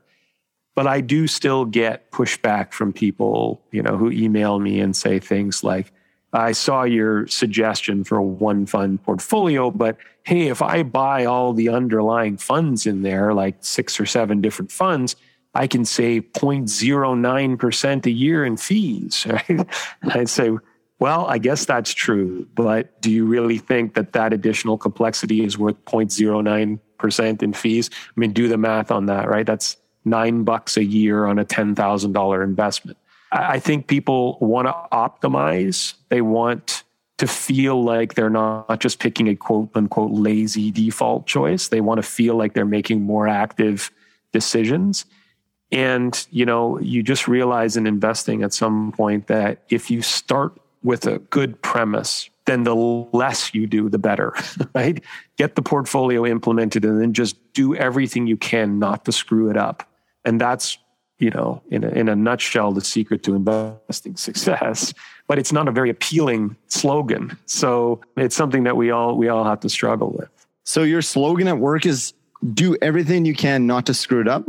but 0.76 0.88
I 0.88 1.02
do 1.02 1.28
still 1.28 1.66
get 1.66 2.12
pushback 2.12 2.74
from 2.74 2.94
people, 2.94 3.62
you 3.72 3.82
know, 3.82 3.98
who 3.98 4.12
email 4.12 4.60
me 4.60 4.80
and 4.80 4.96
say 4.96 5.20
things 5.20 5.64
like, 5.64 5.92
I 6.32 6.52
saw 6.52 6.84
your 6.84 7.26
suggestion 7.28 8.04
for 8.04 8.18
a 8.18 8.24
one 8.24 8.66
fund 8.66 9.02
portfolio, 9.02 9.72
but 9.72 9.98
hey, 10.24 10.48
if 10.48 10.62
I 10.62 10.84
buy 10.84 11.26
all 11.26 11.54
the 11.54 11.70
underlying 11.70 12.38
funds 12.38 12.86
in 12.86 13.02
there, 13.02 13.34
like 13.34 13.56
six 13.62 14.00
or 14.00 14.06
seven 14.06 14.40
different 14.40 14.72
funds, 14.72 15.16
I 15.56 15.66
can 15.66 15.86
save 15.86 16.32
0.09% 16.34 18.06
a 18.06 18.12
year 18.12 18.46
in 18.46 18.58
fees. 18.58 19.26
Right? 19.50 19.68
I'd 20.04 20.30
say, 20.30 20.52
well, 21.00 21.26
I 21.26 21.38
guess 21.38 21.66
that's 21.66 21.94
true, 21.94 22.46
but 22.54 23.02
do 23.02 23.10
you 23.10 23.26
really 23.26 23.58
think 23.58 23.96
that 23.96 24.14
that 24.14 24.34
additional 24.34 24.78
complexity 24.78 25.44
is 25.44 25.58
worth 25.58 25.84
0.09% 25.86 27.44
in 27.44 27.54
fees? 27.54 27.90
I 27.94 28.20
mean, 28.20 28.34
do 28.34 28.48
the 28.48 28.58
math 28.58 28.92
on 28.92 29.08
that, 29.08 29.30
right? 29.30 29.46
That's 29.46 29.78
nine 30.10 30.44
bucks 30.44 30.78
a 30.78 30.84
year 30.84 31.26
on 31.26 31.40
a 31.40 31.46
$10,000 31.46 32.44
investment. 32.44 32.98
I 33.32 33.60
think 33.60 33.88
people 33.88 34.38
want 34.42 34.68
to 34.68 34.76
optimize. 34.92 35.94
They 36.10 36.22
want 36.22 36.84
to 37.20 37.28
feel 37.28 37.84
like 37.84 38.16
they're 38.16 38.30
not 38.30 38.80
just 38.80 39.00
picking 39.00 39.28
a 39.28 39.36
quote 39.36 39.70
unquote 39.76 40.12
lazy 40.12 40.72
default 40.72 41.28
choice. 41.28 41.68
They 41.68 41.82
want 41.82 42.00
to 42.00 42.04
feel 42.04 42.36
like 42.36 42.54
they're 42.54 42.66
making 42.66 43.02
more 43.02 43.28
active 43.28 43.92
decisions. 44.32 45.06
And, 45.72 46.26
you 46.32 46.46
know, 46.46 46.80
you 46.80 47.04
just 47.04 47.28
realize 47.28 47.78
in 47.78 47.86
investing 47.86 48.42
at 48.42 48.54
some 48.54 48.92
point 48.94 49.28
that 49.28 49.64
if 49.70 49.92
you 49.92 50.02
start 50.02 50.58
with 50.82 51.06
a 51.06 51.20
good 51.20 51.62
premise, 51.62 52.30
then 52.46 52.64
the 52.64 52.74
less 52.76 53.54
you 53.54 53.68
do, 53.68 53.90
the 53.90 54.00
better, 54.00 54.34
right? 54.74 55.04
Get 55.38 55.56
the 55.56 55.62
portfolio 55.62 56.26
implemented 56.26 56.86
and 56.86 57.00
then 57.00 57.14
just 57.14 57.38
do 57.54 57.76
everything 57.76 58.28
you 58.28 58.38
can 58.38 58.80
not 58.80 59.06
to 59.06 59.12
screw 59.12 59.50
it 59.50 59.58
up. 59.58 59.89
And 60.26 60.40
that's, 60.40 60.78
you 61.18 61.30
know, 61.30 61.62
in 61.70 61.84
a, 61.84 61.90
in 61.90 62.10
a 62.10 62.16
nutshell, 62.16 62.72
the 62.72 62.82
secret 62.82 63.24
to 63.24 63.36
investing 63.36 64.16
success. 64.16 64.94
But 65.28 65.40
it's 65.40 65.52
not 65.52 65.68
a 65.68 65.72
very 65.72 65.90
appealing 65.90 66.56
slogan. 66.68 67.38
So 67.46 68.02
it's 68.16 68.36
something 68.36 68.64
that 68.64 68.78
we 68.78 68.92
all, 68.92 69.18
we 69.18 69.28
all 69.28 69.44
have 69.44 69.60
to 69.62 69.70
struggle 69.70 70.12
with. 70.18 70.30
So 70.64 70.84
your 70.84 71.02
slogan 71.02 71.48
at 71.48 71.58
work 71.58 71.86
is 71.86 72.14
do 72.54 72.78
everything 72.82 73.26
you 73.26 73.36
can 73.36 73.68
not 73.68 73.86
to 73.88 73.94
screw 73.94 74.22
it 74.22 74.28
up. 74.28 74.46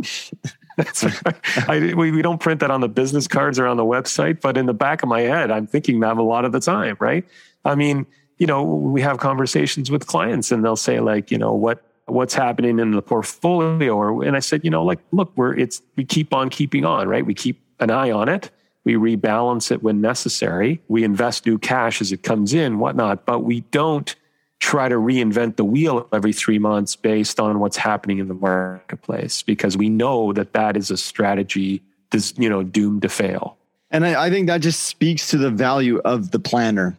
That's 0.76 1.04
right. 1.04 1.68
I, 1.68 1.94
we, 1.94 2.12
we 2.12 2.22
don't 2.22 2.40
print 2.40 2.60
that 2.60 2.70
on 2.70 2.80
the 2.80 2.88
business 2.88 3.26
cards 3.26 3.58
or 3.58 3.66
on 3.66 3.76
the 3.76 3.84
website, 3.84 4.40
but 4.40 4.56
in 4.56 4.66
the 4.66 4.72
back 4.72 5.02
of 5.02 5.08
my 5.08 5.22
head, 5.22 5.50
I'm 5.50 5.66
thinking 5.66 6.00
that 6.00 6.16
a 6.16 6.22
lot 6.22 6.44
of 6.44 6.52
the 6.52 6.60
time, 6.60 6.96
right? 7.00 7.26
I 7.64 7.74
mean, 7.74 8.06
you 8.38 8.46
know, 8.46 8.62
we 8.62 9.02
have 9.02 9.18
conversations 9.18 9.90
with 9.90 10.06
clients 10.06 10.50
and 10.52 10.64
they'll 10.64 10.76
say 10.76 11.00
like, 11.00 11.30
you 11.30 11.36
know, 11.36 11.52
what 11.52 11.82
what's 12.12 12.34
happening 12.34 12.78
in 12.78 12.92
the 12.92 13.02
portfolio 13.02 13.96
or 13.96 14.24
and 14.24 14.36
i 14.36 14.40
said 14.40 14.62
you 14.64 14.70
know 14.70 14.84
like 14.84 14.98
look 15.12 15.32
we're 15.36 15.54
it's 15.56 15.82
we 15.96 16.04
keep 16.04 16.32
on 16.32 16.48
keeping 16.50 16.84
on 16.84 17.08
right? 17.08 17.24
We 17.24 17.34
keep 17.34 17.60
an 17.78 17.90
eye 17.90 18.10
on 18.10 18.28
it. 18.28 18.50
We 18.84 18.94
rebalance 18.94 19.70
it 19.70 19.82
when 19.82 20.00
necessary. 20.00 20.82
We 20.88 21.04
invest 21.04 21.46
new 21.46 21.58
cash 21.58 22.00
as 22.00 22.12
it 22.12 22.22
comes 22.22 22.54
in 22.54 22.78
whatnot 22.78 23.26
but 23.26 23.40
we 23.40 23.60
don't 23.72 24.14
try 24.60 24.88
to 24.88 24.96
reinvent 24.96 25.56
the 25.56 25.64
wheel 25.64 26.06
every 26.12 26.32
three 26.32 26.58
months 26.58 26.94
based 26.94 27.40
on 27.40 27.58
what's 27.60 27.78
happening 27.78 28.18
in 28.18 28.28
the 28.28 28.34
marketplace 28.34 29.42
because 29.42 29.76
we 29.76 29.88
know 29.88 30.32
that 30.34 30.52
that 30.52 30.76
is 30.76 30.90
a 30.90 30.96
strategy 30.96 31.82
that's 32.10 32.34
you 32.38 32.48
know 32.48 32.62
doomed 32.62 33.02
to 33.02 33.08
fail. 33.08 33.56
And 33.90 34.06
I, 34.06 34.26
I 34.26 34.30
think 34.30 34.46
that 34.46 34.60
just 34.60 34.84
speaks 34.84 35.30
to 35.30 35.38
the 35.38 35.50
value 35.50 35.98
of 35.98 36.30
the 36.30 36.38
planner 36.38 36.96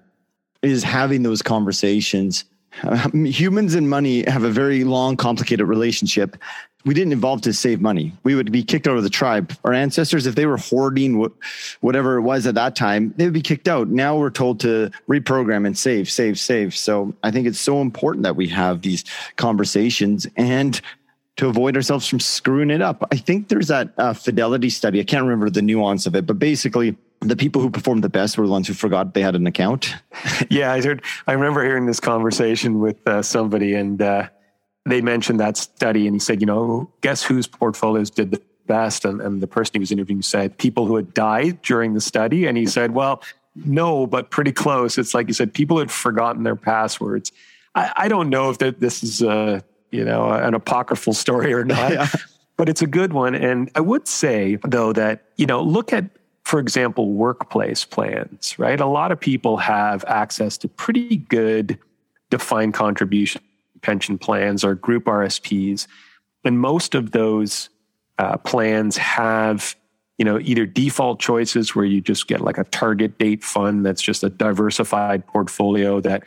is 0.62 0.84
having 0.84 1.24
those 1.24 1.42
conversations 1.42 2.46
um, 2.84 3.26
humans 3.26 3.76
and 3.76 3.90
money 3.90 4.24
have 4.30 4.44
a 4.44 4.50
very 4.50 4.84
long, 4.84 5.18
complicated 5.18 5.68
relationship. 5.68 6.38
We 6.84 6.96
didn't 6.96 7.14
evolve 7.14 7.42
to 7.42 7.54
save 7.54 7.80
money. 7.80 8.12
We 8.24 8.34
would 8.34 8.52
be 8.52 8.64
kicked 8.64 8.88
out 8.88 8.98
of 8.98 9.04
the 9.04 9.10
tribe. 9.10 9.56
Our 9.64 9.74
ancestors, 9.74 10.26
if 10.26 10.34
they 10.34 10.48
were 10.48 10.58
hoarding 10.58 11.30
whatever 11.82 12.18
it 12.18 12.22
was 12.22 12.48
at 12.48 12.56
that 12.56 12.76
time, 12.76 13.14
they 13.18 13.26
would 13.26 13.34
be 13.34 13.42
kicked 13.42 13.68
out. 13.68 13.90
Now 13.90 14.18
we're 14.18 14.32
told 14.32 14.60
to 14.62 14.90
reprogram 15.08 15.68
and 15.68 15.78
save, 15.78 16.10
save, 16.10 16.40
save. 16.40 16.76
So 16.76 17.14
I 17.22 17.30
think 17.30 17.46
it's 17.46 17.60
so 17.60 17.82
important 17.82 18.24
that 18.24 18.36
we 18.36 18.48
have 18.48 18.82
these 18.82 19.06
conversations 19.36 20.26
and 20.38 20.82
to 21.38 21.48
avoid 21.48 21.76
ourselves 21.76 22.08
from 22.08 22.20
screwing 22.20 22.72
it 22.72 22.82
up. 22.82 23.08
I 23.12 23.18
think 23.18 23.50
there's 23.50 23.68
that 23.68 23.94
uh, 23.98 24.14
fidelity 24.14 24.70
study. 24.70 25.00
I 25.00 25.04
can't 25.04 25.24
remember 25.24 25.50
the 25.50 25.62
nuance 25.62 26.06
of 26.06 26.16
it, 26.16 26.26
but 26.26 26.40
basically, 26.40 26.96
the 27.22 27.36
people 27.36 27.62
who 27.62 27.70
performed 27.70 28.04
the 28.04 28.10
best 28.10 28.38
were 28.38 28.46
the 28.46 28.52
ones 28.52 28.68
who 28.68 28.74
forgot 28.74 29.14
they 29.14 29.22
had 29.22 29.36
an 29.36 29.48
account. 29.48 29.96
yeah, 30.50 30.74
I 30.74 30.82
heard. 30.82 31.04
I 31.28 31.34
remember 31.34 31.64
hearing 31.64 31.86
this 31.86 32.00
conversation 32.00 32.80
with 32.80 33.08
uh, 33.08 33.22
somebody, 33.22 33.76
and 33.76 34.02
uh, 34.02 34.28
they 34.86 35.02
mentioned 35.02 35.40
that 35.40 35.58
study, 35.58 36.08
and 36.08 36.16
he 36.16 36.20
said, 36.20 36.42
you 36.42 36.48
know, 36.48 36.92
guess 37.02 37.24
whose 37.24 37.48
portfolios 37.48 38.10
did 38.10 38.32
the 38.32 38.42
best? 38.68 39.06
And, 39.06 39.22
and 39.22 39.42
the 39.42 39.48
person 39.48 39.74
he 39.74 39.80
was 39.80 39.92
interviewing 39.92 40.22
said 40.22 40.58
people 40.58 40.88
who 40.88 40.96
had 40.96 41.14
died 41.14 41.62
during 41.62 41.94
the 41.94 42.02
study, 42.02 42.48
and 42.48 42.58
he 42.58 42.66
said, 42.66 42.92
well, 42.92 43.24
no, 43.56 44.08
but 44.08 44.32
pretty 44.32 44.52
close. 44.52 44.98
It's 44.98 45.14
like 45.14 45.28
you 45.28 45.34
said, 45.34 45.54
people 45.54 45.78
had 45.78 45.92
forgotten 45.92 46.44
their 46.44 46.56
passwords. 46.56 47.32
I, 47.76 47.92
I 47.96 48.08
don't 48.08 48.30
know 48.30 48.50
if 48.50 48.58
that 48.60 48.80
this 48.80 49.04
is 49.04 49.22
a 49.22 49.64
you 49.92 50.06
know 50.06 50.32
an 50.32 50.54
apocryphal 50.54 51.14
story 51.14 51.54
or 51.54 51.64
not. 51.64 51.92
Yeah. 51.92 52.08
but 52.58 52.70
it's 52.70 52.82
a 52.82 52.88
good 52.88 53.12
one. 53.12 53.36
And 53.36 53.72
I 53.76 53.82
would 53.82 54.08
say, 54.08 54.58
though, 54.64 54.94
that, 54.94 55.24
you 55.36 55.48
know, 55.48 55.64
look 55.64 55.92
at, 55.94 56.06
for 56.44 56.60
example, 56.60 57.12
workplace 57.12 57.86
plans, 57.86 58.58
right? 58.58 58.80
A 58.80 58.86
lot 58.86 59.12
of 59.12 59.20
people 59.20 59.58
have 59.58 60.04
access 60.08 60.58
to 60.60 60.68
pretty 60.68 61.18
good 61.18 61.78
defined 62.30 62.74
contribution 62.74 63.42
pension 63.82 64.18
plans 64.18 64.64
or 64.64 64.76
group 64.76 65.06
RSPs. 65.06 65.88
And 66.44 66.60
most 66.60 66.96
of 66.96 67.12
those 67.12 67.70
uh, 68.18 68.38
plans 68.38 68.98
have 68.98 69.76
you 70.18 70.26
know 70.26 70.40
either 70.40 70.68
default 70.68 71.20
choices 71.20 71.76
where 71.76 71.86
you 71.86 72.00
just 72.00 72.28
get 72.28 72.42
like 72.42 72.60
a 72.60 72.64
target 72.66 73.18
date 73.18 73.44
fund 73.44 73.84
that's 73.84 74.02
just 74.02 74.24
a 74.24 74.30
diversified 74.30 75.26
portfolio 75.26 76.00
that 76.02 76.24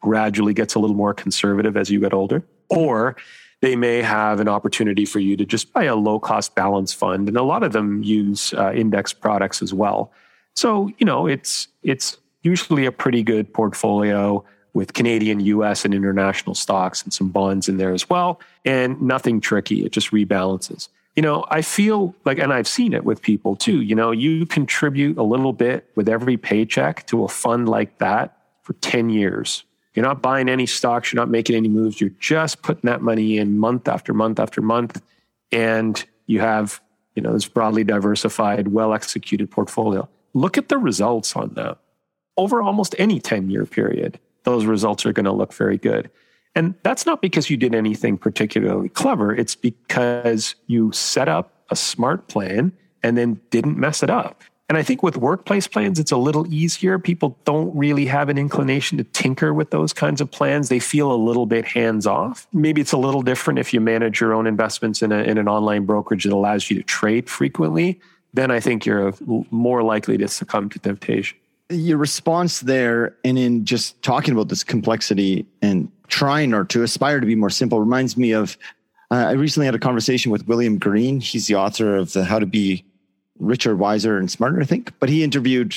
gradually 0.00 0.54
gets 0.54 0.74
a 0.74 0.78
little 0.78 0.96
more 0.96 1.12
conservative 1.12 1.76
as 1.76 1.90
you 1.90 2.00
get 2.00 2.14
older 2.14 2.42
or 2.70 3.16
they 3.62 3.76
may 3.76 4.02
have 4.02 4.40
an 4.40 4.48
opportunity 4.48 5.04
for 5.04 5.18
you 5.18 5.36
to 5.36 5.44
just 5.44 5.72
buy 5.72 5.84
a 5.84 5.96
low 5.96 6.18
cost 6.18 6.54
balance 6.54 6.92
fund 6.92 7.28
and 7.28 7.36
a 7.36 7.42
lot 7.42 7.62
of 7.62 7.72
them 7.72 8.02
use 8.02 8.52
uh, 8.54 8.72
index 8.72 9.12
products 9.12 9.62
as 9.62 9.72
well 9.72 10.12
so 10.54 10.90
you 10.98 11.06
know 11.06 11.26
it's 11.26 11.68
it's 11.82 12.16
usually 12.42 12.86
a 12.86 12.92
pretty 12.92 13.22
good 13.22 13.52
portfolio 13.52 14.44
with 14.72 14.92
Canadian, 14.92 15.40
US, 15.40 15.86
and 15.86 15.94
international 15.94 16.54
stocks 16.54 17.02
and 17.02 17.10
some 17.12 17.30
bonds 17.30 17.66
in 17.66 17.78
there 17.78 17.94
as 17.94 18.10
well. 18.10 18.38
And 18.62 19.00
nothing 19.00 19.40
tricky. 19.40 19.86
It 19.86 19.90
just 19.90 20.10
rebalances 20.10 20.88
you 21.16 21.22
know, 21.22 21.46
I 21.48 21.62
feel 21.62 22.14
like, 22.26 22.38
and 22.38 22.52
I've 22.52 22.68
seen 22.68 22.92
it 22.92 23.04
with 23.04 23.22
people 23.22 23.56
too, 23.56 23.80
you 23.80 23.94
know, 23.94 24.10
you 24.10 24.44
contribute 24.44 25.16
a 25.16 25.22
little 25.22 25.54
bit 25.54 25.90
with 25.96 26.10
every 26.10 26.36
paycheck 26.36 27.06
to 27.06 27.24
a 27.24 27.28
fund 27.28 27.68
like 27.68 27.98
that 27.98 28.36
for 28.62 28.74
10 28.74 29.08
years. 29.08 29.64
You're 29.96 30.04
not 30.04 30.20
buying 30.20 30.50
any 30.50 30.66
stocks, 30.66 31.10
you're 31.10 31.20
not 31.20 31.30
making 31.30 31.56
any 31.56 31.68
moves, 31.68 32.00
you're 32.00 32.10
just 32.20 32.60
putting 32.62 32.82
that 32.84 33.00
money 33.00 33.38
in 33.38 33.58
month 33.58 33.88
after 33.88 34.12
month 34.12 34.38
after 34.38 34.60
month. 34.60 35.02
And 35.50 36.04
you 36.26 36.38
have, 36.40 36.80
you 37.14 37.22
know, 37.22 37.32
this 37.32 37.48
broadly 37.48 37.82
diversified, 37.82 38.68
well 38.68 38.92
executed 38.92 39.50
portfolio. 39.50 40.06
Look 40.34 40.58
at 40.58 40.68
the 40.68 40.76
results 40.76 41.34
on 41.34 41.54
that. 41.54 41.78
Over 42.36 42.60
almost 42.60 42.94
any 42.98 43.18
10 43.20 43.48
year 43.48 43.64
period, 43.64 44.20
those 44.44 44.66
results 44.66 45.06
are 45.06 45.14
going 45.14 45.24
to 45.24 45.32
look 45.32 45.54
very 45.54 45.78
good. 45.78 46.10
And 46.54 46.74
that's 46.82 47.06
not 47.06 47.22
because 47.22 47.48
you 47.48 47.56
did 47.56 47.74
anything 47.74 48.18
particularly 48.18 48.90
clever. 48.90 49.34
It's 49.34 49.54
because 49.54 50.54
you 50.66 50.92
set 50.92 51.28
up 51.28 51.64
a 51.70 51.76
smart 51.76 52.28
plan 52.28 52.72
and 53.02 53.16
then 53.16 53.40
didn't 53.50 53.78
mess 53.78 54.02
it 54.02 54.10
up. 54.10 54.42
And 54.68 54.76
I 54.76 54.82
think 54.82 55.02
with 55.02 55.16
workplace 55.16 55.68
plans, 55.68 56.00
it's 56.00 56.10
a 56.10 56.16
little 56.16 56.52
easier. 56.52 56.98
People 56.98 57.38
don't 57.44 57.74
really 57.76 58.06
have 58.06 58.28
an 58.28 58.36
inclination 58.36 58.98
to 58.98 59.04
tinker 59.04 59.54
with 59.54 59.70
those 59.70 59.92
kinds 59.92 60.20
of 60.20 60.30
plans. 60.30 60.68
They 60.68 60.80
feel 60.80 61.12
a 61.12 61.14
little 61.14 61.46
bit 61.46 61.64
hands 61.64 62.04
off. 62.04 62.48
Maybe 62.52 62.80
it's 62.80 62.92
a 62.92 62.98
little 62.98 63.22
different 63.22 63.60
if 63.60 63.72
you 63.72 63.80
manage 63.80 64.20
your 64.20 64.34
own 64.34 64.46
investments 64.46 65.02
in, 65.02 65.12
a, 65.12 65.18
in 65.18 65.38
an 65.38 65.46
online 65.46 65.84
brokerage 65.84 66.24
that 66.24 66.32
allows 66.32 66.68
you 66.68 66.76
to 66.78 66.82
trade 66.82 67.30
frequently. 67.30 68.00
Then 68.34 68.50
I 68.50 68.58
think 68.58 68.84
you're 68.84 69.14
more 69.50 69.84
likely 69.84 70.18
to 70.18 70.26
succumb 70.26 70.68
to 70.70 70.78
temptation 70.80 71.38
your 71.68 71.98
response 71.98 72.60
there 72.60 73.16
and 73.24 73.38
in 73.38 73.64
just 73.64 74.00
talking 74.02 74.32
about 74.32 74.48
this 74.48 74.62
complexity 74.62 75.46
and 75.62 75.90
trying 76.08 76.54
or 76.54 76.64
to 76.64 76.82
aspire 76.82 77.20
to 77.20 77.26
be 77.26 77.34
more 77.34 77.50
simple 77.50 77.80
reminds 77.80 78.16
me 78.16 78.32
of 78.32 78.56
uh, 79.10 79.14
I 79.14 79.32
recently 79.32 79.66
had 79.66 79.74
a 79.74 79.78
conversation 79.78 80.32
with 80.32 80.46
William 80.48 80.78
Green. 80.78 81.20
He's 81.20 81.46
the 81.46 81.54
author 81.54 81.96
of 81.96 82.12
the 82.12 82.24
How 82.24 82.38
to 82.38 82.46
Be 82.46 82.84
Richer, 83.38 83.76
Wiser, 83.76 84.18
and 84.18 84.30
Smarter, 84.30 84.60
I 84.60 84.64
think. 84.64 84.92
But 84.98 85.08
he 85.08 85.22
interviewed 85.22 85.74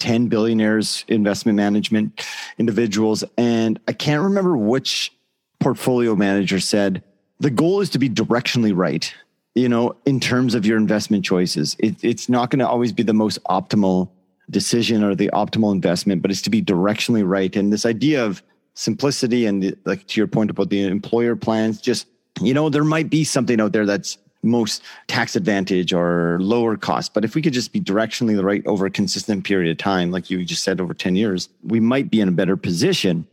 10 0.00 0.28
billionaires, 0.28 1.04
investment 1.08 1.56
management 1.56 2.26
individuals. 2.58 3.22
And 3.36 3.78
I 3.86 3.92
can't 3.92 4.22
remember 4.22 4.56
which 4.56 5.12
portfolio 5.60 6.16
manager 6.16 6.58
said 6.58 7.02
the 7.38 7.50
goal 7.50 7.80
is 7.80 7.90
to 7.90 7.98
be 7.98 8.08
directionally 8.08 8.76
right, 8.76 9.12
you 9.54 9.68
know, 9.68 9.94
in 10.04 10.20
terms 10.20 10.54
of 10.54 10.66
your 10.66 10.76
investment 10.76 11.24
choices. 11.24 11.76
It, 11.78 12.02
it's 12.02 12.28
not 12.28 12.50
going 12.50 12.58
to 12.60 12.68
always 12.68 12.92
be 12.92 13.02
the 13.02 13.14
most 13.14 13.42
optimal 13.44 14.10
decision 14.50 15.04
or 15.04 15.14
the 15.14 15.30
optimal 15.32 15.72
investment, 15.72 16.22
but 16.22 16.30
it's 16.30 16.42
to 16.42 16.50
be 16.50 16.62
directionally 16.62 17.26
right. 17.26 17.54
And 17.54 17.72
this 17.72 17.86
idea 17.86 18.24
of 18.24 18.42
simplicity 18.74 19.46
and 19.46 19.62
the, 19.62 19.76
like 19.84 20.06
to 20.08 20.20
your 20.20 20.26
point 20.26 20.50
about 20.50 20.70
the 20.70 20.84
employer 20.84 21.36
plans, 21.36 21.80
just, 21.80 22.06
you 22.40 22.54
know, 22.54 22.68
there 22.68 22.84
might 22.84 23.10
be 23.10 23.24
something 23.24 23.60
out 23.60 23.72
there 23.72 23.86
that's 23.86 24.18
most 24.42 24.82
tax 25.06 25.36
advantage 25.36 25.92
or 25.92 26.38
lower 26.40 26.76
cost. 26.76 27.14
But 27.14 27.24
if 27.24 27.34
we 27.34 27.42
could 27.42 27.52
just 27.52 27.72
be 27.72 27.80
directionally 27.80 28.36
the 28.36 28.44
right 28.44 28.66
over 28.66 28.86
a 28.86 28.90
consistent 28.90 29.44
period 29.44 29.70
of 29.70 29.78
time, 29.78 30.10
like 30.10 30.30
you 30.30 30.44
just 30.44 30.64
said, 30.64 30.80
over 30.80 30.94
10 30.94 31.16
years, 31.16 31.48
we 31.62 31.80
might 31.80 32.10
be 32.10 32.20
in 32.20 32.28
a 32.28 32.32
better 32.32 32.56
position. 32.56 33.26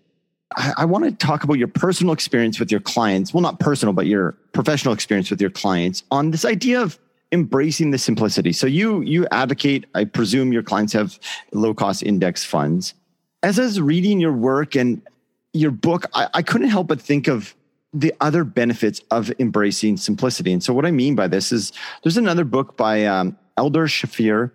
I, 0.56 0.74
I 0.80 0.86
want 0.86 1.06
to 1.06 1.12
talk 1.12 1.44
about 1.44 1.58
your 1.58 1.68
personal 1.68 2.14
experience 2.14 2.60
with 2.60 2.72
your 2.72 2.82
clients. 2.82 3.34
Well, 3.34 3.42
not 3.42 3.60
personal, 3.60 3.94
but 3.94 4.08
your 4.08 4.34
professional 4.54 4.94
experience 4.94 5.30
with 5.30 5.42
your 5.42 5.50
clients 5.50 6.04
on 6.12 6.32
this 6.32 6.46
idea 6.46 6.82
of 6.82 7.00
embracing 7.32 7.92
the 7.92 7.98
simplicity. 7.98 8.54
So 8.54 8.68
you 8.68 9.02
you 9.02 9.28
advocate, 9.32 9.86
I 9.96 10.06
presume 10.06 10.54
your 10.54 10.64
clients 10.64 10.94
have 10.94 11.20
low 11.52 11.74
cost 11.74 12.04
index 12.04 12.46
funds. 12.46 12.94
As 13.44 13.60
I 13.60 13.64
was 13.64 13.82
reading 13.82 14.20
your 14.20 14.34
work 14.34 14.76
and 14.76 15.02
your 15.54 15.72
book, 15.72 16.06
I, 16.14 16.28
I 16.34 16.42
couldn't 16.42 16.70
help 16.70 16.88
but 16.88 17.02
think 17.02 17.28
of 17.28 17.54
the 18.00 18.14
other 18.22 18.44
benefits 18.44 19.02
of 19.12 19.32
embracing 19.40 19.98
simplicity. 19.98 20.54
And 20.54 20.64
so 20.64 20.74
what 20.74 20.86
I 20.86 20.92
mean 20.92 21.16
by 21.16 21.28
this 21.28 21.52
is 21.52 21.72
there's 22.04 22.18
another 22.18 22.44
book 22.44 22.78
by 22.78 23.06
um, 23.06 23.38
Eldar 23.58 23.88
Shafir 23.88 24.52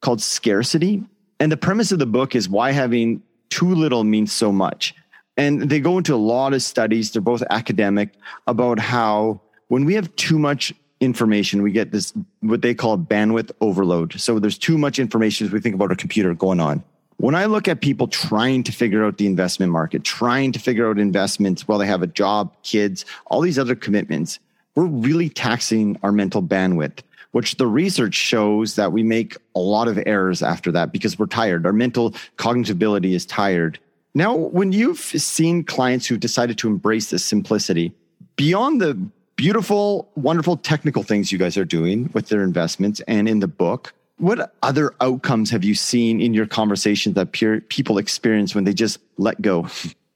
called 0.00 0.22
Scarcity. 0.22 1.02
And 1.40 1.50
the 1.50 1.56
premise 1.56 1.92
of 1.92 1.98
the 1.98 2.06
book 2.06 2.34
is 2.34 2.48
why 2.48 2.70
having 2.70 3.22
too 3.50 3.74
little 3.74 4.04
means 4.04 4.32
so 4.32 4.52
much. 4.52 4.94
And 5.36 5.68
they 5.68 5.80
go 5.80 5.98
into 5.98 6.14
a 6.14 6.16
lot 6.16 6.54
of 6.54 6.62
studies, 6.62 7.10
they're 7.10 7.22
both 7.22 7.42
academic, 7.50 8.14
about 8.46 8.78
how 8.78 9.40
when 9.68 9.84
we 9.84 9.94
have 9.94 10.14
too 10.14 10.38
much 10.38 10.72
information, 11.00 11.62
we 11.62 11.72
get 11.72 11.90
this, 11.90 12.12
what 12.40 12.62
they 12.62 12.74
call 12.74 12.96
bandwidth 12.96 13.50
overload. 13.60 14.20
So 14.20 14.38
there's 14.38 14.58
too 14.58 14.78
much 14.78 15.00
information 15.00 15.46
as 15.46 15.52
we 15.52 15.60
think 15.60 15.74
about 15.74 15.90
a 15.90 15.96
computer 15.96 16.34
going 16.34 16.60
on. 16.60 16.84
When 17.18 17.34
I 17.34 17.44
look 17.46 17.68
at 17.68 17.80
people 17.80 18.08
trying 18.08 18.64
to 18.64 18.72
figure 18.72 19.04
out 19.04 19.18
the 19.18 19.26
investment 19.26 19.72
market, 19.72 20.04
trying 20.04 20.52
to 20.52 20.58
figure 20.58 20.88
out 20.88 20.98
investments 20.98 21.66
while 21.66 21.78
they 21.78 21.86
have 21.86 22.02
a 22.02 22.06
job, 22.06 22.54
kids, 22.62 23.04
all 23.26 23.40
these 23.40 23.58
other 23.58 23.74
commitments, 23.74 24.38
we're 24.74 24.86
really 24.86 25.28
taxing 25.28 25.98
our 26.02 26.12
mental 26.12 26.42
bandwidth, 26.42 27.00
which 27.30 27.56
the 27.56 27.66
research 27.66 28.14
shows 28.14 28.74
that 28.76 28.92
we 28.92 29.02
make 29.02 29.36
a 29.54 29.60
lot 29.60 29.86
of 29.88 29.98
errors 30.06 30.42
after 30.42 30.72
that 30.72 30.92
because 30.92 31.18
we're 31.18 31.26
tired. 31.26 31.64
Our 31.64 31.72
mental 31.72 32.14
cognitive 32.36 32.76
ability 32.76 33.14
is 33.14 33.24
tired. 33.24 33.78
Now, 34.14 34.34
when 34.34 34.72
you've 34.72 34.98
seen 34.98 35.64
clients 35.64 36.06
who've 36.06 36.20
decided 36.20 36.58
to 36.58 36.68
embrace 36.68 37.10
this 37.10 37.24
simplicity, 37.24 37.92
beyond 38.36 38.80
the 38.80 38.98
beautiful, 39.36 40.08
wonderful 40.14 40.56
technical 40.56 41.02
things 41.02 41.32
you 41.32 41.38
guys 41.38 41.56
are 41.56 41.64
doing 41.64 42.10
with 42.12 42.28
their 42.28 42.42
investments 42.42 43.00
and 43.08 43.28
in 43.28 43.40
the 43.40 43.48
book. 43.48 43.92
What 44.18 44.54
other 44.62 44.94
outcomes 45.00 45.50
have 45.50 45.64
you 45.64 45.74
seen 45.74 46.20
in 46.20 46.34
your 46.34 46.46
conversations 46.46 47.16
that 47.16 47.32
peer, 47.32 47.60
people 47.60 47.98
experience 47.98 48.54
when 48.54 48.64
they 48.64 48.72
just 48.72 48.98
let 49.18 49.40
go? 49.42 49.66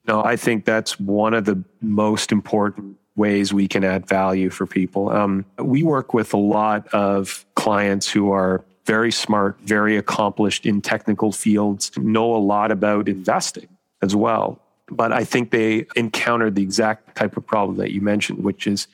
No, 0.06 0.22
I 0.24 0.36
think 0.36 0.64
that's 0.64 0.98
one 0.98 1.34
of 1.34 1.44
the 1.44 1.62
most 1.80 2.32
important 2.32 2.96
ways 3.16 3.52
we 3.52 3.66
can 3.66 3.84
add 3.84 4.06
value 4.06 4.48
for 4.48 4.66
people. 4.66 5.10
Um, 5.10 5.44
we 5.58 5.82
work 5.82 6.14
with 6.14 6.32
a 6.32 6.38
lot 6.38 6.86
of 6.94 7.44
clients 7.56 8.08
who 8.08 8.30
are 8.30 8.64
very 8.86 9.12
smart, 9.12 9.58
very 9.64 9.98
accomplished 9.98 10.64
in 10.64 10.80
technical 10.80 11.30
fields, 11.32 11.90
know 11.98 12.34
a 12.34 12.38
lot 12.38 12.70
about 12.70 13.08
investing 13.08 13.68
as 14.00 14.16
well. 14.16 14.62
But 14.90 15.12
I 15.12 15.24
think 15.24 15.50
they 15.50 15.86
encountered 15.94 16.54
the 16.54 16.62
exact 16.62 17.16
type 17.16 17.36
of 17.36 17.44
problem 17.44 17.76
that 17.78 17.90
you 17.90 18.00
mentioned, 18.00 18.42
which 18.42 18.66
is 18.66 18.86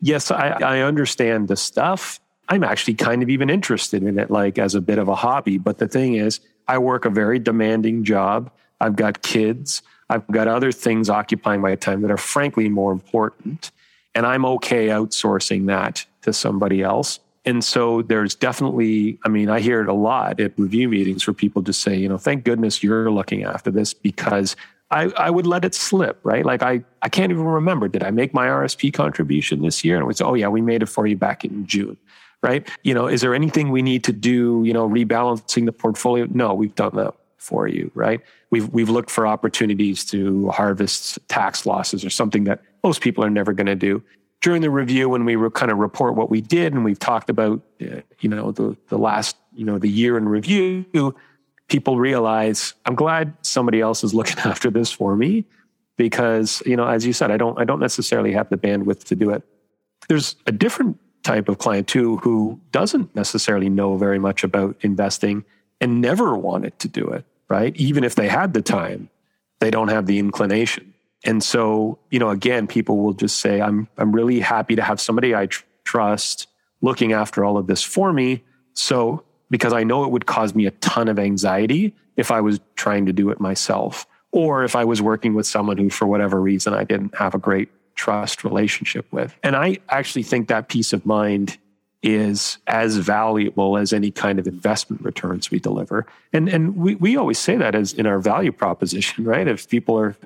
yes, 0.00 0.30
I, 0.30 0.50
I 0.50 0.80
understand 0.80 1.48
the 1.48 1.56
stuff. 1.56 2.20
I'm 2.48 2.64
actually 2.64 2.94
kind 2.94 3.22
of 3.22 3.28
even 3.28 3.50
interested 3.50 4.02
in 4.02 4.18
it, 4.18 4.30
like 4.30 4.58
as 4.58 4.74
a 4.74 4.80
bit 4.80 4.98
of 4.98 5.08
a 5.08 5.14
hobby. 5.14 5.58
But 5.58 5.78
the 5.78 5.88
thing 5.88 6.14
is, 6.14 6.40
I 6.66 6.78
work 6.78 7.04
a 7.04 7.10
very 7.10 7.38
demanding 7.38 8.04
job. 8.04 8.50
I've 8.80 8.96
got 8.96 9.22
kids. 9.22 9.82
I've 10.10 10.26
got 10.28 10.48
other 10.48 10.72
things 10.72 11.10
occupying 11.10 11.60
my 11.60 11.74
time 11.74 12.02
that 12.02 12.10
are 12.10 12.16
frankly 12.16 12.68
more 12.68 12.92
important. 12.92 13.70
And 14.14 14.26
I'm 14.26 14.44
okay 14.46 14.88
outsourcing 14.88 15.66
that 15.66 16.06
to 16.22 16.32
somebody 16.32 16.82
else. 16.82 17.20
And 17.44 17.64
so 17.64 18.02
there's 18.02 18.34
definitely, 18.34 19.18
I 19.24 19.28
mean, 19.28 19.48
I 19.48 19.60
hear 19.60 19.80
it 19.80 19.88
a 19.88 19.94
lot 19.94 20.40
at 20.40 20.58
review 20.58 20.88
meetings 20.88 21.26
where 21.26 21.34
people 21.34 21.62
just 21.62 21.80
say, 21.80 21.96
you 21.96 22.08
know, 22.08 22.18
thank 22.18 22.44
goodness 22.44 22.82
you're 22.82 23.10
looking 23.10 23.44
after 23.44 23.70
this 23.70 23.94
because 23.94 24.56
I, 24.90 25.04
I 25.16 25.30
would 25.30 25.46
let 25.46 25.64
it 25.64 25.74
slip, 25.74 26.18
right? 26.24 26.44
Like 26.44 26.62
I, 26.62 26.82
I 27.02 27.08
can't 27.08 27.30
even 27.30 27.44
remember. 27.44 27.88
Did 27.88 28.02
I 28.02 28.10
make 28.10 28.32
my 28.32 28.46
RSP 28.46 28.92
contribution 28.92 29.62
this 29.62 29.84
year? 29.84 29.96
And 29.96 30.02
it 30.02 30.06
was, 30.06 30.20
oh 30.20 30.34
yeah, 30.34 30.48
we 30.48 30.60
made 30.60 30.82
it 30.82 30.86
for 30.86 31.06
you 31.06 31.16
back 31.16 31.44
in 31.44 31.66
June, 31.66 31.96
right? 32.42 32.68
You 32.82 32.94
know, 32.94 33.06
is 33.06 33.20
there 33.20 33.34
anything 33.34 33.70
we 33.70 33.82
need 33.82 34.04
to 34.04 34.12
do, 34.12 34.62
you 34.64 34.72
know, 34.72 34.88
rebalancing 34.88 35.66
the 35.66 35.72
portfolio? 35.72 36.26
No, 36.30 36.54
we've 36.54 36.74
done 36.74 36.94
that 36.96 37.14
for 37.38 37.66
you, 37.66 37.90
right? 37.94 38.20
We've, 38.50 38.68
we've 38.68 38.88
looked 38.88 39.10
for 39.10 39.26
opportunities 39.26 40.04
to 40.06 40.48
harvest 40.50 41.18
tax 41.28 41.66
losses 41.66 42.04
or 42.04 42.10
something 42.10 42.44
that 42.44 42.62
most 42.84 43.00
people 43.00 43.24
are 43.24 43.30
never 43.30 43.52
going 43.52 43.66
to 43.66 43.74
do. 43.74 44.02
During 44.40 44.62
the 44.62 44.70
review, 44.70 45.08
when 45.08 45.24
we 45.24 45.34
were 45.34 45.50
kind 45.50 45.72
of 45.72 45.78
report 45.78 46.14
what 46.14 46.30
we 46.30 46.40
did 46.40 46.72
and 46.72 46.84
we've 46.84 46.98
talked 46.98 47.28
about, 47.28 47.60
uh, 47.82 48.02
you 48.20 48.28
know, 48.28 48.52
the, 48.52 48.76
the 48.88 48.98
last, 48.98 49.36
you 49.52 49.64
know, 49.64 49.78
the 49.78 49.88
year 49.88 50.16
in 50.16 50.28
review, 50.28 50.84
people 51.68 51.98
realize 51.98 52.74
I'm 52.86 52.94
glad 52.94 53.34
somebody 53.42 53.80
else 53.80 54.04
is 54.04 54.14
looking 54.14 54.38
after 54.44 54.70
this 54.70 54.92
for 54.92 55.16
me 55.16 55.44
because, 55.96 56.62
you 56.64 56.76
know, 56.76 56.86
as 56.86 57.04
you 57.04 57.12
said, 57.12 57.30
I 57.30 57.36
don't, 57.36 57.58
I 57.58 57.64
don't 57.64 57.80
necessarily 57.80 58.32
have 58.32 58.48
the 58.48 58.56
bandwidth 58.56 59.04
to 59.04 59.16
do 59.16 59.30
it. 59.30 59.42
There's 60.08 60.36
a 60.46 60.52
different 60.52 60.98
type 61.22 61.48
of 61.48 61.58
client 61.58 61.88
too 61.88 62.16
who 62.18 62.60
doesn't 62.70 63.14
necessarily 63.14 63.68
know 63.68 63.96
very 63.96 64.18
much 64.18 64.44
about 64.44 64.76
investing 64.80 65.44
and 65.80 66.00
never 66.00 66.36
wanted 66.36 66.78
to 66.78 66.88
do 66.88 67.08
it, 67.08 67.24
right? 67.48 67.76
Even 67.76 68.04
if 68.04 68.14
they 68.14 68.28
had 68.28 68.54
the 68.54 68.62
time, 68.62 69.10
they 69.60 69.70
don't 69.70 69.88
have 69.88 70.06
the 70.06 70.18
inclination. 70.18 70.94
And 71.24 71.42
so, 71.42 71.98
you 72.10 72.18
know, 72.18 72.30
again, 72.30 72.66
people 72.66 72.98
will 72.98 73.12
just 73.12 73.38
say, 73.38 73.60
I'm, 73.60 73.88
I'm 73.96 74.12
really 74.12 74.40
happy 74.40 74.76
to 74.76 74.82
have 74.82 75.00
somebody 75.00 75.34
I 75.34 75.46
tr- 75.46 75.64
trust 75.84 76.46
looking 76.80 77.12
after 77.12 77.44
all 77.44 77.58
of 77.58 77.66
this 77.66 77.82
for 77.82 78.12
me. 78.12 78.44
So, 78.74 79.24
because 79.50 79.72
I 79.72 79.82
know 79.82 80.04
it 80.04 80.10
would 80.10 80.26
cause 80.26 80.54
me 80.54 80.66
a 80.66 80.70
ton 80.72 81.08
of 81.08 81.18
anxiety 81.18 81.94
if 82.16 82.30
I 82.30 82.40
was 82.40 82.60
trying 82.76 83.06
to 83.06 83.12
do 83.12 83.30
it 83.30 83.40
myself, 83.40 84.06
or 84.30 84.64
if 84.64 84.76
I 84.76 84.84
was 84.84 85.00
working 85.00 85.34
with 85.34 85.46
someone 85.46 85.78
who, 85.78 85.88
for 85.88 86.06
whatever 86.06 86.40
reason, 86.40 86.74
I 86.74 86.84
didn't 86.84 87.14
have 87.16 87.34
a 87.34 87.38
great 87.38 87.70
trust 87.98 88.44
relationship 88.44 89.12
with. 89.12 89.36
And 89.42 89.56
I 89.56 89.78
actually 89.90 90.22
think 90.22 90.48
that 90.48 90.68
peace 90.68 90.92
of 90.92 91.04
mind 91.04 91.58
is 92.00 92.58
as 92.68 92.96
valuable 92.96 93.76
as 93.76 93.92
any 93.92 94.12
kind 94.12 94.38
of 94.38 94.46
investment 94.46 95.02
returns 95.02 95.50
we 95.50 95.58
deliver. 95.58 96.06
And 96.32 96.48
and 96.48 96.76
we, 96.76 96.94
we 96.94 97.16
always 97.16 97.38
say 97.38 97.56
that 97.56 97.74
as 97.74 97.92
in 97.92 98.06
our 98.06 98.20
value 98.20 98.52
proposition, 98.52 99.24
right? 99.24 99.48
If 99.48 99.68
people 99.68 99.98
are, 99.98 100.16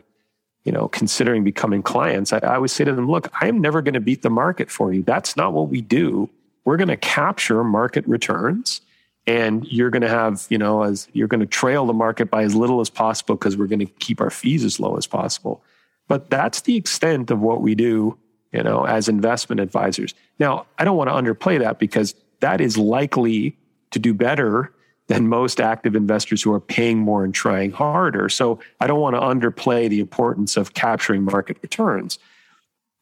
you 0.64 0.70
know, 0.70 0.86
considering 0.88 1.44
becoming 1.44 1.82
clients, 1.82 2.32
I, 2.32 2.38
I 2.38 2.56
always 2.56 2.72
say 2.72 2.84
to 2.84 2.92
them, 2.92 3.10
look, 3.10 3.28
I 3.40 3.48
am 3.48 3.58
never 3.60 3.80
going 3.80 3.94
to 3.94 4.00
beat 4.00 4.20
the 4.20 4.30
market 4.30 4.70
for 4.70 4.92
you. 4.92 5.02
That's 5.02 5.34
not 5.34 5.54
what 5.54 5.68
we 5.68 5.80
do. 5.80 6.28
We're 6.66 6.76
going 6.76 6.88
to 6.88 6.96
capture 6.98 7.64
market 7.64 8.06
returns 8.06 8.82
and 9.26 9.66
you're 9.66 9.90
going 9.90 10.02
to 10.02 10.08
have, 10.08 10.46
you 10.50 10.58
know, 10.58 10.82
as 10.82 11.08
you're 11.12 11.28
going 11.28 11.40
to 11.40 11.46
trail 11.46 11.86
the 11.86 11.92
market 11.92 12.30
by 12.30 12.42
as 12.42 12.54
little 12.54 12.80
as 12.80 12.90
possible 12.90 13.34
because 13.34 13.56
we're 13.56 13.66
going 13.66 13.78
to 13.78 13.86
keep 13.86 14.20
our 14.20 14.30
fees 14.30 14.62
as 14.62 14.78
low 14.78 14.96
as 14.96 15.06
possible. 15.06 15.62
But 16.08 16.30
that's 16.30 16.62
the 16.62 16.76
extent 16.76 17.30
of 17.30 17.40
what 17.40 17.62
we 17.62 17.74
do 17.74 18.18
you 18.52 18.62
know, 18.62 18.84
as 18.84 19.08
investment 19.08 19.60
advisors. 19.60 20.14
Now, 20.38 20.66
I 20.78 20.84
don't 20.84 20.96
want 20.96 21.08
to 21.08 21.14
underplay 21.14 21.58
that 21.58 21.78
because 21.78 22.14
that 22.40 22.60
is 22.60 22.76
likely 22.76 23.56
to 23.90 23.98
do 23.98 24.14
better 24.14 24.72
than 25.08 25.26
most 25.26 25.60
active 25.60 25.96
investors 25.96 26.42
who 26.42 26.52
are 26.52 26.60
paying 26.60 26.98
more 26.98 27.24
and 27.24 27.34
trying 27.34 27.72
harder. 27.72 28.28
So 28.28 28.60
I 28.80 28.86
don't 28.86 29.00
want 29.00 29.16
to 29.16 29.20
underplay 29.20 29.88
the 29.88 30.00
importance 30.00 30.56
of 30.56 30.74
capturing 30.74 31.24
market 31.24 31.56
returns. 31.62 32.18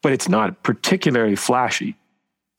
But 0.01 0.13
it's 0.13 0.27
not 0.27 0.63
particularly 0.63 1.35
flashy. 1.35 1.95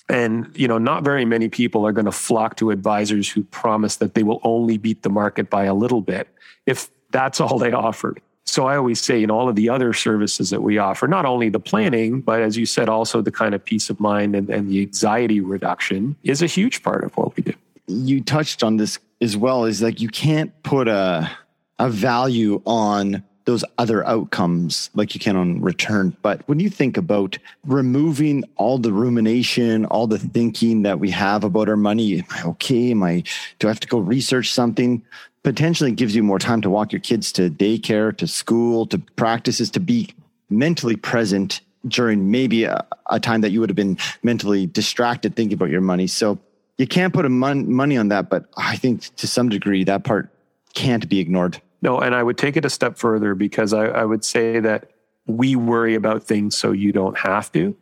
And 0.09 0.51
you 0.55 0.69
know, 0.69 0.79
not 0.79 1.03
very 1.03 1.25
many 1.25 1.49
people 1.49 1.87
are 1.87 1.93
going 1.93 2.05
to 2.05 2.13
flock 2.13 2.57
to 2.57 2.71
advisors 2.71 3.29
who 3.29 3.43
promise 3.45 3.97
that 3.97 4.15
they 4.15 4.23
will 4.23 4.41
only 4.43 4.79
beat 4.79 5.03
the 5.03 5.11
market 5.11 5.49
by 5.49 5.65
a 5.65 5.75
little 5.75 6.03
bit 6.03 6.29
if 6.67 6.91
that's 7.11 7.41
all 7.41 7.59
they 7.59 7.73
offered. 7.73 8.21
So 8.45 8.67
I 8.67 8.77
always 8.77 9.01
say 9.01 9.23
in 9.23 9.31
all 9.31 9.49
of 9.49 9.55
the 9.55 9.69
other 9.69 9.93
services 9.93 10.51
that 10.51 10.63
we 10.63 10.77
offer, 10.79 11.07
not 11.07 11.25
only 11.25 11.49
the 11.49 11.61
planning, 11.61 12.21
but 12.21 12.43
as 12.43 12.57
you 12.57 12.67
said, 12.67 12.89
also 12.89 13.23
the 13.23 13.31
kind 13.31 13.55
of 13.55 13.65
peace 13.65 13.89
of 13.89 14.01
mind 14.01 14.35
and, 14.35 14.51
and 14.51 14.69
the 14.69 14.83
anxiety 14.83 15.41
reduction 15.41 16.17
is 16.25 16.43
a 16.43 16.47
huge 16.47 16.83
part 16.83 17.05
of 17.05 17.17
what 17.17 17.37
we 17.37 17.45
do. 17.45 17.55
You 17.87 18.23
touched 18.23 18.63
on 18.63 18.77
this 18.77 18.99
as 19.21 19.37
well, 19.37 19.65
is 19.65 19.81
like 19.81 20.01
you 20.01 20.09
can't 20.09 20.63
put 20.63 20.89
a 20.89 21.31
a 21.79 21.91
value 21.91 22.63
on 22.65 23.25
those 23.45 23.65
other 23.79 24.07
outcomes 24.07 24.91
like 24.95 25.15
you 25.15 25.21
can 25.21 25.37
on 25.37 25.61
return. 25.61 26.17
But 26.23 26.47
when 26.49 26.61
you 26.61 26.71
think 26.71 26.97
about 26.97 27.39
removing 27.67 28.45
all 28.57 28.79
the 28.79 28.93
rumination, 28.93 29.85
all 29.87 30.07
the 30.07 30.19
thinking 30.19 30.83
that 30.83 31.01
we 31.01 31.11
have 31.11 31.45
about 31.45 31.69
our 31.69 31.77
money, 31.77 32.19
am 32.19 32.25
I 32.31 32.43
okay? 32.51 32.93
Am 32.93 33.03
I, 33.03 33.25
do 33.59 33.69
I 33.69 33.71
have 33.71 33.81
to 33.81 33.89
go 33.89 33.99
research 33.99 34.53
something? 34.53 35.03
potentially 35.43 35.91
gives 35.91 36.15
you 36.15 36.23
more 36.23 36.39
time 36.39 36.61
to 36.61 36.71
walk 36.71 36.93
your 36.93 37.01
kids 37.01 37.33
to 37.33 37.51
daycare, 37.51 38.17
to 38.17 38.27
school, 38.27 38.87
to 38.87 38.99
practices, 39.17 39.71
to 39.71 39.81
be 39.81 40.09
mentally 40.51 40.97
present 40.97 41.61
during 41.89 42.31
maybe 42.31 42.65
a, 42.65 42.87
a 43.11 43.19
time 43.19 43.41
that 43.41 43.51
you 43.51 43.61
would 43.61 43.69
have 43.69 43.77
been 43.77 43.99
mentally 44.23 44.67
distracted 44.67 45.35
thinking 45.35 45.55
about 45.55 45.71
your 45.71 45.81
money. 45.81 46.07
So 46.07 46.39
you 46.79 46.87
can't 46.87 47.13
put 47.13 47.25
a 47.25 47.29
mon- 47.29 47.73
money 47.73 47.97
on 47.97 48.09
that, 48.09 48.31
but 48.31 48.45
I 48.57 48.77
think 48.77 49.15
to 49.17 49.27
some 49.27 49.49
degree 49.49 49.85
that 49.85 50.05
part 50.05 50.29
can't 50.75 51.09
be 51.09 51.19
ignored. 51.19 51.61
No, 51.83 51.99
and 51.99 52.15
I 52.15 52.23
would 52.23 52.39
take 52.39 52.57
it 52.57 52.65
a 52.65 52.71
step 52.71 52.97
further 52.97 53.35
because 53.35 53.73
I, 53.73 53.87
I 53.87 54.05
would 54.05 54.25
say 54.25 54.61
that 54.61 54.91
we 55.27 55.57
worry 55.57 55.95
about 55.95 56.23
things 56.25 56.57
so 56.57 56.73
you 56.73 56.93
don't 56.93 57.19
have 57.19 57.53
to 57.53 57.77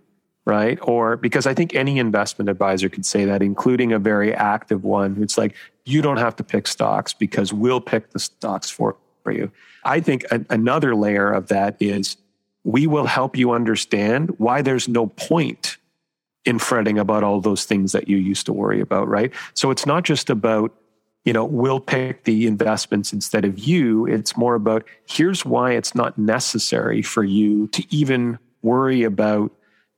right? 0.44 0.78
Or 0.82 1.16
because 1.16 1.46
I 1.46 1.54
think 1.54 1.74
any 1.74 1.98
investment 1.98 2.48
advisor 2.48 2.88
could 2.88 3.06
say 3.06 3.24
that, 3.24 3.42
including 3.42 3.92
a 3.92 3.98
very 3.98 4.34
active 4.34 4.84
one. 4.84 5.22
It's 5.22 5.38
like, 5.38 5.54
you 5.84 6.02
don't 6.02 6.16
have 6.16 6.36
to 6.36 6.44
pick 6.44 6.66
stocks 6.66 7.12
because 7.12 7.52
we'll 7.52 7.80
pick 7.80 8.10
the 8.10 8.18
stocks 8.18 8.70
for, 8.70 8.96
you. 9.28 9.52
I 9.84 10.00
think 10.00 10.24
a, 10.32 10.44
another 10.50 10.96
layer 10.96 11.30
of 11.30 11.48
that 11.48 11.76
is 11.78 12.16
we 12.64 12.88
will 12.88 13.06
help 13.06 13.36
you 13.36 13.52
understand 13.52 14.30
why 14.38 14.60
there's 14.60 14.88
no 14.88 15.06
point 15.06 15.76
in 16.44 16.58
fretting 16.58 16.98
about 16.98 17.22
all 17.22 17.40
those 17.40 17.64
things 17.64 17.92
that 17.92 18.08
you 18.08 18.16
used 18.16 18.46
to 18.46 18.52
worry 18.52 18.80
about, 18.80 19.06
right? 19.06 19.32
So 19.54 19.70
it's 19.70 19.86
not 19.86 20.02
just 20.02 20.30
about, 20.30 20.74
you 21.24 21.32
know, 21.32 21.44
we'll 21.44 21.80
pick 21.80 22.24
the 22.24 22.46
investments 22.46 23.12
instead 23.12 23.44
of 23.44 23.58
you. 23.58 24.06
It's 24.06 24.36
more 24.36 24.54
about 24.54 24.84
here's 25.06 25.44
why 25.44 25.72
it's 25.72 25.94
not 25.94 26.16
necessary 26.16 27.02
for 27.02 27.24
you 27.24 27.68
to 27.68 27.84
even 27.94 28.38
worry 28.62 29.02
about 29.02 29.52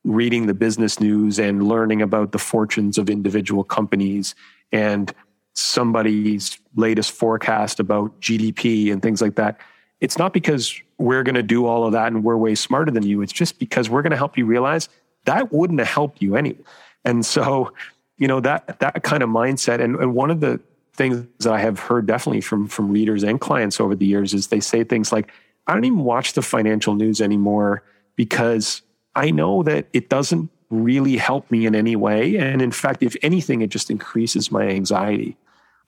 reading 0.04 0.46
the 0.46 0.54
business 0.54 0.98
news 0.98 1.38
and 1.38 1.68
learning 1.68 2.02
about 2.02 2.32
the 2.32 2.38
fortunes 2.38 2.98
of 2.98 3.08
individual 3.08 3.62
companies 3.62 4.34
and 4.72 5.14
somebody's 5.54 6.58
latest 6.74 7.12
forecast 7.12 7.78
about 7.78 8.20
GDP 8.20 8.92
and 8.92 9.00
things 9.00 9.22
like 9.22 9.36
that. 9.36 9.60
It's 10.00 10.18
not 10.18 10.32
because 10.32 10.80
we're 10.98 11.22
going 11.22 11.36
to 11.36 11.42
do 11.42 11.66
all 11.66 11.86
of 11.86 11.92
that 11.92 12.08
and 12.08 12.24
we're 12.24 12.36
way 12.36 12.56
smarter 12.56 12.90
than 12.90 13.04
you. 13.04 13.22
It's 13.22 13.32
just 13.32 13.60
because 13.60 13.88
we're 13.88 14.02
going 14.02 14.10
to 14.10 14.16
help 14.16 14.36
you 14.36 14.44
realize 14.44 14.88
that 15.24 15.52
wouldn't 15.52 15.78
have 15.78 15.88
helped 15.88 16.20
you 16.20 16.34
anyway. 16.34 16.58
And 17.04 17.24
so, 17.24 17.72
you 18.16 18.26
know, 18.26 18.40
that 18.40 18.80
that 18.80 19.02
kind 19.04 19.22
of 19.22 19.28
mindset 19.28 19.80
and, 19.80 19.96
and 19.96 20.14
one 20.14 20.30
of 20.30 20.40
the 20.40 20.60
things 20.94 21.26
that 21.38 21.52
I 21.52 21.58
have 21.58 21.78
heard 21.78 22.06
definitely 22.06 22.42
from 22.42 22.68
from 22.68 22.90
readers 22.90 23.22
and 23.22 23.40
clients 23.40 23.80
over 23.80 23.94
the 23.94 24.06
years 24.06 24.34
is 24.34 24.48
they 24.48 24.60
say 24.60 24.84
things 24.84 25.12
like, 25.12 25.32
I 25.66 25.74
don't 25.74 25.84
even 25.84 26.00
watch 26.00 26.34
the 26.34 26.42
financial 26.42 26.94
news 26.94 27.20
anymore 27.20 27.82
because 28.16 28.82
I 29.14 29.30
know 29.30 29.62
that 29.62 29.86
it 29.92 30.08
doesn't 30.08 30.50
really 30.70 31.16
help 31.16 31.50
me 31.50 31.66
in 31.66 31.74
any 31.74 31.96
way. 31.96 32.36
And 32.36 32.62
in 32.62 32.72
fact, 32.72 33.02
if 33.02 33.14
anything, 33.22 33.60
it 33.60 33.70
just 33.70 33.90
increases 33.90 34.50
my 34.50 34.66
anxiety. 34.68 35.36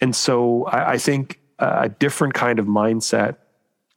And 0.00 0.14
so 0.14 0.64
I, 0.64 0.92
I 0.92 0.98
think 0.98 1.40
a 1.58 1.88
different 1.88 2.34
kind 2.34 2.58
of 2.58 2.66
mindset, 2.66 3.36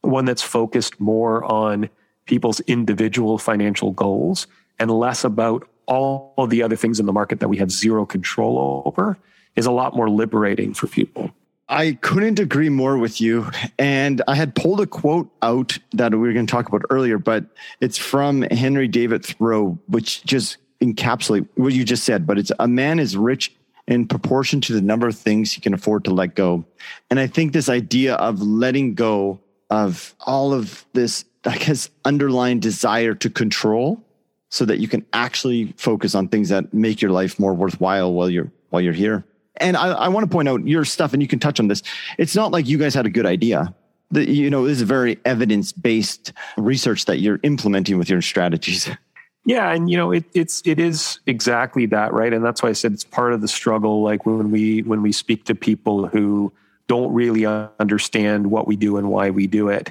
one 0.00 0.24
that's 0.24 0.42
focused 0.42 0.98
more 1.00 1.44
on 1.44 1.90
people's 2.26 2.60
individual 2.60 3.38
financial 3.38 3.90
goals 3.92 4.46
and 4.78 4.90
less 4.90 5.24
about 5.24 5.68
all 5.86 6.46
the 6.48 6.62
other 6.62 6.76
things 6.76 7.00
in 7.00 7.06
the 7.06 7.12
market 7.12 7.40
that 7.40 7.48
we 7.48 7.56
have 7.56 7.70
zero 7.70 8.06
control 8.06 8.82
over, 8.86 9.18
is 9.56 9.66
a 9.66 9.70
lot 9.70 9.96
more 9.96 10.08
liberating 10.08 10.74
for 10.74 10.86
people. 10.86 11.30
I 11.68 11.98
couldn't 12.00 12.38
agree 12.38 12.70
more 12.70 12.96
with 12.96 13.20
you. 13.20 13.50
And 13.78 14.22
I 14.26 14.34
had 14.34 14.54
pulled 14.54 14.80
a 14.80 14.86
quote 14.86 15.30
out 15.42 15.78
that 15.92 16.12
we 16.12 16.18
were 16.18 16.32
going 16.32 16.46
to 16.46 16.50
talk 16.50 16.68
about 16.68 16.82
earlier, 16.88 17.18
but 17.18 17.44
it's 17.80 17.98
from 17.98 18.42
Henry 18.42 18.88
David 18.88 19.24
Thoreau, 19.24 19.78
which 19.86 20.24
just 20.24 20.56
encapsulate 20.80 21.46
what 21.56 21.74
you 21.74 21.84
just 21.84 22.04
said. 22.04 22.26
But 22.26 22.38
it's 22.38 22.52
a 22.58 22.68
man 22.68 22.98
is 22.98 23.16
rich 23.16 23.54
in 23.86 24.06
proportion 24.06 24.60
to 24.62 24.72
the 24.72 24.80
number 24.80 25.08
of 25.08 25.16
things 25.16 25.52
he 25.52 25.60
can 25.60 25.74
afford 25.74 26.04
to 26.04 26.10
let 26.10 26.34
go. 26.34 26.64
And 27.10 27.18
I 27.18 27.26
think 27.26 27.52
this 27.52 27.68
idea 27.68 28.14
of 28.14 28.40
letting 28.40 28.94
go 28.94 29.40
of 29.70 30.14
all 30.20 30.54
of 30.54 30.86
this, 30.94 31.24
I 31.44 31.58
guess, 31.58 31.90
underlying 32.04 32.60
desire 32.60 33.14
to 33.14 33.28
control 33.28 34.02
so 34.50 34.64
that 34.64 34.78
you 34.78 34.88
can 34.88 35.04
actually 35.12 35.74
focus 35.76 36.14
on 36.14 36.28
things 36.28 36.48
that 36.48 36.72
make 36.72 37.02
your 37.02 37.10
life 37.10 37.38
more 37.38 37.52
worthwhile 37.52 38.12
while 38.12 38.30
you're 38.30 38.50
while 38.70 38.80
you're 38.80 38.92
here. 38.92 39.24
And 39.60 39.76
I, 39.76 39.88
I 39.88 40.08
want 40.08 40.24
to 40.24 40.30
point 40.30 40.48
out 40.48 40.66
your 40.66 40.84
stuff, 40.84 41.12
and 41.12 41.22
you 41.22 41.28
can 41.28 41.38
touch 41.38 41.60
on 41.60 41.68
this. 41.68 41.82
It's 42.18 42.34
not 42.34 42.52
like 42.52 42.66
you 42.66 42.78
guys 42.78 42.94
had 42.94 43.06
a 43.06 43.10
good 43.10 43.26
idea. 43.26 43.74
The, 44.10 44.28
you 44.30 44.48
know, 44.48 44.66
this 44.66 44.78
is 44.78 44.82
very 44.82 45.18
evidence 45.24 45.72
based 45.72 46.32
research 46.56 47.04
that 47.06 47.18
you're 47.18 47.40
implementing 47.42 47.98
with 47.98 48.08
your 48.08 48.22
strategies. 48.22 48.88
Yeah, 49.44 49.72
and 49.72 49.88
you 49.90 49.96
know, 49.96 50.12
it, 50.12 50.24
it's 50.34 50.60
it 50.66 50.78
is 50.78 51.20
exactly 51.26 51.86
that, 51.86 52.12
right? 52.12 52.34
And 52.34 52.44
that's 52.44 52.62
why 52.62 52.68
I 52.68 52.72
said 52.72 52.92
it's 52.92 53.04
part 53.04 53.32
of 53.32 53.40
the 53.40 53.48
struggle. 53.48 54.02
Like 54.02 54.26
when 54.26 54.50
we 54.50 54.82
when 54.82 55.00
we 55.00 55.10
speak 55.10 55.46
to 55.46 55.54
people 55.54 56.06
who 56.06 56.52
don't 56.86 57.14
really 57.14 57.46
understand 57.46 58.50
what 58.50 58.66
we 58.66 58.76
do 58.76 58.98
and 58.98 59.08
why 59.08 59.30
we 59.30 59.46
do 59.46 59.70
it, 59.70 59.90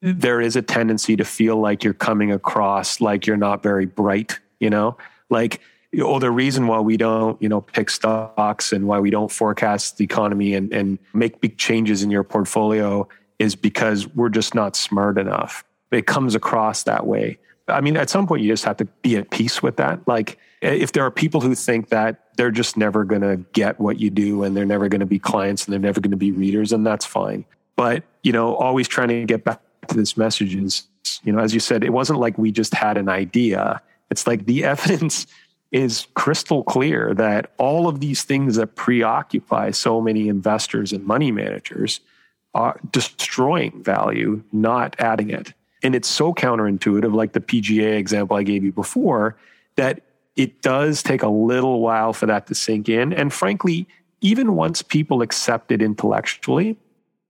there 0.00 0.40
is 0.40 0.56
a 0.56 0.62
tendency 0.62 1.16
to 1.16 1.24
feel 1.24 1.58
like 1.58 1.84
you're 1.84 1.92
coming 1.92 2.32
across 2.32 2.98
like 2.98 3.26
you're 3.26 3.36
not 3.36 3.62
very 3.62 3.84
bright. 3.84 4.40
You 4.58 4.70
know, 4.70 4.96
like 5.28 5.60
oh, 6.00 6.18
the 6.18 6.30
reason 6.30 6.66
why 6.66 6.80
we 6.80 6.96
don't, 6.96 7.40
you 7.42 7.48
know, 7.48 7.60
pick 7.60 7.90
stocks 7.90 8.72
and 8.72 8.86
why 8.86 9.00
we 9.00 9.10
don't 9.10 9.30
forecast 9.30 9.98
the 9.98 10.04
economy 10.04 10.54
and, 10.54 10.72
and 10.72 10.98
make 11.12 11.40
big 11.40 11.58
changes 11.58 12.02
in 12.02 12.10
your 12.10 12.24
portfolio 12.24 13.08
is 13.38 13.54
because 13.54 14.06
we're 14.08 14.28
just 14.28 14.54
not 14.54 14.76
smart 14.76 15.18
enough. 15.18 15.64
It 15.90 16.06
comes 16.06 16.34
across 16.34 16.84
that 16.84 17.06
way. 17.06 17.38
I 17.68 17.80
mean, 17.80 17.96
at 17.96 18.10
some 18.10 18.26
point, 18.26 18.42
you 18.42 18.48
just 18.52 18.64
have 18.64 18.76
to 18.78 18.84
be 18.84 19.16
at 19.16 19.30
peace 19.30 19.62
with 19.62 19.76
that. 19.76 20.06
Like, 20.06 20.38
if 20.60 20.92
there 20.92 21.04
are 21.04 21.10
people 21.10 21.40
who 21.40 21.54
think 21.54 21.88
that 21.88 22.36
they're 22.36 22.50
just 22.50 22.76
never 22.76 23.04
going 23.04 23.22
to 23.22 23.36
get 23.52 23.80
what 23.80 24.00
you 24.00 24.10
do 24.10 24.42
and 24.42 24.56
they're 24.56 24.66
never 24.66 24.88
going 24.88 25.00
to 25.00 25.06
be 25.06 25.18
clients 25.18 25.64
and 25.64 25.72
they're 25.72 25.80
never 25.80 26.00
going 26.00 26.10
to 26.10 26.16
be 26.16 26.32
readers, 26.32 26.72
and 26.72 26.86
that's 26.86 27.06
fine. 27.06 27.44
But, 27.76 28.04
you 28.22 28.32
know, 28.32 28.54
always 28.56 28.86
trying 28.86 29.08
to 29.08 29.24
get 29.24 29.44
back 29.44 29.60
to 29.88 29.96
this 29.96 30.16
message 30.16 30.54
is, 30.54 30.84
you 31.22 31.32
know, 31.32 31.40
as 31.40 31.54
you 31.54 31.60
said, 31.60 31.84
it 31.84 31.92
wasn't 31.92 32.18
like 32.18 32.36
we 32.38 32.52
just 32.52 32.74
had 32.74 32.96
an 32.96 33.08
idea. 33.08 33.80
It's 34.10 34.26
like 34.26 34.46
the 34.46 34.64
evidence 34.64 35.26
is 35.74 36.06
crystal 36.14 36.62
clear 36.62 37.12
that 37.14 37.50
all 37.58 37.88
of 37.88 37.98
these 37.98 38.22
things 38.22 38.54
that 38.54 38.76
preoccupy 38.76 39.72
so 39.72 40.00
many 40.00 40.28
investors 40.28 40.92
and 40.92 41.04
money 41.04 41.32
managers 41.32 41.98
are 42.54 42.78
destroying 42.92 43.82
value, 43.82 44.40
not 44.52 44.94
adding 45.00 45.30
it. 45.30 45.52
And 45.82 45.96
it's 45.96 46.06
so 46.06 46.32
counterintuitive, 46.32 47.12
like 47.12 47.32
the 47.32 47.40
PGA 47.40 47.98
example 47.98 48.36
I 48.36 48.44
gave 48.44 48.62
you 48.62 48.70
before, 48.70 49.36
that 49.74 50.02
it 50.36 50.62
does 50.62 51.02
take 51.02 51.24
a 51.24 51.28
little 51.28 51.80
while 51.80 52.12
for 52.12 52.26
that 52.26 52.46
to 52.46 52.54
sink 52.54 52.88
in. 52.88 53.12
And 53.12 53.32
frankly, 53.32 53.88
even 54.20 54.54
once 54.54 54.80
people 54.80 55.22
accept 55.22 55.72
it 55.72 55.82
intellectually, 55.82 56.78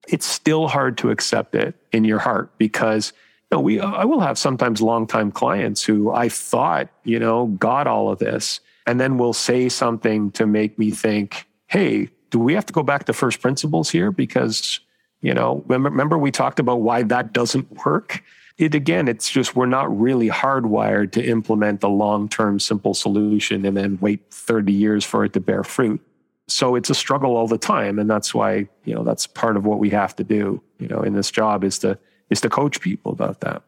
it's 0.07 0.27
still 0.27 0.69
hard 0.69 0.99
to 0.99 1.11
accept 1.11 1.55
it 1.55 1.75
in 1.93 2.05
your 2.05 2.19
heart 2.19 2.51
because 2.59 3.15
know, 3.55 3.61
we 3.61 3.81
I 3.81 4.05
will 4.05 4.21
have 4.21 4.37
sometimes 4.37 4.83
longtime 4.83 5.33
clients 5.33 5.83
who 5.83 6.13
I 6.13 6.29
thought, 6.29 6.89
you 7.05 7.19
know, 7.19 7.47
got 7.47 7.87
all 7.87 8.11
of 8.11 8.19
this 8.19 8.61
and 8.87 9.01
then 9.01 9.17
will 9.17 9.33
say 9.33 9.69
something 9.69 10.31
to 10.33 10.47
make 10.47 10.79
me 10.79 10.91
think, 10.91 11.47
hey, 11.69 12.11
do 12.31 12.39
we 12.39 12.55
have 12.55 12.67
to 12.67 12.73
go 12.73 12.83
back 12.83 13.05
to 13.05 13.13
first 13.13 13.41
principles 13.41 13.91
here? 13.91 14.11
Because, 14.11 14.81
you 15.23 15.33
know, 15.33 15.65
remember, 15.67 16.19
we 16.19 16.31
talked 16.31 16.59
about 16.59 16.83
why 16.83 17.03
that 17.05 17.33
doesn't 17.33 17.87
work? 17.87 18.23
It 18.59 18.75
again, 18.75 19.09
it's 19.09 19.31
just 19.31 19.57
we're 19.57 19.67
not 19.67 19.99
really 19.99 20.29
hardwired 20.29 21.13
to 21.13 21.25
implement 21.25 21.81
the 21.81 21.89
long 21.89 22.29
term 22.29 22.61
simple 22.61 22.95
solution 22.95 23.65
and 23.65 23.77
then 23.77 23.99
wait 24.01 24.31
30 24.31 24.73
years 24.73 25.05
for 25.05 25.25
it 25.25 25.33
to 25.33 25.41
bear 25.41 25.65
fruit. 25.65 26.01
So 26.47 26.75
it's 26.75 26.91
a 26.91 26.95
struggle 26.95 27.37
all 27.37 27.49
the 27.49 27.59
time. 27.59 27.99
And 27.99 28.09
that's 28.09 28.35
why, 28.35 28.69
you 28.85 28.95
know, 28.95 29.03
that's 29.03 29.27
part 29.27 29.57
of 29.57 29.65
what 29.65 29.79
we 29.79 29.91
have 29.91 30.15
to 30.17 30.25
do, 30.25 30.63
you 30.79 30.89
know, 30.89 31.01
in 31.01 31.15
this 31.15 31.31
job 31.31 31.65
is 31.65 31.79
to 31.81 31.99
is 32.31 32.41
to 32.43 32.49
coach 32.49 32.81
people 32.81 33.13
about 33.13 33.41
that. 33.41 33.63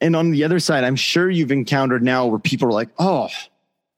And 0.00 0.16
on 0.16 0.32
the 0.32 0.42
other 0.44 0.58
side, 0.58 0.84
I'm 0.84 0.96
sure 0.96 1.30
you've 1.30 1.52
encountered 1.52 2.02
now 2.02 2.26
where 2.26 2.38
people 2.38 2.68
are 2.68 2.72
like, 2.72 2.88
oh, 2.98 3.28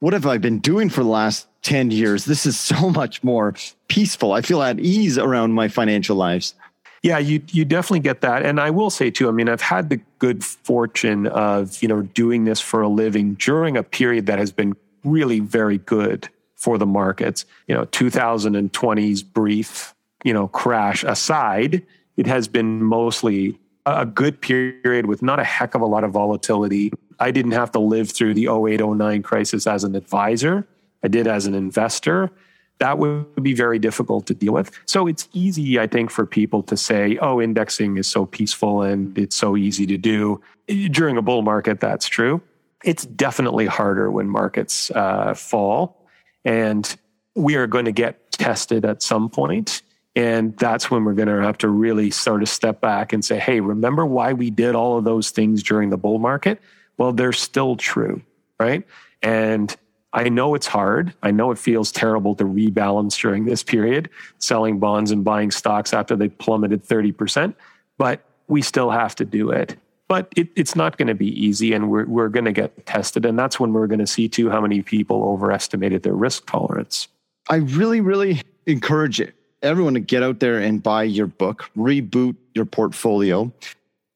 what 0.01 0.13
have 0.13 0.27
I 0.27 0.37
been 0.37 0.59
doing 0.59 0.91
for 0.91 1.03
the 1.03 1.09
last 1.09 1.49
10 1.63 1.91
years? 1.91 2.27
This 2.27 2.45
is 2.45 2.61
so 2.61 2.91
much 2.91 3.25
more 3.25 3.55
peaceful. 3.89 4.33
I 4.33 4.43
feel 4.43 4.63
at 4.63 4.79
ease 4.79 5.17
around 5.17 5.53
my 5.53 5.69
financial 5.69 6.17
lives. 6.17 6.55
Yeah, 7.03 7.19
you 7.19 7.43
you 7.51 7.67
definitely 7.67 8.01
get 8.01 8.23
that. 8.23 8.47
And 8.47 8.59
I 8.59 8.71
will 8.71 8.89
say 8.89 9.11
too, 9.11 9.29
I 9.29 9.33
mean, 9.33 9.49
I've 9.49 9.61
had 9.61 9.91
the 9.91 10.01
good 10.19 10.43
fortune 10.43 11.27
of, 11.27 11.83
you 11.83 11.89
know, 11.89 12.01
doing 12.01 12.45
this 12.45 12.61
for 12.61 12.81
a 12.81 12.89
living 12.89 13.35
during 13.35 13.77
a 13.77 13.83
period 13.83 14.25
that 14.27 14.39
has 14.39 14.53
been 14.53 14.75
really 15.05 15.41
very 15.41 15.77
good 15.79 16.29
for 16.55 16.79
the 16.79 16.87
markets. 16.87 17.45
You 17.67 17.75
know, 17.75 17.85
2020's 17.87 19.23
brief, 19.23 19.95
you 20.23 20.33
know, 20.33 20.49
crash 20.49 21.05
aside, 21.05 21.83
it 22.17 22.27
has 22.27 22.49
been 22.49 22.83
mostly 22.83 23.59
a 23.87 24.07
good 24.07 24.41
period 24.41 25.07
with 25.07 25.23
not 25.23 25.39
a 25.39 25.45
heck 25.45 25.75
of 25.75 25.81
a 25.81 25.87
lot 25.87 26.05
of 26.05 26.13
volatility. 26.13 26.93
I 27.21 27.31
didn't 27.31 27.53
have 27.53 27.71
to 27.73 27.79
live 27.79 28.11
through 28.11 28.35
the 28.35 28.49
08 28.49 28.81
09 28.81 29.23
crisis 29.23 29.67
as 29.67 29.85
an 29.85 29.95
advisor. 29.95 30.67
I 31.03 31.09
did 31.09 31.27
as 31.27 31.47
an 31.47 31.55
investor. 31.55 32.31
That 32.79 32.99
would 32.99 33.43
be 33.43 33.55
very 33.55 33.79
difficult 33.79 34.27
to 34.27 34.35
deal 34.35 34.53
with. 34.53 34.71
So 34.87 35.07
it's 35.07 35.29
easy, 35.33 35.79
I 35.79 35.87
think, 35.87 36.11
for 36.11 36.27
people 36.27 36.63
to 36.65 36.77
say, 36.77 37.19
oh, 37.19 37.41
indexing 37.41 37.99
is 37.99 38.09
so 38.09 38.27
peaceful 38.27 38.83
and 38.83 39.17
it's 39.17 39.37
so 39.37 39.57
easy 39.57 39.87
to 39.87 39.97
do. 39.97 40.41
During 40.67 41.17
a 41.17 41.23
bull 41.23 41.43
market, 41.43 41.79
that's 41.79 42.09
true. 42.09 42.41
It's 42.83 43.07
definitely 43.07 43.67
harder 43.67 44.11
when 44.11 44.29
markets 44.29 44.91
uh, 44.91 45.35
fall 45.35 46.05
and 46.45 46.97
we 47.37 47.55
are 47.57 47.67
going 47.67 47.85
to 47.85 47.93
get 47.93 48.33
tested 48.33 48.85
at 48.85 49.03
some 49.03 49.29
point. 49.29 49.83
And 50.17 50.57
that's 50.57 50.91
when 50.91 51.05
we're 51.05 51.15
going 51.15 51.29
to 51.29 51.43
have 51.43 51.59
to 51.59 51.69
really 51.69 52.11
sort 52.11 52.43
of 52.43 52.49
step 52.49 52.81
back 52.81 53.13
and 53.13 53.25
say, 53.25 53.39
hey, 53.39 53.61
remember 53.61 54.07
why 54.07 54.33
we 54.33 54.51
did 54.51 54.75
all 54.75 54.97
of 54.97 55.05
those 55.05 55.31
things 55.31 55.63
during 55.63 55.91
the 55.91 55.97
bull 55.97 56.19
market? 56.19 56.61
Well, 56.99 57.13
they're 57.13 57.33
still 57.33 57.77
true, 57.77 58.23
right? 58.61 58.87
And 59.23 59.75
I 60.13 60.29
know 60.29 60.55
it's 60.55 60.69
hard. 60.69 61.13
I 61.23 61.33
know 61.33 61.51
it 61.51 61.59
feels 61.59 61.91
terrible 61.91 62.37
to 62.37 62.45
rebalance 62.45 63.21
during 63.21 63.45
this 63.45 63.65
period, 63.65 64.09
selling 64.39 64.79
bonds 64.79 65.11
and 65.11 65.25
buying 65.25 65.51
stocks 65.51 65.93
after 65.93 66.15
they 66.15 66.29
plummeted 66.29 66.85
30%, 66.85 67.55
but 67.99 68.21
we 68.47 68.63
still 68.63 68.91
have 68.91 69.17
to 69.17 69.25
do 69.25 69.51
it 69.51 69.77
but 70.09 70.31
it, 70.37 70.49
it's 70.55 70.77
not 70.77 70.97
going 70.99 71.09
to 71.09 71.15
be 71.15 71.29
easy 71.29 71.73
and 71.73 71.91
we're, 71.91 72.05
we're 72.05 72.29
going 72.29 72.45
to 72.45 72.53
get 72.53 72.87
tested 72.87 73.25
and 73.25 73.39
that's 73.39 73.59
when 73.59 73.73
we're 73.73 73.87
going 73.87 73.99
to 74.01 74.07
see 74.07 74.29
too 74.29 74.51
how 74.51 74.61
many 74.61 74.83
people 74.83 75.25
overestimated 75.25 76.03
their 76.03 76.15
risk 76.15 76.47
tolerance 76.47 77.09
i 77.49 77.57
really 77.57 78.01
really 78.01 78.43
encourage 78.67 79.21
everyone 79.65 79.95
to 79.95 80.01
get 80.01 80.23
out 80.23 80.41
there 80.41 80.59
and 80.59 80.83
buy 80.83 81.03
your 81.03 81.27
book 81.27 81.71
reboot 81.77 82.37
your 82.55 82.65
portfolio 82.65 83.53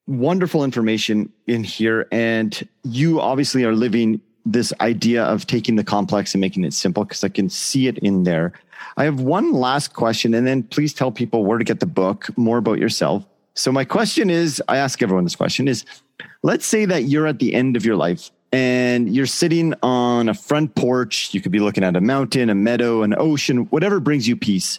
wonderful 0.06 0.64
information 0.64 1.30
in 1.46 1.64
here 1.64 2.06
and 2.12 2.66
you 2.84 3.20
obviously 3.20 3.64
are 3.64 3.74
living 3.74 4.20
this 4.46 4.72
idea 4.80 5.24
of 5.24 5.46
taking 5.46 5.76
the 5.76 5.84
complex 5.84 6.34
and 6.34 6.40
making 6.40 6.64
it 6.64 6.72
simple 6.72 7.04
because 7.04 7.24
i 7.24 7.28
can 7.28 7.48
see 7.48 7.88
it 7.88 7.98
in 7.98 8.24
there 8.24 8.52
i 8.96 9.04
have 9.04 9.20
one 9.20 9.52
last 9.52 9.94
question 9.94 10.34
and 10.34 10.46
then 10.46 10.62
please 10.62 10.94
tell 10.94 11.10
people 11.10 11.44
where 11.44 11.58
to 11.58 11.64
get 11.64 11.80
the 11.80 11.86
book 11.86 12.28
more 12.36 12.58
about 12.58 12.78
yourself 12.78 13.24
so 13.58 13.72
my 13.72 13.84
question 13.84 14.30
is, 14.30 14.62
I 14.68 14.76
ask 14.76 15.02
everyone 15.02 15.24
this 15.24 15.34
question 15.34 15.66
is, 15.66 15.84
let's 16.44 16.64
say 16.64 16.84
that 16.84 17.06
you're 17.06 17.26
at 17.26 17.40
the 17.40 17.54
end 17.54 17.76
of 17.76 17.84
your 17.84 17.96
life 17.96 18.30
and 18.52 19.12
you're 19.12 19.26
sitting 19.26 19.74
on 19.82 20.28
a 20.28 20.34
front 20.34 20.76
porch. 20.76 21.34
You 21.34 21.40
could 21.40 21.50
be 21.50 21.58
looking 21.58 21.82
at 21.82 21.96
a 21.96 22.00
mountain, 22.00 22.50
a 22.50 22.54
meadow, 22.54 23.02
an 23.02 23.16
ocean, 23.18 23.66
whatever 23.70 23.98
brings 23.98 24.28
you 24.28 24.36
peace. 24.36 24.78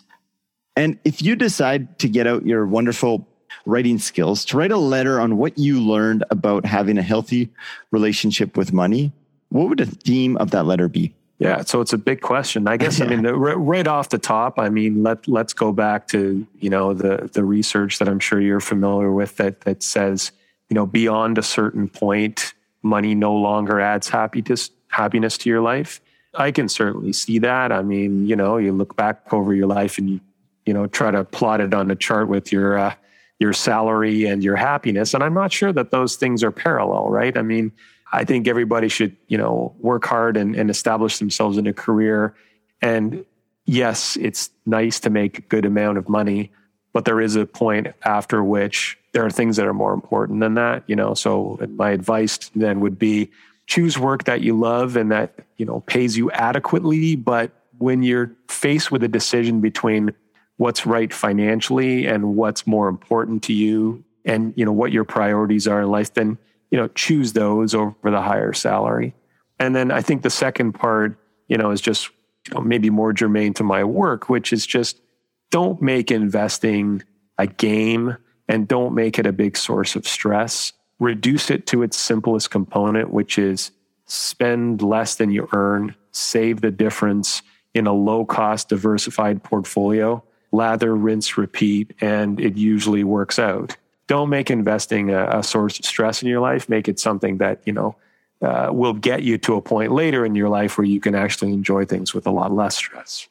And 0.75 0.97
if 1.03 1.21
you 1.21 1.35
decide 1.35 1.99
to 1.99 2.07
get 2.07 2.27
out 2.27 2.45
your 2.45 2.65
wonderful 2.65 3.27
writing 3.65 3.99
skills 3.99 4.45
to 4.45 4.57
write 4.57 4.71
a 4.71 4.77
letter 4.77 5.19
on 5.19 5.37
what 5.37 5.57
you 5.57 5.81
learned 5.81 6.23
about 6.31 6.65
having 6.65 6.97
a 6.97 7.01
healthy 7.01 7.49
relationship 7.91 8.55
with 8.55 8.71
money, 8.71 9.11
what 9.49 9.69
would 9.69 9.79
the 9.79 9.85
theme 9.85 10.37
of 10.37 10.51
that 10.51 10.65
letter 10.65 10.87
be? 10.87 11.13
Yeah, 11.39 11.61
so 11.61 11.79
it's 11.79 11.93
a 11.93 11.97
big 11.97 12.19
question. 12.19 12.67
I 12.67 12.75
guess 12.75 12.99
I 12.99 13.05
mean 13.07 13.21
right 13.25 13.87
off 13.87 14.09
the 14.09 14.17
top, 14.17 14.59
I 14.59 14.69
mean 14.69 15.03
let 15.03 15.25
let's 15.27 15.53
go 15.53 15.71
back 15.71 16.07
to 16.09 16.45
you 16.59 16.69
know 16.69 16.93
the 16.93 17.29
the 17.31 17.45
research 17.45 17.97
that 17.99 18.09
I'm 18.09 18.19
sure 18.19 18.41
you're 18.41 18.59
familiar 18.59 19.11
with 19.11 19.37
that 19.37 19.61
that 19.61 19.81
says 19.81 20.33
you 20.69 20.75
know 20.75 20.85
beyond 20.85 21.37
a 21.37 21.43
certain 21.43 21.87
point, 21.87 22.53
money 22.83 23.15
no 23.15 23.33
longer 23.33 23.79
adds 23.79 24.09
happiness 24.09 24.69
happiness 24.89 25.37
to 25.39 25.49
your 25.49 25.61
life. 25.61 26.01
I 26.35 26.51
can 26.51 26.67
certainly 26.67 27.13
see 27.13 27.39
that. 27.39 27.71
I 27.71 27.81
mean, 27.83 28.27
you 28.27 28.35
know, 28.35 28.57
you 28.57 28.73
look 28.73 28.95
back 28.95 29.33
over 29.33 29.53
your 29.53 29.67
life 29.67 29.97
and 29.97 30.09
you 30.09 30.19
you 30.69 30.73
know 30.75 30.85
try 30.87 31.09
to 31.11 31.23
plot 31.23 31.59
it 31.65 31.73
on 31.73 31.91
a 31.91 31.95
chart 31.95 32.27
with 32.27 32.51
your 32.51 32.77
uh, 32.77 32.93
your 33.39 33.53
salary 33.53 34.25
and 34.25 34.43
your 34.43 34.55
happiness, 34.55 35.13
and 35.13 35.23
I'm 35.23 35.33
not 35.33 35.51
sure 35.51 35.73
that 35.73 35.91
those 35.91 36.15
things 36.15 36.43
are 36.43 36.51
parallel, 36.51 37.09
right? 37.09 37.35
I 37.37 37.43
mean 37.53 37.71
I 38.11 38.23
think 38.23 38.47
everybody 38.47 38.89
should, 38.89 39.15
you 39.27 39.37
know, 39.37 39.75
work 39.79 40.05
hard 40.05 40.35
and, 40.37 40.55
and 40.55 40.69
establish 40.69 41.19
themselves 41.19 41.57
in 41.57 41.67
a 41.67 41.73
career. 41.73 42.35
And 42.81 43.25
yes, 43.65 44.17
it's 44.17 44.49
nice 44.65 44.99
to 45.01 45.09
make 45.09 45.37
a 45.37 45.41
good 45.41 45.65
amount 45.65 45.97
of 45.97 46.09
money, 46.09 46.51
but 46.91 47.05
there 47.05 47.21
is 47.21 47.35
a 47.35 47.45
point 47.45 47.87
after 48.03 48.43
which 48.43 48.97
there 49.13 49.25
are 49.25 49.29
things 49.29 49.57
that 49.57 49.67
are 49.67 49.73
more 49.73 49.93
important 49.93 50.39
than 50.39 50.55
that, 50.55 50.83
you 50.87 50.95
know. 50.95 51.13
So 51.13 51.59
my 51.75 51.91
advice 51.91 52.49
then 52.55 52.79
would 52.79 52.97
be 52.97 53.29
choose 53.67 53.99
work 53.99 54.23
that 54.23 54.41
you 54.41 54.57
love 54.57 54.95
and 54.95 55.11
that, 55.11 55.35
you 55.57 55.65
know, 55.65 55.81
pays 55.81 56.17
you 56.17 56.31
adequately. 56.31 57.15
But 57.15 57.51
when 57.77 58.01
you're 58.01 58.31
faced 58.47 58.91
with 58.91 59.03
a 59.03 59.07
decision 59.07 59.61
between 59.61 60.15
what's 60.59 60.85
right 60.85 61.13
financially 61.13 62.05
and 62.05 62.35
what's 62.35 62.67
more 62.67 62.89
important 62.89 63.41
to 63.43 63.53
you 63.53 64.03
and, 64.25 64.53
you 64.57 64.65
know, 64.65 64.73
what 64.73 64.91
your 64.91 65.05
priorities 65.05 65.69
are 65.69 65.83
in 65.83 65.87
life, 65.89 66.13
then 66.13 66.37
you 66.69 66.77
know, 66.77 66.89
choose 66.89 67.31
those 67.31 67.73
over 67.73 67.95
the 68.03 68.21
higher 68.21 68.51
salary. 68.51 69.15
And 69.57 69.73
then 69.73 69.89
I 69.89 70.01
think 70.01 70.21
the 70.21 70.29
second 70.29 70.73
part, 70.73 71.17
you 71.47 71.57
know, 71.57 71.71
is 71.71 71.79
just 71.79 72.09
you 72.45 72.55
know, 72.55 72.61
maybe 72.61 72.89
more 72.89 73.13
germane 73.13 73.53
to 73.53 73.63
my 73.63 73.85
work, 73.85 74.27
which 74.27 74.51
is 74.51 74.67
just 74.67 74.99
don't 75.49 75.81
make 75.81 76.11
investing 76.11 77.03
a 77.37 77.47
game 77.47 78.17
and 78.49 78.67
don't 78.67 78.93
make 78.93 79.17
it 79.17 79.25
a 79.25 79.31
big 79.31 79.55
source 79.55 79.95
of 79.95 80.05
stress. 80.05 80.73
Reduce 80.99 81.49
it 81.49 81.67
to 81.67 81.83
its 81.83 81.95
simplest 81.95 82.51
component, 82.51 83.11
which 83.11 83.39
is 83.39 83.71
spend 84.07 84.81
less 84.81 85.15
than 85.15 85.31
you 85.31 85.47
earn, 85.53 85.95
save 86.11 86.59
the 86.59 86.71
difference 86.71 87.41
in 87.73 87.87
a 87.87 87.93
low 87.93 88.25
cost 88.25 88.67
diversified 88.67 89.41
portfolio, 89.41 90.21
lather, 90.51 90.95
rinse, 90.95 91.37
repeat, 91.37 91.93
and 92.01 92.39
it 92.39 92.57
usually 92.57 93.03
works 93.03 93.39
out 93.39 93.77
don't 94.09 94.29
make 94.29 94.49
investing 94.49 95.11
a, 95.11 95.37
a, 95.37 95.43
source 95.43 95.77
of 95.77 95.85
stress 95.85 96.23
in 96.23 96.27
your 96.27 96.41
life. 96.41 96.67
Make 96.67 96.87
it 96.87 96.99
something 96.99 97.37
that, 97.37 97.61
you 97.63 97.71
know, 97.71 97.95
uh, 98.41 98.69
will 98.71 98.93
get 98.93 99.21
you 99.21 99.37
to 99.37 99.55
a 99.55 99.61
point 99.61 99.91
later 99.91 100.25
in 100.25 100.33
your 100.33 100.49
life 100.49 100.77
where 100.77 100.85
you 100.85 100.99
can 100.99 101.13
actually 101.13 101.53
enjoy 101.53 101.85
things 101.85 102.13
with 102.13 102.25
a 102.25 102.31
lot 102.31 102.51
less 102.51 102.75
stress. 102.75 103.27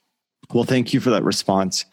Well, 0.55 0.65
thank 0.65 0.95
you 0.95 1.01
for 1.01 1.11
that 1.11 1.25
response. 1.25 1.85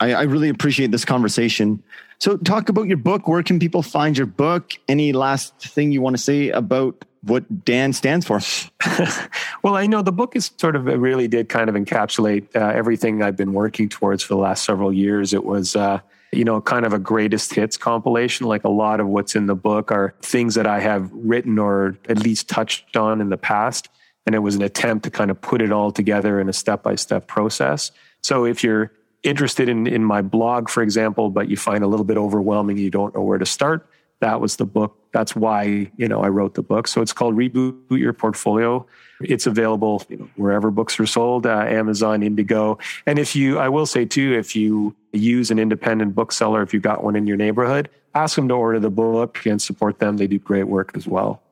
I, 0.00 0.12
I 0.12 0.22
really 0.22 0.48
appreciate 0.48 0.90
this 0.90 1.04
conversation. 1.04 1.82
So, 2.18 2.36
talk 2.36 2.68
about 2.68 2.86
your 2.86 2.96
book. 2.96 3.28
Where 3.28 3.42
can 3.42 3.58
people 3.58 3.82
find 3.82 4.16
your 4.16 4.26
book? 4.26 4.72
Any 4.88 5.12
last 5.12 5.56
thing 5.58 5.92
you 5.92 6.02
want 6.02 6.16
to 6.16 6.22
say 6.22 6.50
about 6.50 7.04
what 7.22 7.64
Dan 7.64 7.92
stands 7.92 8.26
for? 8.26 8.40
well, 9.62 9.76
I 9.76 9.86
know 9.86 10.02
the 10.02 10.12
book 10.12 10.36
is 10.36 10.50
sort 10.56 10.76
of 10.76 10.86
really 10.86 11.28
did 11.28 11.48
kind 11.48 11.68
of 11.68 11.74
encapsulate 11.74 12.54
uh, 12.56 12.72
everything 12.74 13.22
I've 13.22 13.36
been 13.36 13.52
working 13.52 13.88
towards 13.88 14.22
for 14.22 14.34
the 14.34 14.40
last 14.40 14.64
several 14.64 14.92
years. 14.92 15.32
It 15.34 15.44
was, 15.44 15.76
uh, 15.76 16.00
you 16.32 16.44
know, 16.44 16.60
kind 16.60 16.86
of 16.86 16.92
a 16.92 16.98
greatest 16.98 17.54
hits 17.54 17.76
compilation. 17.76 18.46
Like 18.46 18.64
a 18.64 18.70
lot 18.70 19.00
of 19.00 19.06
what's 19.06 19.34
in 19.34 19.46
the 19.46 19.54
book 19.54 19.92
are 19.92 20.14
things 20.22 20.54
that 20.54 20.66
I 20.66 20.80
have 20.80 21.10
written 21.12 21.58
or 21.58 21.98
at 22.08 22.22
least 22.22 22.48
touched 22.48 22.96
on 22.96 23.20
in 23.20 23.28
the 23.28 23.38
past. 23.38 23.88
And 24.26 24.34
it 24.34 24.40
was 24.40 24.54
an 24.54 24.62
attempt 24.62 25.04
to 25.04 25.10
kind 25.10 25.30
of 25.30 25.40
put 25.40 25.60
it 25.60 25.72
all 25.72 25.90
together 25.90 26.40
in 26.40 26.48
a 26.48 26.52
step 26.52 26.82
by 26.82 26.94
step 26.94 27.26
process. 27.26 27.90
So 28.22 28.44
if 28.44 28.62
you're 28.62 28.92
interested 29.22 29.68
in, 29.68 29.86
in 29.86 30.04
my 30.04 30.22
blog, 30.22 30.68
for 30.68 30.82
example, 30.82 31.30
but 31.30 31.48
you 31.48 31.56
find 31.56 31.84
a 31.84 31.86
little 31.86 32.04
bit 32.04 32.16
overwhelming, 32.16 32.78
you 32.78 32.90
don't 32.90 33.14
know 33.14 33.22
where 33.22 33.38
to 33.38 33.46
start, 33.46 33.86
that 34.20 34.40
was 34.40 34.56
the 34.56 34.66
book. 34.66 34.96
That's 35.12 35.34
why, 35.34 35.90
you 35.96 36.06
know, 36.06 36.22
I 36.22 36.28
wrote 36.28 36.54
the 36.54 36.62
book. 36.62 36.86
So 36.86 37.00
it's 37.00 37.12
called 37.12 37.34
Reboot 37.34 37.74
Your 37.90 38.12
Portfolio. 38.12 38.86
It's 39.22 39.46
available 39.46 40.02
you 40.08 40.18
know, 40.18 40.28
wherever 40.36 40.70
books 40.70 41.00
are 41.00 41.06
sold, 41.06 41.46
uh, 41.46 41.64
Amazon, 41.66 42.22
Indigo. 42.22 42.78
And 43.06 43.18
if 43.18 43.34
you, 43.34 43.58
I 43.58 43.68
will 43.68 43.86
say 43.86 44.04
too, 44.04 44.34
if 44.34 44.54
you 44.54 44.94
use 45.12 45.50
an 45.50 45.58
independent 45.58 46.14
bookseller, 46.14 46.62
if 46.62 46.72
you've 46.72 46.82
got 46.82 47.02
one 47.02 47.16
in 47.16 47.26
your 47.26 47.36
neighborhood, 47.36 47.88
ask 48.14 48.36
them 48.36 48.48
to 48.48 48.54
order 48.54 48.78
the 48.78 48.90
book 48.90 49.44
and 49.46 49.60
support 49.60 49.98
them. 49.98 50.16
They 50.16 50.26
do 50.26 50.38
great 50.38 50.64
work 50.64 50.92
as 50.94 51.06
well. 51.06 51.42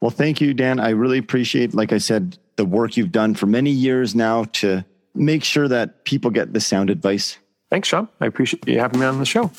Well, 0.00 0.10
thank 0.10 0.40
you, 0.40 0.54
Dan. 0.54 0.78
I 0.78 0.90
really 0.90 1.18
appreciate, 1.18 1.74
like 1.74 1.92
I 1.92 1.98
said, 1.98 2.38
the 2.56 2.64
work 2.64 2.96
you've 2.96 3.12
done 3.12 3.34
for 3.34 3.46
many 3.46 3.70
years 3.70 4.14
now 4.14 4.44
to 4.44 4.84
make 5.18 5.44
sure 5.44 5.68
that 5.68 6.04
people 6.04 6.30
get 6.30 6.52
the 6.52 6.60
sound 6.60 6.90
advice. 6.90 7.38
Thanks, 7.70 7.88
Sean. 7.88 8.08
I 8.20 8.26
appreciate 8.26 8.66
you 8.66 8.78
having 8.78 9.00
me 9.00 9.06
on 9.06 9.18
the 9.18 9.26
show. 9.26 9.50